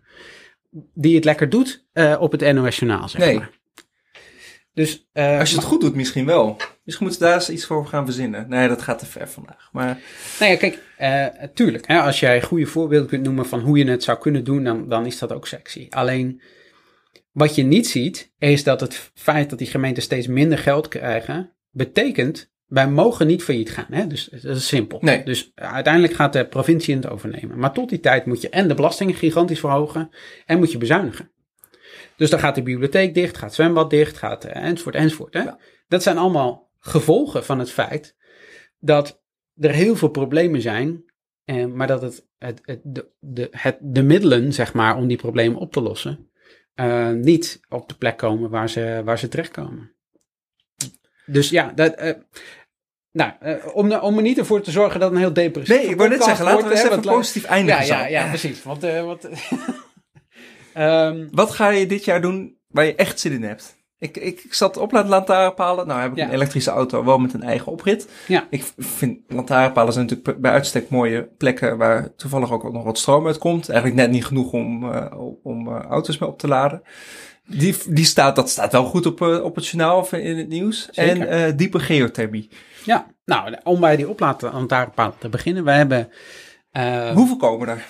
die 0.93 1.15
het 1.15 1.25
lekker 1.25 1.49
doet 1.49 1.85
eh, 1.91 2.17
op 2.19 2.31
het 2.31 2.53
NOS 2.53 2.77
Journaal, 2.79 3.09
zeg 3.09 3.21
Nee. 3.21 3.37
maar. 3.37 3.51
Dus, 4.73 5.07
eh, 5.11 5.39
als 5.39 5.49
je 5.49 5.55
het 5.55 5.65
goed 5.65 5.81
doet, 5.81 5.95
misschien 5.95 6.25
wel. 6.25 6.57
Misschien 6.89 7.08
moeten 7.08 7.28
we 7.28 7.32
daar 7.34 7.41
eens 7.41 7.58
iets 7.58 7.65
voor 7.65 7.88
gaan 7.88 8.06
verzinnen. 8.06 8.49
Nee, 8.49 8.67
dat 8.67 8.82
gaat 8.82 8.99
te 8.99 9.06
ver 9.06 9.28
vandaag. 9.28 9.69
Maar 9.71 9.99
Nou 10.39 10.52
ja, 10.52 10.58
kijk, 10.58 10.80
eh, 10.97 11.47
tuurlijk, 11.54 11.88
hè, 11.88 11.99
als 11.99 12.19
jij 12.19 12.41
goede 12.41 12.65
voorbeelden 12.65 13.08
kunt 13.08 13.23
noemen 13.23 13.45
van 13.45 13.60
hoe 13.60 13.78
je 13.78 13.89
het 13.89 14.04
zou 14.04 14.19
kunnen 14.19 14.43
doen, 14.43 14.63
dan, 14.63 14.89
dan 14.89 15.06
is 15.06 15.19
dat 15.19 15.34
ook 15.34 15.47
sexy. 15.47 15.88
Alleen, 15.89 16.41
wat 17.32 17.56
je 17.56 17.63
niet 17.63 17.88
ziet, 17.88 18.32
is 18.38 18.63
dat 18.63 18.80
het 18.82 19.12
feit 19.13 19.49
dat 19.49 19.60
die 19.60 19.67
gemeenten 19.67 20.04
steeds 20.04 20.28
minder 20.28 20.58
geld 20.58 20.88
krijgen, 20.88 21.52
betekent, 21.71 22.52
wij 22.65 22.89
mogen 22.89 23.28
niet 23.28 23.43
failliet 23.43 23.71
gaan. 23.71 23.88
Hè? 23.89 24.08
Dus 24.08 24.30
dat 24.41 24.56
is 24.56 24.67
simpel. 24.67 24.97
Nee. 25.02 25.23
Dus 25.23 25.52
uiteindelijk 25.56 26.13
gaat 26.13 26.34
de 26.34 26.45
provincie 26.45 26.95
het 26.95 27.10
overnemen. 27.10 27.60
Maar 27.60 27.73
tot 27.73 27.89
die 27.89 27.99
tijd 27.99 28.25
moet 28.25 28.41
je 28.41 28.49
en 28.49 28.67
de 28.67 28.75
belastingen 28.75 29.15
gigantisch 29.15 29.60
verhogen 29.60 30.10
en 30.45 30.58
moet 30.58 30.71
je 30.71 30.78
bezuinigen. 30.78 31.32
Dus 32.15 32.30
dan 32.30 32.39
gaat 32.39 32.56
de 32.56 32.63
bibliotheek 32.63 33.13
dicht, 33.13 33.36
gaat 33.36 33.45
het 33.45 33.54
zwembad 33.54 33.89
dicht, 33.89 34.17
gaat 34.17 34.45
eh, 34.45 34.63
enzovoort, 34.63 34.95
enzovoort. 34.95 35.34
Hè? 35.34 35.41
Ja. 35.41 35.60
Dat 35.88 36.04
zijn 36.04 36.17
allemaal 36.17 36.68
gevolgen 36.79 37.45
van 37.45 37.59
het 37.59 37.71
feit 37.71 38.15
dat 38.79 39.23
er 39.59 39.71
heel 39.71 39.95
veel 39.95 40.09
problemen 40.09 40.61
zijn, 40.61 41.03
eh, 41.43 41.65
maar 41.65 41.87
dat 41.87 42.01
het, 42.01 42.27
het, 42.37 42.61
het, 42.65 42.79
de, 42.83 43.11
de, 43.19 43.47
het, 43.51 43.77
de 43.81 44.03
middelen, 44.03 44.53
zeg 44.53 44.73
maar, 44.73 44.95
om 44.97 45.07
die 45.07 45.17
problemen 45.17 45.59
op 45.59 45.71
te 45.71 45.81
lossen, 45.81 46.29
eh, 46.73 47.09
niet 47.09 47.59
op 47.69 47.89
de 47.89 47.95
plek 47.95 48.17
komen 48.17 48.49
waar 48.49 48.69
ze, 48.69 49.01
waar 49.05 49.19
ze 49.19 49.27
terechtkomen. 49.27 49.93
Dus 51.25 51.49
ja, 51.49 51.71
dat, 51.75 51.93
eh, 51.93 52.13
nou, 53.11 53.31
eh, 53.39 53.75
om, 53.75 53.93
om 53.93 54.15
er 54.15 54.21
niet 54.21 54.37
ervoor 54.37 54.61
te 54.61 54.71
zorgen 54.71 54.99
dat 54.99 55.11
een 55.11 55.17
heel 55.17 55.33
depressief 55.33 55.75
nee, 55.77 55.87
ik 55.87 55.97
wou 55.97 56.09
net 56.09 56.23
zeggen, 56.23 56.45
laten 56.45 56.67
we 56.67 56.71
eens 56.71 56.83
even 56.83 57.01
positief 57.01 57.43
Ja, 57.43 57.49
eindigen. 57.49 57.85
ja, 57.85 58.03
zo. 58.03 58.09
ja, 58.09 58.27
precies. 58.27 58.63
Want, 58.63 58.81
wat, 58.81 59.27
Ehm, 60.73 61.27
Wat 61.31 61.51
ga 61.51 61.69
je 61.69 61.85
dit 61.85 62.05
jaar 62.05 62.21
doen 62.21 62.57
waar 62.67 62.85
je 62.85 62.95
echt 62.95 63.19
zin 63.19 63.31
in 63.31 63.43
hebt? 63.43 63.77
Ik, 63.99 64.17
ik, 64.17 64.41
ik 64.43 64.53
zat 64.53 64.77
op 64.77 64.91
lantaarnpalen. 64.91 65.88
Nou 65.88 66.01
heb 66.01 66.12
ik 66.12 66.17
Ja. 66.17 66.25
een 66.25 66.33
elektrische 66.33 66.69
auto, 66.69 67.03
wel 67.03 67.17
met 67.17 67.33
een 67.33 67.43
eigen 67.43 67.71
oprit. 67.71 68.09
Ja. 68.27 68.47
Ik 68.49 68.63
vind 68.77 69.19
lantaarnpalen 69.27 69.93
zijn 69.93 70.05
natuurlijk 70.05 70.41
bij 70.41 70.51
uitstek 70.51 70.89
mooie 70.89 71.29
plekken 71.38 71.77
waar 71.77 72.15
toevallig 72.15 72.51
ook 72.51 72.71
nog 72.71 72.83
wat 72.83 72.97
stroom 72.97 73.25
uitkomt. 73.27 73.69
Eigenlijk 73.69 74.01
net 74.01 74.12
niet 74.12 74.25
genoeg 74.25 74.51
om, 74.51 74.91
eh, 74.93 75.05
om 75.43 75.67
eh, 75.67 75.81
auto's 75.83 76.17
mee 76.17 76.29
op 76.29 76.39
te 76.39 76.47
laden. 76.47 76.81
Die, 77.45 77.75
die 77.88 78.05
staat, 78.05 78.35
dat 78.35 78.49
staat 78.49 78.71
wel 78.71 78.83
goed 78.85 79.05
op, 79.05 79.21
eh, 79.21 79.43
op 79.43 79.55
het 79.55 79.67
journaal 79.67 79.99
of 79.99 80.13
in 80.13 80.38
het 80.38 80.47
nieuws. 80.47 80.88
Zeker. 80.91 81.27
En 81.27 81.55
diepe 81.57 81.79
geothermie. 81.79 82.49
ja, 82.85 83.08
nou, 83.25 83.56
om 83.63 83.79
bij 83.79 83.95
die 83.95 84.10
oplaadlantaarnpalen 84.10 85.15
te 85.19 85.29
beginnen. 85.29 85.63
We 85.63 85.71
hebben... 85.71 86.10
Hoeveel 87.13 87.37
komen 87.37 87.67
er? 87.67 87.85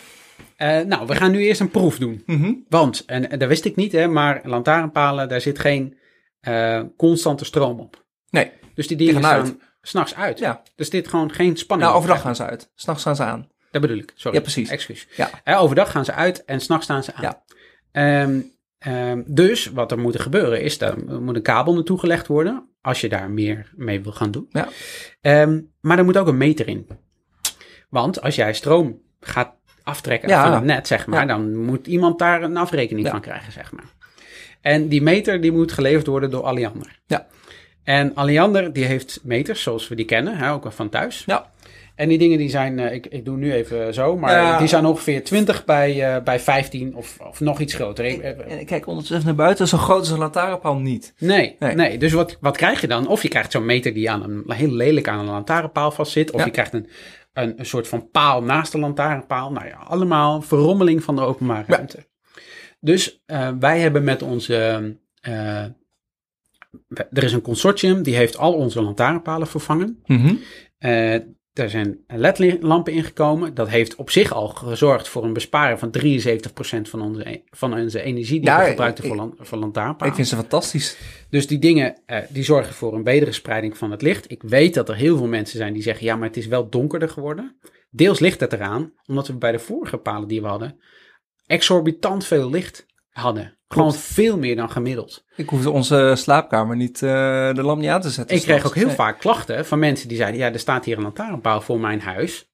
nou, 0.88 1.08
we 1.08 1.16
gaan 1.16 1.32
nu 1.32 1.40
eerst 1.40 1.62
een 1.62 1.70
proef 1.70 1.98
doen. 1.98 2.24
Mhm. 2.26 2.54
Want, 2.70 3.04
en, 3.06 3.30
en 3.30 3.40
dat 3.40 3.48
wist 3.48 3.66
ik 3.66 3.76
niet, 3.76 3.92
hè, 3.92 4.08
maar 4.08 4.42
lantaarnpalen, 4.44 5.30
daar 5.30 5.42
zit 5.42 5.60
geen 5.60 5.98
eh, 6.40 6.82
constante 6.98 7.46
stroom 7.46 7.80
op. 7.80 8.06
Nee. 8.30 8.52
Dus 8.74 8.88
die 8.88 8.98
dingen 8.98 9.24
gaan 9.24 9.60
s'nachts 9.82 10.16
uit. 10.16 10.40
Ja. 10.40 10.62
Dus 10.76 10.90
dit 10.90 11.08
gewoon 11.08 11.32
geen 11.32 11.58
spanning. 11.58 11.90
Nou, 11.90 12.02
overdag 12.02 12.22
gaan 12.24 12.36
ze 12.36 12.46
uit. 12.46 12.72
S'nachts 12.76 13.04
gaan 13.04 13.16
ze 13.16 13.24
aan. 13.24 13.48
Dat 13.72 13.82
bedoel 13.82 13.98
ik, 13.98 14.12
sorry. 14.16 14.38
Ja, 14.38 14.44
precies. 14.44 14.70
Excuus. 14.70 15.08
Ja. 15.16 15.30
Hè, 15.44 15.58
overdag 15.60 15.92
gaan 15.92 16.06
ze 16.06 16.14
uit 16.14 16.46
en 16.46 16.60
s'nachts 16.62 16.84
staan 16.86 17.04
ze 17.04 17.14
aan. 17.14 17.22
Ja. 17.24 17.44
Ehm, 17.92 18.42
ehm, 18.78 19.22
dus 19.26 19.66
wat 19.66 19.92
er 19.92 20.00
moet 20.00 20.20
gebeuren 20.22 20.62
is, 20.62 20.78
dat 20.78 20.92
er 21.10 21.22
moet 21.22 21.36
een 21.36 21.42
kabel 21.42 21.74
naartoe 21.74 22.00
gelegd 22.00 22.28
worden, 22.28 22.70
als 22.82 23.02
je 23.02 23.10
daar 23.10 23.30
meer 23.32 23.72
mee 23.76 24.02
wil 24.02 24.12
gaan 24.12 24.32
doen. 24.32 24.46
Ja. 24.50 24.68
Ehm, 25.22 25.62
maar 25.82 25.98
er 25.98 26.06
moet 26.06 26.18
ook 26.18 26.28
een 26.28 26.38
meter 26.38 26.68
in. 26.68 26.88
Want 27.90 28.22
als 28.22 28.36
jij 28.36 28.54
stroom 28.54 29.02
gaat 29.20 29.56
aftrekken 29.84 30.30
Ja. 30.30 30.44
van 30.44 30.54
het 30.54 30.64
net, 30.64 30.88
zeg 30.88 31.08
maar, 31.08 31.20
Ja. 31.20 31.26
dan 31.26 31.56
moet 31.58 31.88
iemand 31.88 32.20
daar 32.20 32.44
een 32.44 32.58
afrekening 32.58 33.06
Ja. 33.06 33.12
van 33.12 33.22
krijgen, 33.22 33.52
zeg 33.52 33.72
maar. 33.72 33.86
En 34.62 34.88
die 34.88 35.02
meter 35.02 35.42
die 35.42 35.52
moet 35.52 35.72
geleverd 35.72 36.08
worden 36.08 36.30
door 36.32 36.44
Alliander. 36.44 37.00
Ja. 37.08 37.28
En 37.84 38.16
Alliander 38.16 38.74
die 38.74 38.86
heeft 38.86 39.20
meters 39.24 39.62
zoals 39.62 39.88
we 39.88 39.96
die 39.96 40.06
kennen, 40.06 40.38
hè, 40.38 40.52
ook 40.52 40.72
van 40.72 40.90
thuis. 40.90 41.24
Ja. 41.26 41.52
En 41.96 42.10
die 42.10 42.18
dingen 42.18 42.38
die 42.38 42.50
zijn, 42.50 42.80
eh, 42.80 42.94
ik, 42.94 43.06
ik 43.06 43.26
doe 43.26 43.38
nu 43.38 43.54
even 43.54 43.94
zo, 43.94 44.18
maar 44.18 44.32
Ja. 44.32 44.58
die 44.58 44.68
zijn 44.68 44.86
ongeveer 44.86 45.24
20 45.24 45.66
bij, 45.66 46.16
eh, 46.16 46.24
bij 46.24 46.40
15 46.40 46.96
of, 46.96 47.18
of 47.30 47.40
nog 47.40 47.60
iets 47.60 47.74
groter. 47.74 48.06
Ik- 48.06 48.22
eh, 48.22 48.52
En 48.52 48.60
ik 48.60 48.66
kijk 48.66 48.88
ondertussen 48.88 49.26
naar 49.26 49.36
buiten, 49.36 49.68
zo 49.68 49.78
groot 49.78 50.04
is 50.04 50.10
een 50.10 50.18
lantaarnpaal 50.18 50.76
niet. 50.78 51.14
Nee, 51.18 51.56
Nee. 51.60 51.76
nee. 51.76 51.98
dus 51.98 52.12
wat, 52.14 52.38
wat 52.42 52.58
krijg 52.58 52.82
je 52.82 52.88
dan? 52.88 53.08
Of 53.08 53.22
je 53.22 53.28
krijgt 53.28 53.52
zo'n 53.52 53.66
meter 53.66 53.94
die 53.94 54.12
aan 54.12 54.24
een, 54.24 54.44
heel 54.48 54.72
lelijk 54.72 55.08
aan 55.08 55.20
een 55.20 55.26
lantaarnpaal 55.26 55.92
vastzit. 55.92 56.32
Of 56.32 56.40
Ja. 56.40 56.46
je 56.46 56.52
krijgt 56.52 56.74
een, 56.74 56.88
een, 57.34 57.54
een 57.60 57.66
soort 57.66 57.88
van 57.88 58.10
paal 58.12 58.44
naast 58.44 58.72
de 58.72 58.80
lantaarnpaal. 58.80 59.52
Nou 59.52 59.66
ja, 59.68 59.78
allemaal 59.88 60.42
verrommeling 60.42 61.04
van 61.04 61.16
de 61.16 61.22
openbare 61.22 61.64
Ja. 61.68 61.86
Dus 62.80 63.22
eh, 63.26 63.52
wij 63.60 63.80
hebben 63.80 64.04
met 64.04 64.22
onze... 64.22 64.56
eh, 65.22 65.64
er 67.12 67.24
is 67.24 67.34
een 67.34 67.42
consortium 67.42 68.04
die 68.04 68.16
heeft 68.16 68.38
al 68.38 68.54
onze 68.54 68.82
lantaarnpalen 68.82 69.48
vervangen. 69.48 70.00
Mhm. 70.06 70.36
Eh, 70.78 71.14
er 71.54 71.70
zijn 71.70 72.00
LED-lampen 72.08 72.94
ingekomen. 72.94 73.54
Dat 73.54 73.70
heeft 73.70 73.96
op 73.96 74.10
zich 74.10 74.32
al 74.32 74.48
gezorgd 74.48 75.08
voor 75.08 75.24
een 75.24 75.34
besparing 75.34 75.80
van 75.80 75.92
73% 75.92 76.90
van 76.90 77.02
onze, 77.02 77.30
e- 77.30 77.42
van 77.50 77.74
onze 77.74 78.02
energie 78.02 78.40
die 78.40 78.50
Ja, 78.50 78.60
we 78.64 78.70
gebruikten 78.70 79.04
ik- 79.04 79.10
voor, 79.10 79.20
lan, 79.20 79.36
voor 79.40 79.58
lantaarnpalen. 79.58 80.08
Ik 80.08 80.14
vind 80.16 80.28
ze 80.28 80.36
fantastisch. 80.36 80.98
Dus 81.30 81.48
die 81.48 81.60
dingen 81.60 82.02
die 82.30 82.44
zorgen 82.44 82.74
voor 82.74 82.94
een 82.96 83.04
betere 83.04 83.32
spreiding 83.32 83.78
van 83.78 83.92
het 83.92 84.02
licht. 84.02 84.32
Ik 84.32 84.42
weet 84.44 84.74
dat 84.74 84.90
er 84.90 84.96
heel 84.96 85.18
veel 85.18 85.28
mensen 85.28 85.58
zijn 85.58 85.74
die 85.74 85.82
zeggen: 85.84 86.06
ja, 86.06 86.16
maar 86.16 86.28
het 86.28 86.38
is 86.38 86.48
wel 86.48 86.70
donkerder 86.70 87.10
geworden. 87.10 87.58
Deels 87.92 88.20
ligt 88.20 88.40
het 88.40 88.54
eraan, 88.54 88.94
omdat 89.06 89.28
we 89.28 89.34
bij 89.38 89.52
de 89.52 89.60
vorige 89.60 89.98
palen 89.98 90.28
die 90.28 90.42
we 90.42 90.48
hadden 90.48 90.80
exorbitant 91.50 92.26
veel 92.26 92.50
licht 92.50 92.86
hadden. 93.12 93.58
Gewoon 93.68 93.94
veel 93.94 94.38
meer 94.38 94.56
dan 94.56 94.70
gemiddeld. 94.72 95.24
Ik 95.36 95.50
hoefde 95.50 95.70
onze 95.72 96.14
slaapkamer 96.18 96.76
niet 96.76 97.02
eh, 97.04 97.10
de 97.54 97.64
lamp 97.64 97.82
niet 97.82 97.90
aan 97.90 98.02
te 98.02 98.10
zetten. 98.10 98.36
Ik 98.36 98.42
kreeg 98.42 98.66
ook 98.66 98.76
heel 98.76 98.86
Nee. 98.86 98.96
vaak 98.96 99.20
klachten 99.20 99.66
van 99.66 99.80
mensen 99.80 100.08
die 100.08 100.18
zeiden: 100.18 100.40
ja, 100.40 100.52
er 100.54 100.60
staat 100.60 100.86
hier 100.86 100.98
een 100.98 101.04
lantaarnpaal 101.04 101.62
voor 101.62 101.80
mijn 101.80 102.02
huis. 102.02 102.48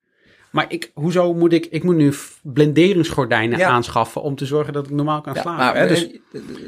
Maar 0.51 0.65
ik, 0.67 0.91
hoezo 0.93 1.33
moet 1.33 1.53
ik, 1.53 1.65
ik 1.65 1.83
moet 1.83 1.95
nu 1.95 2.13
blenderingsgordijnen 2.43 3.57
Ja. 3.59 3.69
aanschaffen 3.69 4.21
om 4.21 4.35
te 4.35 4.45
zorgen 4.45 4.73
dat 4.73 4.85
ik 4.85 4.91
normaal 4.91 5.21
kan 5.21 5.33
Ja, 5.33 5.41
slapen. 5.41 5.65
maar, 5.65 5.75
hè? 5.77 5.87
Dus 5.87 6.09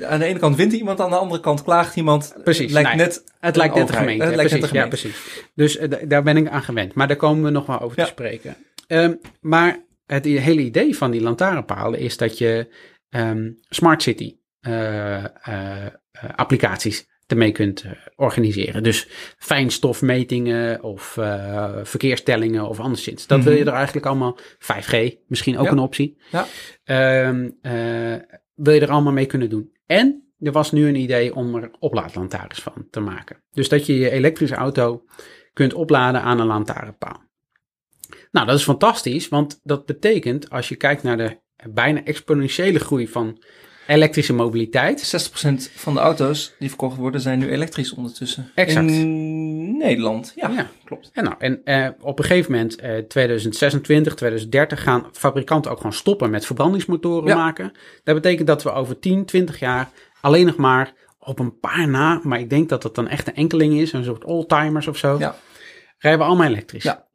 aan 0.03 0.19
de 0.19 0.25
ene 0.25 0.39
kant 0.39 0.55
wint 0.55 0.73
iemand, 0.73 0.99
aan 1.01 1.09
de 1.09 1.15
andere 1.15 1.41
kant 1.41 1.63
klaagt 1.63 1.95
iemand. 1.95 2.35
Precies, 2.43 2.63
Het 2.63 2.71
lijkt 2.71 2.89
nee, 2.89 2.97
net 2.97 3.23
Het 3.39 3.55
lijkt 3.55 3.75
net 3.75 3.87
de 3.87 3.93
gemeente. 3.93 4.25
Het 4.25 4.35
lijkt 4.35 4.51
net 4.51 4.59
precies, 4.59 4.77
ja, 4.79 4.87
precies. 4.87 5.17
Dus 5.55 5.77
eh, 5.77 5.89
daar 6.07 6.23
ben 6.23 6.37
ik 6.37 6.47
aan 6.49 6.63
gewend. 6.63 6.93
Maar 6.93 7.07
daar 7.07 7.17
komen 7.17 7.43
we 7.43 7.49
nog 7.49 7.65
wel 7.65 7.79
over 7.79 7.97
te 7.97 8.05
spreken. 8.05 8.55
Ehm, 8.87 9.13
maar 9.41 9.79
het 10.07 10.25
hele 10.25 10.61
idee 10.61 10.97
van 10.97 11.11
die 11.11 11.21
lantaarnpalen 11.21 11.99
is 11.99 12.17
dat 12.17 12.37
je 12.37 12.73
ehm, 13.09 13.51
smart 13.69 14.01
city 14.01 14.37
eh, 14.59 15.23
eh, 15.23 15.85
eh, 15.85 15.91
applicaties 16.35 17.07
ermee 17.27 17.51
kunt 17.51 17.85
organiseren. 18.15 18.83
Dus 18.83 19.07
fijnstofmetingen 19.37 20.83
of 20.83 21.17
eh, 21.17 21.73
verkeerstellingen 21.83 22.67
of 22.67 22.79
anderszins. 22.79 23.27
Dat 23.27 23.43
wil 23.43 23.53
je 23.53 23.59
Mhm. 23.59 23.67
er 23.67 23.73
eigenlijk 23.75 24.05
allemaal, 24.05 24.37
5G 24.59 25.15
misschien 25.27 25.57
ook 25.57 25.65
Ja. 25.65 25.71
een 25.71 25.79
optie. 25.79 26.17
Ja. 26.31 26.45
Ehm, 26.83 27.49
eh, 27.61 28.15
wil 28.55 28.73
je 28.73 28.79
er 28.81 28.91
allemaal 28.91 29.13
mee 29.13 29.25
kunnen 29.25 29.49
doen. 29.49 29.71
En 29.85 30.31
er 30.39 30.51
was 30.51 30.71
nu 30.71 30.87
een 30.87 30.95
idee 30.95 31.35
om 31.35 31.55
er 31.55 31.71
oplaadlantaarns 31.79 32.59
van 32.61 32.87
te 32.89 32.99
maken. 32.99 33.43
Dus 33.51 33.69
dat 33.69 33.85
je 33.85 33.97
je 33.97 34.09
elektrische 34.09 34.55
auto 34.55 35.03
kunt 35.53 35.73
opladen 35.73 36.21
aan 36.21 36.39
een 36.39 36.47
lantaarnpaal. 36.47 37.25
Nou, 38.31 38.47
dat 38.47 38.55
is 38.57 38.63
fantastisch, 38.63 39.27
want 39.29 39.59
dat 39.63 39.85
betekent 39.85 40.49
als 40.49 40.69
je 40.69 40.75
kijkt 40.75 41.03
naar 41.03 41.17
de 41.17 41.37
bijna 41.69 42.03
exponentiële 42.03 42.79
groei 42.79 43.07
van 43.07 43.41
elektrische 43.87 44.33
mobiliteit. 44.33 45.29
60% 45.29 45.71
van 45.75 45.93
de 45.93 45.99
auto's 45.99 46.53
die 46.59 46.69
verkocht 46.69 46.97
worden 46.97 47.21
zijn 47.21 47.39
nu 47.39 47.49
elektrisch 47.51 47.93
ondertussen. 47.93 48.51
Exact. 48.55 48.89
In 48.91 49.77
Nederland, 49.77 50.33
ja, 50.35 50.49
Ja. 50.49 50.67
klopt. 50.83 51.09
En, 51.13 51.23
nou, 51.23 51.35
en 51.39 51.61
eh, 51.63 51.89
op 51.99 52.19
een 52.19 52.25
gegeven 52.25 52.51
moment, 52.51 52.75
eh 52.75 52.97
2026, 52.97 54.13
2030, 54.15 54.83
gaan 54.83 55.05
fabrikanten 55.11 55.71
ook 55.71 55.77
gewoon 55.77 55.93
stoppen 55.93 56.29
met 56.29 56.45
verbrandingsmotoren 56.45 57.27
Ja. 57.27 57.35
maken. 57.35 57.71
Dat 58.03 58.15
betekent 58.15 58.47
dat 58.47 58.63
we 58.63 58.71
over 58.71 58.99
10, 58.99 59.25
20 59.25 59.59
jaar 59.59 59.89
alleen 60.21 60.45
nog 60.45 60.55
maar 60.55 60.93
op 61.19 61.39
een 61.39 61.59
paar 61.59 61.87
na, 61.87 62.19
maar 62.23 62.39
ik 62.39 62.49
denk 62.49 62.69
dat 62.69 62.81
dat 62.81 62.95
dan 62.95 63.07
echt 63.07 63.27
een 63.27 63.35
enkeling 63.35 63.73
is, 63.79 63.93
een 63.93 64.03
soort 64.03 64.23
oldtimers 64.23 64.87
of 64.87 64.97
zo, 64.97 65.15
Ja. 65.19 65.35
rijden 65.97 66.21
we 66.21 66.27
allemaal 66.27 66.47
elektrisch. 66.47 66.83
Ja. 66.83 67.06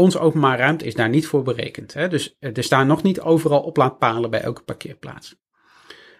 Onze 0.00 0.18
openbare 0.18 0.56
ruimte 0.56 0.84
is 0.84 0.94
daar 0.94 1.08
niet 1.08 1.26
voor 1.26 1.42
berekend. 1.42 1.94
Hè? 1.94 2.08
Dus 2.08 2.36
eh, 2.38 2.56
er 2.56 2.64
staan 2.64 2.86
nog 2.86 3.02
niet 3.02 3.20
overal 3.20 3.60
oplaadpalen 3.60 4.30
bij 4.30 4.40
elke 4.40 4.62
parkeerplaats. 4.62 5.36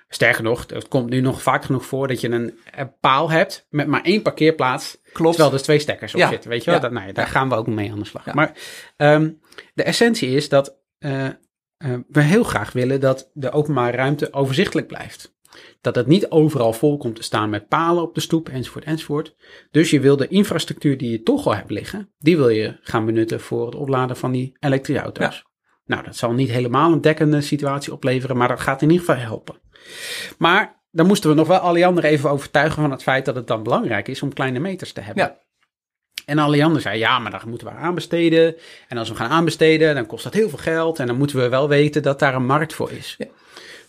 Sterker 0.09 0.43
nog, 0.43 0.65
het 0.67 0.89
komt 0.89 1.11
nu 1.11 1.21
nog 1.21 1.43
vaak 1.43 1.65
genoeg 1.65 1.87
voor 1.87 2.09
dat 2.09 2.21
je 2.21 2.29
een, 2.29 2.59
een 2.71 2.99
paal 3.01 3.31
hebt 3.31 3.67
met 3.71 3.87
maar 3.87 4.03
één 4.03 4.23
parkeerplaats. 4.23 5.01
Klopt. 5.13 5.35
Terwijl 5.37 5.57
er 5.57 5.63
twee 5.63 5.79
stekkers 5.79 6.15
op 6.15 6.21
Ja. 6.21 6.29
zitten. 6.29 6.51
Weet 6.51 6.65
je 6.65 6.71
wel? 6.71 6.75
Ja. 6.75 6.81
Dat, 6.81 6.93
nou 6.93 7.07
ja, 7.07 7.13
daar 7.13 7.27
gaan 7.27 7.49
we 7.49 7.55
ook 7.55 7.67
mee 7.67 7.93
aan 7.93 7.99
de 7.99 8.05
slag. 8.05 8.35
Maar 8.35 8.53
ehm, 8.97 9.31
de 9.75 9.83
essentie 9.83 10.31
is 10.31 10.49
dat 10.49 10.77
eh, 10.99 11.27
eh, 11.27 11.35
we 12.09 12.21
heel 12.21 12.45
graag 12.45 12.73
willen 12.73 13.01
dat 13.01 13.31
de 13.33 13.51
openbare 13.51 13.97
ruimte 13.97 14.33
overzichtelijk 14.33 14.87
blijft. 14.87 15.35
Dat 15.81 15.95
het 15.95 16.07
niet 16.07 16.31
overal 16.31 16.73
vol 16.73 16.97
komt 16.97 17.17
te 17.17 17.23
staan 17.23 17.51
met 17.51 17.69
palen 17.69 18.03
op 18.03 18.15
de 18.15 18.21
stoep 18.21 18.49
enzovoort 18.49 18.85
enzovoort. 18.85 19.35
Dus 19.71 19.91
je 19.91 20.01
wil 20.01 20.17
de 20.17 20.29
infrastructuur 20.29 20.99
die 20.99 21.11
je 21.11 21.23
toch 21.23 21.47
al 21.47 21.55
hebt 21.55 21.71
liggen, 21.71 22.13
die 22.19 22.37
wil 22.37 22.49
je 22.49 22.79
gaan 22.83 23.05
benutten 23.07 23.41
voor 23.41 23.67
het 23.67 23.75
opladen 23.75 24.17
van 24.17 24.33
die 24.33 24.57
elektrische 24.61 25.03
auto's. 25.03 25.45
Nou, 25.85 26.05
dat 26.05 26.17
zal 26.17 26.33
niet 26.33 26.51
helemaal 26.51 26.93
een 26.93 27.01
dekkende 27.01 27.41
situatie 27.41 27.93
opleveren, 27.93 28.37
maar 28.37 28.49
dat 28.49 28.61
gaat 28.61 28.83
in 28.83 28.91
ieder 28.91 29.07
geval 29.07 29.23
helpen. 29.23 29.61
Maar 30.39 30.83
dan 30.91 31.07
moesten 31.07 31.31
we 31.31 31.37
nog 31.37 31.47
wel 31.47 31.59
Alliander 31.59 32.05
even 32.05 32.31
overtuigen 32.31 32.83
van 32.83 32.91
het 32.91 33.03
feit 33.03 33.25
dat 33.25 33.35
het 33.35 33.47
dan 33.47 33.63
belangrijk 33.63 34.09
is 34.09 34.23
om 34.23 34.33
kleine 34.33 34.59
meters 34.59 34.93
te 34.93 35.01
hebben. 35.01 35.25
Ja. 35.25 35.39
En 36.27 36.39
Alliander 36.39 36.83
zei, 36.83 36.99
ja, 36.99 37.19
maar 37.19 37.31
daar 37.31 37.49
moeten 37.49 37.67
we 37.67 37.73
aanbesteden. 37.73 38.57
En 38.89 38.99
als 38.99 39.09
we 39.09 39.15
gaan 39.15 39.31
aanbesteden, 39.31 39.95
dan 39.95 40.07
kost 40.07 40.25
dat 40.25 40.35
heel 40.35 40.49
veel 40.49 40.59
geld. 40.59 40.99
En 40.99 41.07
dan 41.07 41.17
moeten 41.17 41.37
we 41.37 41.49
wel 41.49 41.69
weten 41.69 42.03
dat 42.03 42.19
daar 42.19 42.35
een 42.35 42.47
markt 42.47 42.73
voor 42.75 42.91
is. 42.93 43.15
Ja. 43.19 43.27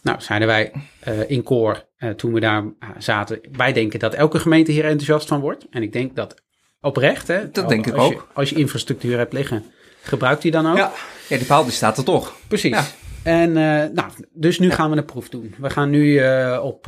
Nou, 0.02 0.22
zeiden 0.22 0.48
wij 0.48 0.72
eh, 1.00 1.30
in 1.30 1.44
koor, 1.44 1.86
eh, 1.98 2.10
toen 2.10 2.34
we 2.34 2.40
daar 2.40 2.64
eh, 2.80 2.90
zaten, 2.98 3.40
wij 3.52 3.74
denken 3.74 4.00
dat 4.00 4.14
elke 4.14 4.40
gemeente 4.40 4.72
hier 4.72 4.84
enthousiast 4.84 5.28
van 5.28 5.40
wordt. 5.40 5.66
En 5.70 5.82
ik 5.82 5.94
denk 5.94 6.16
dat 6.16 6.42
oprecht, 6.80 7.28
hè. 7.28 7.52
Dat 7.52 7.70
denk 7.70 7.86
ik 7.88 7.94
je- 7.96 8.00
ook. 8.02 8.28
als 8.34 8.50
je 8.50 8.56
infrastructuur 8.56 9.18
hebt 9.18 9.34
liggen, 9.34 9.66
gebruik 10.02 10.42
die 10.42 10.52
dan 10.52 10.70
ook. 10.70 10.78
Ja. 10.78 10.92
ja, 11.30 11.38
die 11.38 11.46
paal 11.46 11.64
die 11.64 11.72
staat 11.74 11.98
er 11.98 12.04
toch. 12.04 12.36
Precies. 12.48 12.72
Ja. 12.72 12.86
En 13.24 13.52
nou, 13.94 14.12
dus 14.34 14.60
nu 14.60 14.72
gaan 14.72 14.92
we 14.92 14.98
een 14.98 15.06
proef 15.06 15.30
doen. 15.30 15.56
We 15.58 15.70
gaan 15.70 15.90
nu 15.90 16.18
op 16.58 16.84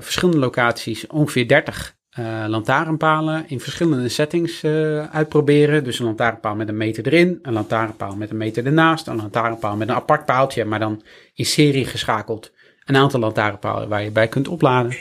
verschillende 0.00 0.38
locaties 0.38 1.06
ongeveer 1.06 1.48
30 1.48 1.98
eh 2.10 2.44
lantaarnpalen 2.48 3.44
in 3.48 3.60
verschillende 3.60 4.08
settings 4.08 4.62
eh, 4.62 5.04
uitproberen. 5.14 5.84
Dus 5.84 5.98
een 5.98 6.04
lantaarnpaal 6.04 6.54
met 6.54 6.68
een 6.68 6.76
meter 6.76 7.06
erin, 7.06 7.38
een 7.42 7.52
lantaarnpaal 7.52 8.16
met 8.16 8.30
een 8.30 8.36
meter 8.36 8.66
ernaast, 8.66 9.06
een 9.06 9.16
lantaarnpaal 9.16 9.76
met 9.76 9.88
een 9.88 9.94
apart 9.94 10.24
paaltje, 10.24 10.64
maar 10.64 10.78
dan 10.78 11.02
in 11.34 11.46
serie 11.46 11.84
geschakeld. 11.84 12.52
Een 12.84 12.96
aantal 12.96 13.20
lantaarnpalen 13.20 13.88
waar 13.88 14.02
je 14.02 14.10
bij 14.10 14.28
kunt 14.28 14.48
opladen. 14.48 14.96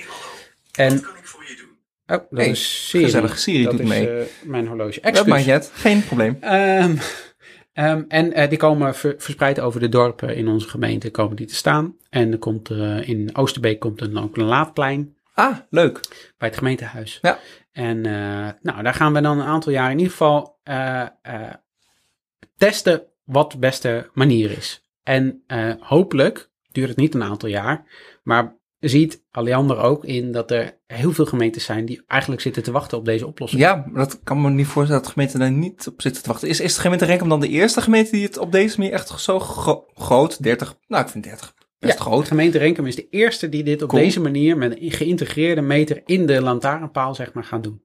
En, 0.76 0.90
Wat 0.94 1.02
kan 1.02 1.16
ik 1.18 1.26
voor 1.26 1.44
je 1.48 1.56
doen? 1.58 1.70
oh, 2.18 2.26
dat 2.30 2.40
Hey, 2.40 2.50
is 2.50 2.90
Siri. 2.90 3.04
gezellig, 3.04 3.40
Siri 3.40 3.64
dat 3.64 3.72
doet 3.72 3.82
is, 3.82 3.88
mee. 3.88 4.10
eh, 4.10 4.26
mijn 4.44 4.68
horloge. 4.68 5.00
Dat 5.02 5.12
Excuus. 5.14 5.46
maakt. 5.46 5.72
Geen 5.74 6.06
probleem. 6.06 6.38
Ehm, 6.40 6.96
ehm, 7.74 8.04
en 8.08 8.50
die 8.50 8.58
komen 8.58 8.96
ver- 8.96 9.16
verspreid 9.18 9.60
over 9.60 9.80
de 9.80 9.90
dorpen 9.90 10.36
in 10.36 10.48
onze 10.48 10.68
gemeente 10.70 11.12
komen 11.12 11.36
die 11.36 11.48
te 11.48 11.56
staan. 11.56 11.96
En 12.10 12.32
er 12.32 12.38
komt 12.38 12.70
eh, 12.70 13.08
in 13.10 13.30
Oosterbeek 13.36 13.80
komt 13.80 14.02
er 14.02 14.22
ook 14.24 14.38
een 14.38 14.44
laadplein 14.44 15.14
Ah, 15.40 15.58
leuk. 15.70 16.00
bij 16.38 16.48
het 16.48 16.58
gemeentehuis. 16.58 17.20
Ja. 17.22 17.40
En 17.72 18.06
eh, 18.06 18.50
nou, 18.62 18.84
daar 18.84 18.94
gaan 18.94 19.14
we 19.14 19.22
dan 19.22 19.40
een 19.40 19.46
aantal 19.46 19.72
jaar 19.72 19.92
in 19.92 19.98
ieder 19.98 20.12
geval 20.12 20.60
eh, 20.64 21.02
eh, 21.22 21.54
testen 22.58 23.04
wat 23.24 23.52
de 23.52 23.58
beste 23.58 24.10
manier 24.14 24.58
is. 24.58 24.84
En 25.04 25.44
hopelijk 25.80 26.50
duurt 26.72 26.90
het 26.90 26.98
niet 26.98 27.14
een 27.14 27.24
aantal 27.24 27.50
jaar, 27.50 27.84
maar 28.24 28.58
ziet 28.80 29.24
Alliander 29.32 29.78
ook 29.78 30.06
in 30.06 30.32
dat 30.32 30.52
er 30.52 30.80
heel 30.88 31.12
veel 31.12 31.26
gemeentes 31.26 31.64
zijn 31.64 31.86
die 31.86 32.04
eigenlijk 32.08 32.42
zitten 32.42 32.64
te 32.64 32.72
wachten 32.72 32.98
op 32.98 33.06
deze 33.06 33.28
oplossing. 33.28 33.62
Ja, 33.62 33.86
dat 33.94 34.20
kan 34.24 34.42
me 34.42 34.50
niet 34.50 34.68
voorstellen 34.68 35.02
dat 35.02 35.06
de 35.06 35.12
gemeente 35.12 35.38
daar 35.38 35.52
niet 35.52 35.88
op 35.88 36.02
zit 36.02 36.24
te 36.24 36.30
wachten. 36.30 36.48
Is, 36.48 36.60
is 36.60 36.76
de 36.76 36.82
gemeente 36.82 37.06
Renkum 37.06 37.30
dan 37.30 37.40
de 37.40 37.48
eerste 37.48 37.82
gemeente 37.82 38.12
die 38.12 38.26
het 38.26 38.38
op 38.38 38.52
deze 38.52 38.78
manier 38.80 38.94
echt 38.94 39.20
zo 39.20 39.40
gro- 39.40 39.86
groot, 39.94 40.44
30, 40.44 40.78
nou 40.88 41.04
ik 41.04 41.10
vind 41.10 41.24
30 41.24 41.54
best 41.80 41.98
Ja, 41.98 42.04
groot. 42.04 42.22
De 42.22 42.28
gemeente 42.28 42.58
Renkum 42.58 42.86
is 42.86 42.96
de 42.96 43.08
eerste 43.10 43.50
die 43.50 43.64
dit 43.64 43.82
op 43.82 43.90
Cool. 43.90 44.02
deze 44.04 44.22
manier 44.22 44.58
met 44.58 44.82
een 44.82 44.92
geïntegreerde 44.92 45.62
meter 45.62 46.02
in 46.06 46.26
de 46.26 46.42
lantaarnpaal 46.42 47.16
zeg 47.16 47.34
maar 47.34 47.44
gaat 47.44 47.64
doen. 47.64 47.84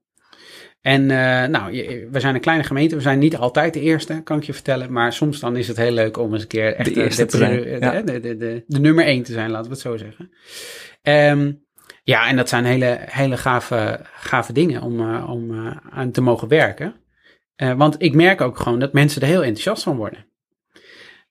En 0.81 1.01
eh, 1.11 1.49
nou, 1.49 1.71
je- 1.73 2.07
we 2.11 2.19
zijn 2.19 2.35
een 2.35 2.41
kleine 2.41 2.63
gemeente, 2.63 2.95
we 2.95 3.01
zijn 3.01 3.19
niet 3.19 3.37
altijd 3.37 3.73
de 3.73 3.79
eerste, 3.81 4.21
kan 4.23 4.37
ik 4.37 4.43
je 4.43 4.53
vertellen. 4.53 4.91
Maar 4.91 5.13
soms 5.13 5.39
dan 5.39 5.55
is 5.55 5.67
het 5.67 5.77
heel 5.77 5.91
leuk 5.91 6.17
om 6.17 6.33
eens 6.33 6.41
een 6.41 6.47
keer 6.47 6.75
echt 6.75 6.93
De 6.93 6.99
eh, 6.99 7.03
eerste 7.03 7.25
de, 7.37 7.77
ja. 7.79 8.01
de, 8.01 8.19
de, 8.37 8.63
nummer 8.79 9.05
één 9.05 9.23
te 9.23 9.31
zijn, 9.31 9.49
laten 9.49 9.65
we 9.67 9.71
het 9.73 9.81
zo 9.81 9.97
zeggen. 9.97 10.29
Ehm, 11.01 11.51
ja, 12.03 12.27
en 12.27 12.35
dat 12.35 12.49
zijn 12.49 12.65
hele, 12.65 12.97
hele 13.01 13.37
gave, 13.37 13.99
gave 14.15 14.53
dingen 14.53 14.81
om, 14.81 14.99
eh, 14.99 15.29
om 15.29 15.51
aan 15.89 16.11
te 16.11 16.21
mogen 16.21 16.47
werken. 16.47 16.95
Want 17.55 17.95
ik 18.01 18.13
merk 18.13 18.41
ook 18.41 18.57
gewoon 18.59 18.79
dat 18.79 18.93
mensen 18.93 19.21
er 19.21 19.27
heel 19.27 19.43
enthousiast 19.43 19.83
van 19.83 19.95
worden. 19.95 20.25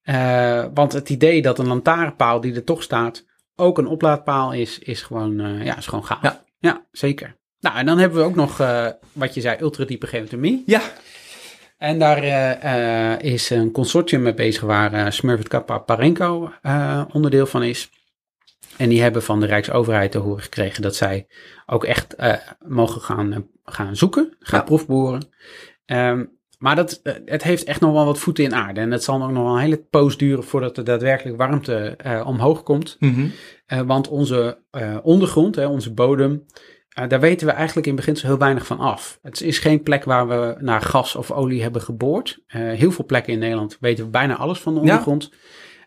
Uh, 0.04 0.64
want 0.74 0.92
het 0.92 1.10
idee 1.10 1.42
dat 1.42 1.58
een 1.58 1.66
lantaarnpaal 1.66 2.40
die 2.40 2.54
er 2.54 2.64
toch 2.64 2.82
staat 2.82 3.24
ook 3.56 3.78
een 3.78 3.86
oplaadpaal 3.86 4.52
is, 4.52 4.78
is 4.78 5.02
gewoon, 5.02 5.40
uh, 5.40 5.64
ja, 5.64 5.76
is 5.76 5.86
gewoon 5.86 6.04
gaaf. 6.04 6.22
Ja. 6.22 6.44
ja, 6.58 6.86
zeker. 6.90 7.36
Nou, 7.60 7.76
en 7.76 7.86
dan 7.86 7.98
hebben 7.98 8.18
we 8.18 8.24
ook 8.24 8.34
nog 8.34 8.56
wat 9.12 9.34
je 9.34 9.40
zei, 9.40 9.60
ultradiepe 9.60 10.06
geothermie. 10.06 10.62
Ja. 10.66 10.82
En 11.76 11.98
daar 11.98 12.24
is 13.22 13.50
een 13.50 13.70
consortium 13.70 14.22
mee 14.22 14.34
bezig 14.34 14.62
waar 14.62 15.12
Smurfit 15.12 15.48
Kappa 15.48 15.78
Parenco 15.78 16.52
onderdeel 17.12 17.46
van 17.46 17.62
is. 17.62 17.90
En 18.76 18.88
die 18.88 19.02
hebben 19.02 19.22
van 19.22 19.40
de 19.40 19.46
Rijksoverheid 19.46 20.12
te 20.12 20.18
horen 20.18 20.42
gekregen 20.42 20.82
dat 20.82 20.96
zij 20.96 21.26
ook 21.66 21.84
echt 21.84 22.16
mogen 22.58 23.00
gaan, 23.00 23.48
gaan 23.64 23.96
zoeken, 23.96 24.36
gaan 24.38 24.58
ja. 24.60 24.64
proefboren. 24.64 25.28
Um, 25.86 26.38
maar 26.64 26.76
dat, 26.76 27.00
het 27.24 27.42
heeft 27.42 27.64
echt 27.64 27.80
nog 27.80 27.92
wel 27.92 28.04
wat 28.04 28.18
voeten 28.18 28.44
in 28.44 28.54
aarde. 28.54 28.80
En 28.80 28.90
het 28.90 29.04
zal 29.04 29.22
ook 29.22 29.30
nog 29.30 29.42
wel 29.42 29.54
een 29.54 29.60
hele 29.60 29.84
poos 29.90 30.16
duren 30.16 30.44
voordat 30.44 30.76
er 30.76 30.84
daadwerkelijk 30.84 31.36
warmte 31.36 31.98
uh, 32.06 32.26
omhoog 32.26 32.62
komt. 32.62 32.96
Mm 32.98 33.14
-hmm. 33.14 33.32
uh, 33.68 33.86
want 33.86 34.08
onze 34.08 34.58
uh, 34.72 34.96
ondergrond, 35.02 35.56
hè, 35.56 35.66
onze 35.66 35.92
bodem, 35.92 36.44
daar 37.08 37.20
weten 37.20 37.46
we 37.46 37.52
eigenlijk 37.52 37.86
in 37.86 37.94
beginsel 37.94 38.28
heel 38.28 38.38
weinig 38.38 38.66
van 38.66 38.78
af. 38.78 39.18
Het 39.22 39.40
is 39.40 39.58
geen 39.58 39.82
plek 39.82 40.04
waar 40.04 40.28
we 40.28 40.56
naar 40.58 40.80
gas 40.80 41.16
of 41.16 41.30
olie 41.30 41.62
hebben 41.62 41.82
geboord. 41.82 42.42
heel 42.46 42.92
veel 42.92 43.04
plekken 43.06 43.32
in 43.32 43.38
Nederland 43.38 43.76
weten 43.80 44.04
we 44.04 44.10
bijna 44.10 44.36
alles 44.36 44.60
van 44.60 44.74
de 44.74 44.80
ondergrond. 44.80 45.30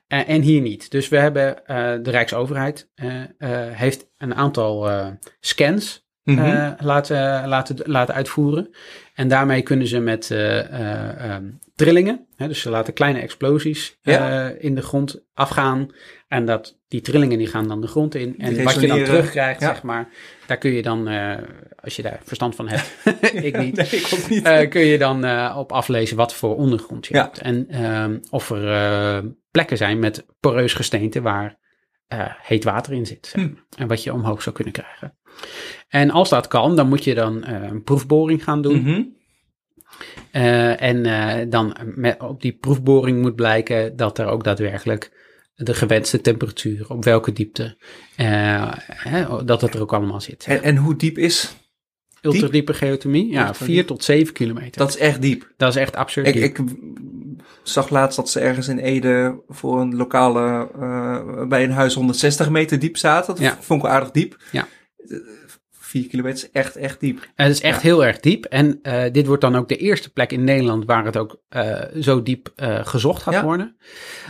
Ja. 0.08 0.26
en 0.26 0.42
hier 0.42 0.62
niet. 0.62 0.92
Dus 0.92 1.10
we 1.10 1.18
hebben 1.18 1.62
de 2.04 2.10
Rijksoverheid 2.10 2.90
heeft 3.74 4.10
een 4.18 4.36
aantal 4.36 4.90
scans 5.40 6.08
Mm 6.28 6.38
-hmm. 6.38 6.76
laten, 6.80 7.48
laten, 7.48 7.78
laten 7.86 8.16
uitvoeren. 8.16 8.70
En 9.18 9.28
daarmee 9.28 9.62
kunnen 9.62 9.88
ze 9.88 10.00
met 10.00 10.30
uh, 10.30 10.72
uh, 10.72 11.36
um, 11.36 11.60
trillingen, 11.76 12.28
hè, 12.36 12.48
dus 12.48 12.62
ze 12.62 12.70
laten 12.70 12.94
kleine 12.94 13.20
explosies 13.20 13.98
ja. 14.02 14.50
in 14.50 14.76
de 14.76 14.82
grond 14.82 15.24
afgaan. 15.34 15.92
En 16.28 16.46
dat, 16.46 16.80
die 16.88 17.02
trillingen 17.02 17.38
die 17.38 17.48
gaan 17.48 17.68
dan 17.68 17.82
de 17.82 17.88
grond 17.88 18.16
in. 18.16 18.36
En 18.38 18.64
wat 18.64 18.82
je 18.82 18.88
dan 18.88 19.04
terugkrijgt, 19.04 19.62
ja. 19.62 19.68
zeg 19.68 19.84
maar, 19.84 20.10
daar 20.48 20.58
kun 20.58 20.72
je 20.72 20.82
dan, 20.82 21.08
als 21.76 21.96
je 21.96 22.02
daar 22.02 22.20
verstand 22.24 22.56
van 22.56 22.70
hebt, 22.70 22.92
ik 23.46 23.58
niet, 23.58 23.76
nee, 23.76 23.86
ik 23.86 24.10
ook 24.14 24.30
niet. 24.30 24.68
kun 24.70 24.86
je 24.86 24.98
dan 24.98 25.50
op 25.56 25.72
aflezen 25.72 26.18
wat 26.18 26.34
voor 26.34 26.56
ondergrond 26.56 27.08
je 27.08 27.14
ja. 27.14 27.24
hebt. 27.24 27.40
En 27.40 27.84
um, 27.84 28.22
of 28.30 28.50
er 28.50 29.34
plekken 29.52 29.78
zijn 29.78 30.00
met 30.00 30.26
poreus 30.40 30.74
gesteente 30.74 31.22
waar 31.22 31.58
heet 32.42 32.64
water 32.64 32.94
in 32.94 33.06
zit. 33.06 33.28
Zeg 33.28 33.42
maar. 33.42 33.64
hm. 33.70 33.82
En 33.82 33.88
wat 33.88 34.04
je 34.04 34.14
omhoog 34.14 34.42
zou 34.42 34.56
kunnen 34.56 34.74
krijgen. 34.74 35.17
En 35.88 36.12
als 36.12 36.30
dat 36.30 36.48
kan, 36.48 36.76
dan 36.76 36.88
moet 36.90 37.04
je 37.04 37.16
dan 37.16 37.44
uh, 37.48 37.64
een 37.64 37.84
proefboring 37.84 38.44
gaan 38.44 38.62
doen. 38.62 38.80
Mm 38.80 38.86
-hmm. 38.86 39.16
uh, 40.32 40.82
en 40.82 41.06
uh, 41.06 41.52
dan 41.52 41.78
met, 41.96 42.22
op 42.22 42.42
die 42.42 42.52
proefboring 42.52 43.22
moet 43.22 43.36
blijken 43.36 43.96
dat 43.96 44.18
er 44.18 44.26
ook 44.26 44.44
daadwerkelijk 44.44 45.26
de 45.56 45.74
gewenste 45.74 46.22
temperatuur, 46.22 46.90
op 46.90 47.04
welke 47.04 47.32
diepte, 47.32 47.78
hè, 48.16 49.46
dat 49.46 49.62
het 49.62 49.74
er 49.74 49.82
ook 49.82 49.94
allemaal 49.94 50.22
zit. 50.22 50.46
En, 50.48 50.64
en 50.64 50.76
hoe 50.76 50.96
diep 50.96 51.18
is 51.18 51.56
Ultradiepe 52.22 52.74
geothermie? 52.74 53.32
Ja, 53.32 53.54
4 53.54 53.86
tot 53.86 54.04
7 54.04 54.34
kilometer. 54.34 54.78
Dat 54.78 54.90
is 54.90 54.98
echt 54.98 55.22
diep. 55.22 55.54
Dat 55.58 55.70
is 55.70 55.76
echt 55.76 55.96
absurd 55.96 56.28
ik, 56.28 56.34
diep. 56.34 56.44
Ik 56.44 56.76
zag 57.64 57.90
laatst 57.90 58.16
dat 58.16 58.30
ze 58.30 58.40
ergens 58.40 58.68
in 58.68 58.78
Ede 58.78 59.42
voor 59.48 59.82
een 59.82 59.96
lokale, 59.96 60.70
bij 61.48 61.64
een 61.64 61.72
huis 61.72 61.94
160 61.94 62.50
meter 62.50 62.80
diep 62.80 62.98
zaten. 62.98 63.34
Dat 63.34 63.44
ja. 63.44 63.58
vond 63.60 63.84
ik 63.84 63.90
aardig 63.90 64.12
diep. 64.12 64.38
Ja. 64.52 64.68
4 65.72 66.08
kilometer 66.08 66.44
is 66.44 66.52
echt, 66.52 66.76
echt 66.76 67.00
diep. 67.00 67.28
Het 67.36 67.52
is 67.52 67.62
echt 67.62 67.82
ja. 67.82 67.88
heel 67.88 68.06
erg 68.06 68.20
diep. 68.20 68.46
En 68.46 68.80
uh, 68.84 69.04
dit 69.12 69.26
wordt 69.26 69.42
dan 69.42 69.56
ook 69.56 69.68
de 69.68 69.78
eerste 69.78 70.10
plek 70.10 70.32
in 70.32 70.44
Nederland 70.44 70.86
waar 70.86 71.06
het 71.06 71.18
ook 71.18 71.42
uh, 71.56 71.82
zo 72.00 72.24
diep 72.24 72.54
uh, 72.56 72.86
gezocht 72.86 73.22
gaat 73.22 73.34
Ja. 73.34 73.44
worden. 73.44 73.78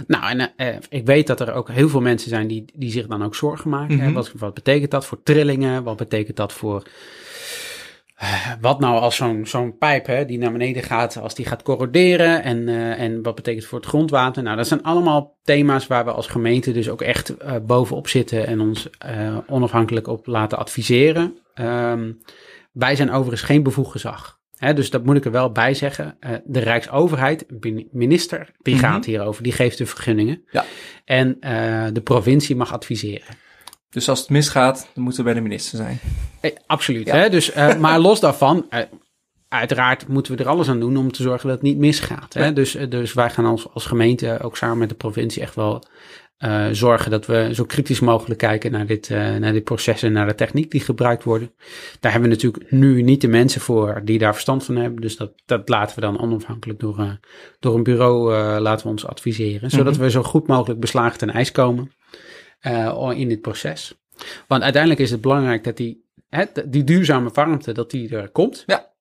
Nou, 0.08 0.50
en 0.56 0.82
ik 0.90 1.06
weet 1.06 1.28
dat 1.28 1.40
er 1.40 1.54
ook 1.54 1.70
heel 1.70 1.90
veel 1.90 2.02
mensen 2.02 2.30
zijn 2.30 2.48
die, 2.48 2.66
die 2.76 2.92
zich 2.92 3.08
dan 3.08 3.24
ook 3.24 3.36
zorgen 3.36 3.70
maken. 3.70 3.96
Mhm. 3.96 4.06
Hè? 4.06 4.12
Wat, 4.12 4.32
wat 4.38 4.54
betekent 4.54 4.92
dat 4.92 5.06
voor 5.06 5.24
trillingen? 5.24 5.84
Wat 5.84 5.98
betekent 5.98 6.38
dat 6.38 6.54
voor... 6.54 6.84
eh, 8.18 8.52
Wat 8.62 8.80
nou 8.80 9.00
als 9.00 9.16
zo'n 9.16 9.46
zo'n 9.46 9.78
pijp 9.78 10.06
hè, 10.06 10.26
die 10.26 10.38
naar 10.38 10.52
beneden 10.52 10.84
gaat, 10.84 11.18
als 11.18 11.36
die 11.36 11.46
gaat 11.46 11.64
corroderen 11.64 12.44
en, 12.44 12.68
uh, 12.68 13.00
en 13.00 13.24
wat 13.24 13.36
betekent 13.36 13.62
het 13.62 13.70
voor 13.72 13.80
het 13.80 13.88
grondwater? 13.88 14.44
Nou, 14.44 14.58
dat 14.58 14.68
zijn 14.68 14.84
allemaal 14.84 15.38
thema's 15.44 15.88
waar 15.88 16.06
we 16.06 16.12
als 16.12 16.28
gemeente 16.28 16.72
dus 16.72 16.90
ook 16.90 17.02
echt 17.02 17.34
uh, 17.42 17.56
bovenop 17.66 18.08
zitten 18.08 18.48
en 18.48 18.60
ons 18.62 18.90
uh, 19.06 19.38
onafhankelijk 19.48 20.08
op 20.08 20.28
laten 20.28 20.58
adviseren. 20.58 21.38
Um, 21.56 22.18
wij 22.72 22.96
zijn 22.96 23.12
overigens 23.12 23.42
geen 23.42 23.64
bevoegd 23.64 23.92
gezag. 23.92 24.40
Hè, 24.58 24.74
dus 24.74 24.90
dat 24.90 25.04
moet 25.06 25.16
ik 25.18 25.26
er 25.26 25.32
wel 25.32 25.52
bij 25.52 25.74
zeggen. 25.74 26.18
De 26.46 26.60
Rijksoverheid, 26.60 27.46
minister, 27.92 28.52
die 28.62 28.76
Mhm. 28.76 28.84
gaat 28.84 29.06
hierover, 29.06 29.44
die 29.44 29.52
geeft 29.52 29.78
de 29.78 29.86
vergunningen. 29.86 30.44
Ja. 30.52 30.66
En 31.06 31.38
de 31.94 32.02
provincie 32.04 32.56
mag 32.56 32.74
adviseren. 32.74 33.28
Dus 33.90 34.10
als 34.10 34.20
het 34.20 34.30
misgaat, 34.30 34.90
dan 34.94 35.04
moeten 35.04 35.24
we 35.24 35.32
bij 35.32 35.42
de 35.42 35.48
minister 35.48 35.78
zijn. 35.78 36.00
Eh, 36.42 36.52
absoluut. 36.66 37.08
Ja. 37.08 37.16
Hè? 37.16 37.30
Dus, 37.30 37.56
uh, 37.56 37.76
maar 37.84 38.00
los 38.00 38.20
daarvan, 38.20 38.66
uh, 38.70 38.80
uiteraard 39.50 40.08
moeten 40.08 40.36
we 40.36 40.44
er 40.44 40.50
alles 40.50 40.70
aan 40.70 40.80
doen 40.80 40.98
om 40.98 41.12
te 41.12 41.22
zorgen 41.22 41.48
dat 41.48 41.58
het 41.58 41.68
niet 41.68 41.78
misgaat. 41.78 42.34
Hè? 42.34 42.46
Ja. 42.46 42.52
Dus, 42.52 42.72
dus 42.90 43.14
wij 43.14 43.30
gaan 43.30 43.46
als, 43.46 43.68
als 43.74 43.86
gemeente 43.86 44.40
ook 44.42 44.58
samen 44.58 44.78
met 44.78 44.90
de 44.90 44.96
provincie 44.96 45.42
echt 45.42 45.56
wel 45.56 45.84
uh, 46.40 46.66
zorgen 46.72 47.12
dat 47.12 47.26
we 47.26 47.50
zo 47.54 47.64
kritisch 47.64 48.00
mogelijk 48.00 48.40
kijken 48.40 48.72
naar 48.72 48.86
dit, 48.86 49.10
uh, 49.10 49.36
naar 49.36 49.54
dit 49.54 49.64
proces 49.64 50.04
en 50.04 50.12
naar 50.12 50.28
de 50.28 50.36
techniek 50.36 50.72
die 50.72 50.82
gebruikt 50.82 51.24
worden. 51.24 51.52
Daar 52.00 52.12
hebben 52.12 52.30
we 52.30 52.36
natuurlijk 52.36 52.72
nu 52.72 53.02
niet 53.02 53.22
de 53.22 53.28
mensen 53.28 53.62
voor 53.62 54.02
die 54.04 54.20
daar 54.20 54.34
verstand 54.34 54.64
van 54.64 54.76
hebben. 54.76 55.02
Dus 55.02 55.18
dat, 55.18 55.32
dat 55.46 55.70
laten 55.70 55.96
we 55.96 56.02
dan 56.02 56.22
onafhankelijk 56.22 56.80
door, 56.80 57.00
uh, 57.00 57.12
door 57.60 57.76
een 57.76 57.84
bureau 57.84 58.34
laten 58.60 58.86
we 58.86 58.92
ons 58.92 59.06
adviseren. 59.06 59.70
Zodat 59.70 59.94
Mhm. 59.94 60.02
we 60.02 60.10
zo 60.10 60.24
goed 60.24 60.48
mogelijk 60.48 60.80
beslagen 60.80 61.18
ten 61.18 61.30
ijs 61.30 61.52
komen 61.52 61.92
uh, 62.62 63.12
in 63.16 63.28
dit 63.28 63.42
proces. 63.42 63.98
Want 64.48 64.64
uiteindelijk 64.64 65.02
is 65.02 65.12
het 65.12 65.22
belangrijk 65.22 65.64
dat 65.64 65.78
die, 65.78 66.06
hè, 66.30 66.46
die 66.66 66.84
duurzame 66.84 67.30
warmte, 67.34 67.72
dat 67.72 67.92
die 67.92 68.16
er 68.16 68.30
komt. 68.30 68.64
Ja. 68.66 68.96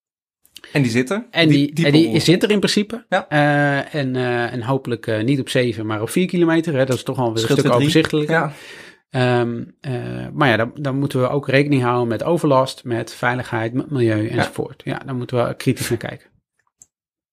En 0.72 0.82
die 0.82 0.90
zit 0.90 1.10
er. 1.10 1.26
En 1.30 1.48
die, 1.48 1.74
die 1.74 1.86
en 1.86 1.92
die 1.92 2.20
zit 2.20 2.42
er 2.42 2.50
in 2.50 2.58
principe. 2.58 3.04
Ja. 3.08 3.26
Uh, 3.32 3.94
en, 3.94 4.14
uh, 4.14 4.52
en 4.52 4.62
hopelijk 4.62 5.06
uh, 5.06 5.22
niet 5.22 5.40
op 5.40 5.48
7, 5.48 5.86
maar 5.86 6.02
op 6.02 6.10
4 6.10 6.26
kilometer. 6.26 6.74
Hè. 6.74 6.84
Dat 6.84 6.96
is 6.96 7.02
toch 7.02 7.18
al 7.18 7.30
een 7.30 7.38
stuk 7.38 7.58
er 7.58 7.72
overzichtelijker. 7.72 8.34
Ja. 8.34 8.52
Um, 9.40 9.76
maar 10.32 10.48
ja, 10.48 10.56
dan, 10.56 10.72
dan, 10.74 10.98
moeten 10.98 11.20
we 11.20 11.28
ook 11.28 11.48
rekening 11.48 11.82
houden 11.82 12.08
met 12.08 12.22
overlast, 12.22 12.84
met 12.84 13.14
veiligheid, 13.14 13.72
met 13.72 13.90
milieu 13.90 14.28
enzovoort. 14.28 14.82
Ja, 14.84 14.92
ja 14.92 14.98
daar 15.04 15.14
moeten 15.14 15.46
we 15.46 15.54
kritisch 15.54 15.88
naar 15.88 15.98
kijken. 15.98 16.26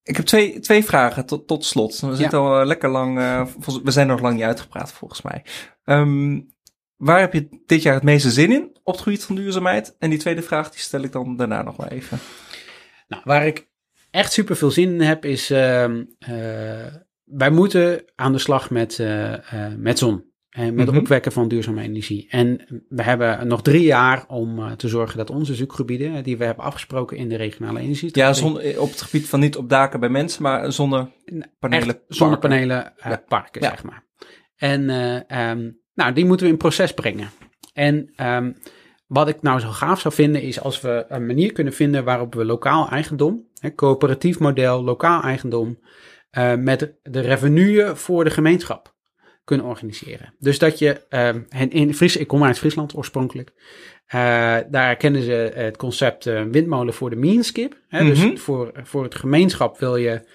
Ik 0.04 0.16
heb 0.16 0.26
twee, 0.26 0.60
twee 0.60 0.84
vragen 0.86 1.26
tot, 1.26 1.47
tot 1.47 1.66
slot. 1.66 1.99
We 1.99 2.16
zitten 2.16 2.39
Ja. 2.39 2.45
al 2.45 2.60
uh, 2.60 2.66
lekker 2.66 2.89
lang, 2.89 3.18
uh, 3.20 3.45
we 3.84 3.91
zijn 3.91 4.08
nog 4.08 4.22
lang 4.22 4.36
niet 4.36 4.43
uitgepraat 4.43 4.91
volgens 4.91 5.22
mij. 5.22 5.45
Um, 5.86 6.51
waar 6.95 7.20
heb 7.20 7.34
je 7.34 7.62
dit 7.66 7.82
jaar 7.82 7.93
het 7.93 8.04
meeste 8.04 8.32
zin 8.32 8.51
in 8.51 8.78
op 8.84 8.93
het 8.93 9.04
gebied 9.04 9.24
van 9.24 9.36
duurzaamheid? 9.36 9.95
En 9.99 10.10
die 10.10 10.20
tweede 10.20 10.41
vraag 10.41 10.70
die 10.72 10.80
stel 10.80 11.01
ik 11.01 11.12
dan 11.12 11.36
daarna 11.36 11.62
nog 11.62 11.76
wel 11.76 11.88
even. 11.88 12.20
Nou, 13.08 13.22
waar 13.26 13.47
ik 13.47 13.68
echt 14.12 14.32
super 14.32 14.56
veel 14.56 14.72
zin 14.72 14.93
in 14.93 15.01
heb 15.01 15.26
is, 15.26 15.51
uh, 15.51 15.86
wij 17.24 17.49
moeten 17.49 18.04
aan 18.16 18.32
de 18.32 18.39
slag 18.39 18.70
met, 18.70 19.04
met 19.78 19.99
zon. 19.99 20.32
En 20.54 20.76
met 20.76 20.86
Mhm. 20.86 20.93
het 20.95 21.04
opwekken 21.04 21.32
van 21.32 21.47
duurzame 21.47 21.82
energie. 21.82 22.28
En 22.30 22.66
we 22.89 23.04
hebben 23.04 23.47
nog 23.47 23.62
drie 23.62 23.84
jaar 23.84 24.26
om 24.28 24.60
uh, 24.60 24.72
te 24.72 24.88
zorgen 24.88 25.18
dat 25.18 25.30
onze 25.30 25.56
zoekgebieden, 25.56 26.24
die 26.24 26.38
we 26.38 26.45
hebben 26.45 26.64
afgesproken 26.64 27.18
in 27.18 27.30
de 27.30 27.36
regionale 27.36 27.80
energie. 27.80 28.10
Ja, 28.12 28.34
zon, 28.34 28.58
op 28.78 28.89
het 28.89 29.01
gebied 29.01 29.30
van 29.30 29.39
niet 29.39 29.58
op 29.58 29.70
daken 29.70 29.99
bij 29.99 30.10
mensen, 30.10 30.43
maar 30.43 30.72
zonnepanelen. 30.72 31.99
Zonnepanelen 32.08 32.93
uh, 33.06 33.12
Ja. 33.12 33.24
parken, 33.28 33.62
Ja. 33.62 33.70
zeg 33.70 33.84
maar. 33.84 34.04
En 34.56 34.82
uh, 34.89 35.49
um, 35.49 35.80
nou, 35.93 36.14
die 36.14 36.26
moeten 36.26 36.45
we 36.45 36.51
in 36.51 36.58
proces 36.58 36.93
brengen. 36.93 37.30
En 37.74 38.14
um, 38.28 38.58
wat 39.08 39.28
ik 39.28 39.41
nou 39.41 39.60
zo 39.60 39.68
gaaf 39.70 39.99
zou 39.99 40.14
vinden 40.14 40.41
is 40.41 40.60
als 40.62 40.82
we 40.82 41.06
een 41.08 41.26
manier 41.26 41.51
kunnen 41.51 41.74
vinden 41.74 42.04
waarop 42.04 42.34
we 42.36 42.45
lokaal 42.45 42.89
eigendom, 42.89 43.47
hè, 43.60 43.76
coöperatief 43.76 44.39
model, 44.39 44.84
lokaal 44.84 45.22
eigendom, 45.22 45.80
uh, 46.38 46.56
met 46.56 46.93
de 47.04 47.20
revenue 47.20 47.95
voor 47.95 48.24
de 48.24 48.30
gemeenschap 48.30 48.92
kunnen 49.43 49.65
organiseren. 49.65 50.33
Dus 50.39 50.59
dat 50.59 50.79
je, 50.79 51.01
uh, 51.09 51.69
in 51.69 51.93
Fries, 51.93 52.17
ik 52.17 52.27
kom 52.27 52.43
uit 52.43 52.57
Friesland 52.57 52.95
oorspronkelijk, 52.95 53.51
uh, 54.15 54.57
daar 54.69 54.95
kennen 54.95 55.21
ze 55.21 55.51
het 55.55 55.77
concept 55.77 56.25
uh, 56.25 56.43
windmolen 56.43 56.93
voor 56.93 57.09
de 57.09 57.15
meanskip. 57.15 57.79
Hè? 57.87 58.03
Mhm. 58.03 58.09
Dus 58.09 58.41
voor, 58.41 58.71
voor 58.83 59.03
het 59.03 59.15
gemeenschap 59.15 59.79
wil 59.79 59.95
je 59.95 60.27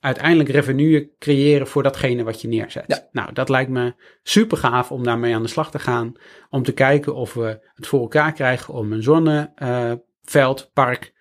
uiteindelijk 0.00 0.48
revenue 0.48 1.10
creëren 1.18 1.66
voor 1.66 1.82
datgene 1.82 2.24
wat 2.24 2.40
je 2.40 2.48
neerzet. 2.48 2.84
Ja. 2.86 3.08
Nou, 3.12 3.32
dat 3.32 3.48
lijkt 3.48 3.70
me 3.70 3.94
super 4.22 4.56
gaaf 4.56 4.92
om 4.92 5.04
daarmee 5.04 5.34
aan 5.34 5.42
de 5.42 5.48
slag 5.48 5.70
te 5.70 5.78
gaan. 5.78 6.12
Om 6.50 6.62
te 6.62 6.72
kijken 6.72 7.14
of 7.14 7.34
we 7.34 7.60
het 7.74 7.86
voor 7.86 8.00
elkaar 8.00 8.32
krijgen 8.32 8.74
om 8.74 8.92
een 8.92 9.02
zonneveld, 9.02 10.70
park, 10.72 11.12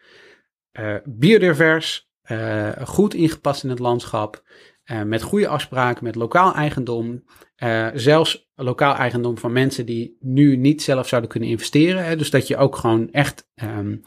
uh, 0.80 0.96
biodivers, 1.04 2.10
uh, 2.32 2.70
goed 2.84 3.14
ingepast 3.14 3.64
in 3.64 3.70
het 3.70 3.80
landschap. 3.80 4.44
Uh, 4.92 5.02
met 5.02 5.22
goede 5.22 5.48
afspraken, 5.48 6.04
met 6.04 6.16
lokaal 6.16 6.54
eigendom. 6.54 7.24
Uh, 7.58 7.88
zelfs 7.94 8.52
lokaal 8.56 8.96
eigendom 8.96 9.38
van 9.38 9.52
mensen 9.52 9.86
die 9.86 10.18
nu 10.20 10.56
niet 10.56 10.82
zelf 10.82 11.08
zouden 11.08 11.30
kunnen 11.30 11.50
investeren. 11.50 12.06
Hè? 12.06 12.16
Dus 12.16 12.30
dat 12.30 12.48
je 12.48 12.58
ook 12.58 12.76
gewoon 12.76 13.12
echt 13.12 13.50
um, 13.64 14.02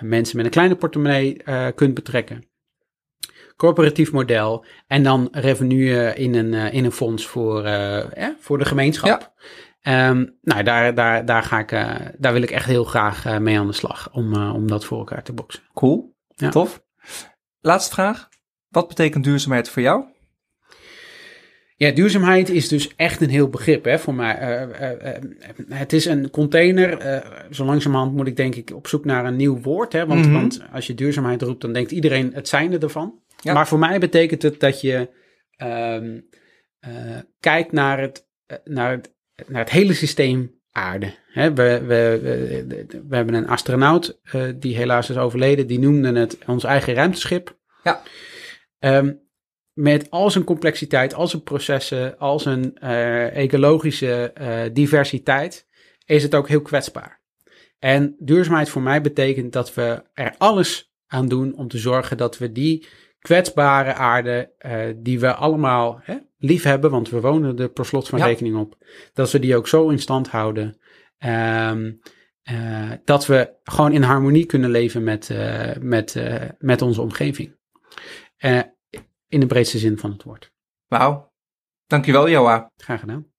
mensen 0.00 0.36
met 0.36 0.44
een 0.44 0.50
kleine 0.50 0.76
portemonnee 0.76 1.42
kunt 1.74 1.94
betrekken. 1.94 2.46
Corporatief 3.56 4.12
model 4.12 4.64
en 4.86 5.02
dan 5.02 5.28
revenue 5.30 6.14
in 6.14 6.34
een, 6.34 6.54
in 6.54 6.84
een 6.84 6.92
fonds 6.92 7.26
voor, 7.26 7.64
eh, 7.64 8.28
voor 8.38 8.58
de 8.58 8.64
gemeenschap. 8.64 9.20
Ja. 9.20 9.32
Ehm, 9.80 10.26
nou, 10.42 10.62
daar, 10.62 10.94
daar, 10.94 11.24
daar, 11.24 11.42
ga 11.42 11.58
ik, 11.58 11.70
daar 12.18 12.32
wil 12.32 12.42
ik 12.42 12.50
echt 12.50 12.66
heel 12.66 12.84
graag 12.84 13.38
mee 13.40 13.58
aan 13.58 13.66
de 13.66 13.72
slag 13.72 14.08
om, 14.12 14.34
om 14.36 14.66
dat 14.66 14.84
voor 14.84 14.98
elkaar 14.98 15.22
te 15.22 15.32
boksen. 15.32 15.62
Cool, 15.74 16.16
ja. 16.26 16.48
tof. 16.48 16.82
Laatste 17.60 17.94
vraag. 17.94 18.28
Wat 18.68 18.88
betekent 18.88 19.24
duurzaamheid 19.24 19.68
voor 19.68 19.82
jou? 19.82 20.04
Ja, 21.76 21.90
duurzaamheid 21.90 22.48
is 22.48 22.68
dus 22.68 22.94
echt 22.96 23.20
een 23.20 23.28
heel 23.28 23.48
begrip 23.48 23.84
hè, 23.84 23.98
voor 23.98 24.14
mij. 24.14 24.40
Uh, 24.40 25.08
uh, 25.08 25.78
het 25.78 25.92
is 25.92 26.04
een 26.04 26.30
container. 26.30 27.22
zo 27.50 27.64
langzamerhand 27.64 28.14
moet 28.14 28.26
ik 28.26 28.36
denk 28.36 28.54
ik 28.54 28.70
op 28.74 28.86
zoek 28.86 29.04
naar 29.04 29.24
een 29.24 29.36
nieuw 29.36 29.60
woord. 29.60 29.92
Hè, 29.92 30.06
want, 30.06 30.24
mhm. 30.24 30.32
want 30.32 30.62
als 30.72 30.86
je 30.86 30.94
duurzaamheid 30.94 31.42
roept, 31.42 31.60
dan 31.60 31.72
denkt 31.72 31.90
iedereen 31.90 32.30
het 32.34 32.48
zijnde 32.48 32.78
ervan. 32.78 33.22
Maar 33.42 33.68
voor 33.68 33.78
mij 33.78 33.98
betekent 33.98 34.42
het 34.42 34.60
dat 34.60 34.80
je 34.80 35.08
ehm, 35.56 36.20
kijkt 37.40 37.72
naar 37.72 38.00
het, 38.00 38.28
naar, 38.64 38.90
het, 38.90 39.14
naar 39.46 39.62
het 39.62 39.70
hele 39.70 39.94
systeem 39.94 40.54
aarde. 40.72 41.14
Hè, 41.32 41.54
we, 41.54 41.82
we, 41.86 42.18
we, 42.22 42.86
we, 43.08 43.16
hebben 43.16 43.34
een 43.34 43.48
astronaut 43.48 44.20
die 44.56 44.76
helaas 44.76 45.10
is 45.10 45.16
overleden. 45.16 45.66
Die 45.66 45.78
noemde 45.78 46.12
het 46.12 46.38
ons 46.46 46.64
eigen 46.64 46.94
ruimteschip. 46.94 47.56
Ja. 47.82 48.02
Ehm, 48.78 49.12
met 49.78 50.10
al 50.10 50.30
zijn 50.30 50.44
complexiteit, 50.44 51.14
al 51.14 51.26
zijn 51.26 51.42
processen, 51.42 52.18
al 52.18 52.40
zijn 52.40 52.76
uh, 52.82 53.36
ecologische 53.36 54.32
uh, 54.40 54.60
diversiteit, 54.72 55.66
is 56.04 56.22
het 56.22 56.34
ook 56.34 56.48
heel 56.48 56.62
kwetsbaar. 56.62 57.20
En 57.78 58.16
duurzaamheid 58.18 58.68
voor 58.68 58.82
mij 58.82 59.00
betekent 59.00 59.52
dat 59.52 59.74
we 59.74 60.02
er 60.14 60.34
alles 60.38 60.92
aan 61.06 61.28
doen 61.28 61.56
om 61.56 61.68
te 61.68 61.78
zorgen 61.78 62.16
dat 62.16 62.38
we 62.38 62.52
die 62.52 62.86
kwetsbare 63.18 63.94
aarde, 63.94 64.52
uh, 64.66 64.80
die 64.96 65.20
we 65.20 65.34
allemaal 65.34 66.00
hè, 66.02 66.16
lief 66.38 66.62
hebben, 66.62 66.90
want 66.90 67.10
we 67.10 67.20
wonen 67.20 67.58
er 67.58 67.68
per 67.68 67.86
slot 67.86 68.08
van 68.08 68.22
rekening 68.22 68.56
op, 68.56 68.76
dat 69.12 69.30
we 69.30 69.38
die 69.38 69.56
ook 69.56 69.68
zo 69.68 69.88
in 69.88 69.98
stand 69.98 70.28
houden. 70.28 70.78
Um, 71.26 72.00
dat 73.04 73.26
we 73.26 73.52
gewoon 73.62 73.92
in 73.92 74.02
harmonie 74.02 74.46
kunnen 74.46 74.70
leven 74.70 75.04
met, 75.04 75.30
met, 75.80 76.22
met 76.58 76.82
onze 76.82 77.00
omgeving. 77.00 77.57
Uh, 78.44 78.62
in 79.28 79.40
de 79.40 79.46
breedste 79.46 79.78
zin 79.78 79.98
van 79.98 80.10
het 80.10 80.22
woord. 80.22 80.52
Wauw. 80.86 81.32
Dankjewel, 81.86 82.28
Joa. 82.28 82.70
Graag 82.76 83.00
gedaan. 83.00 83.32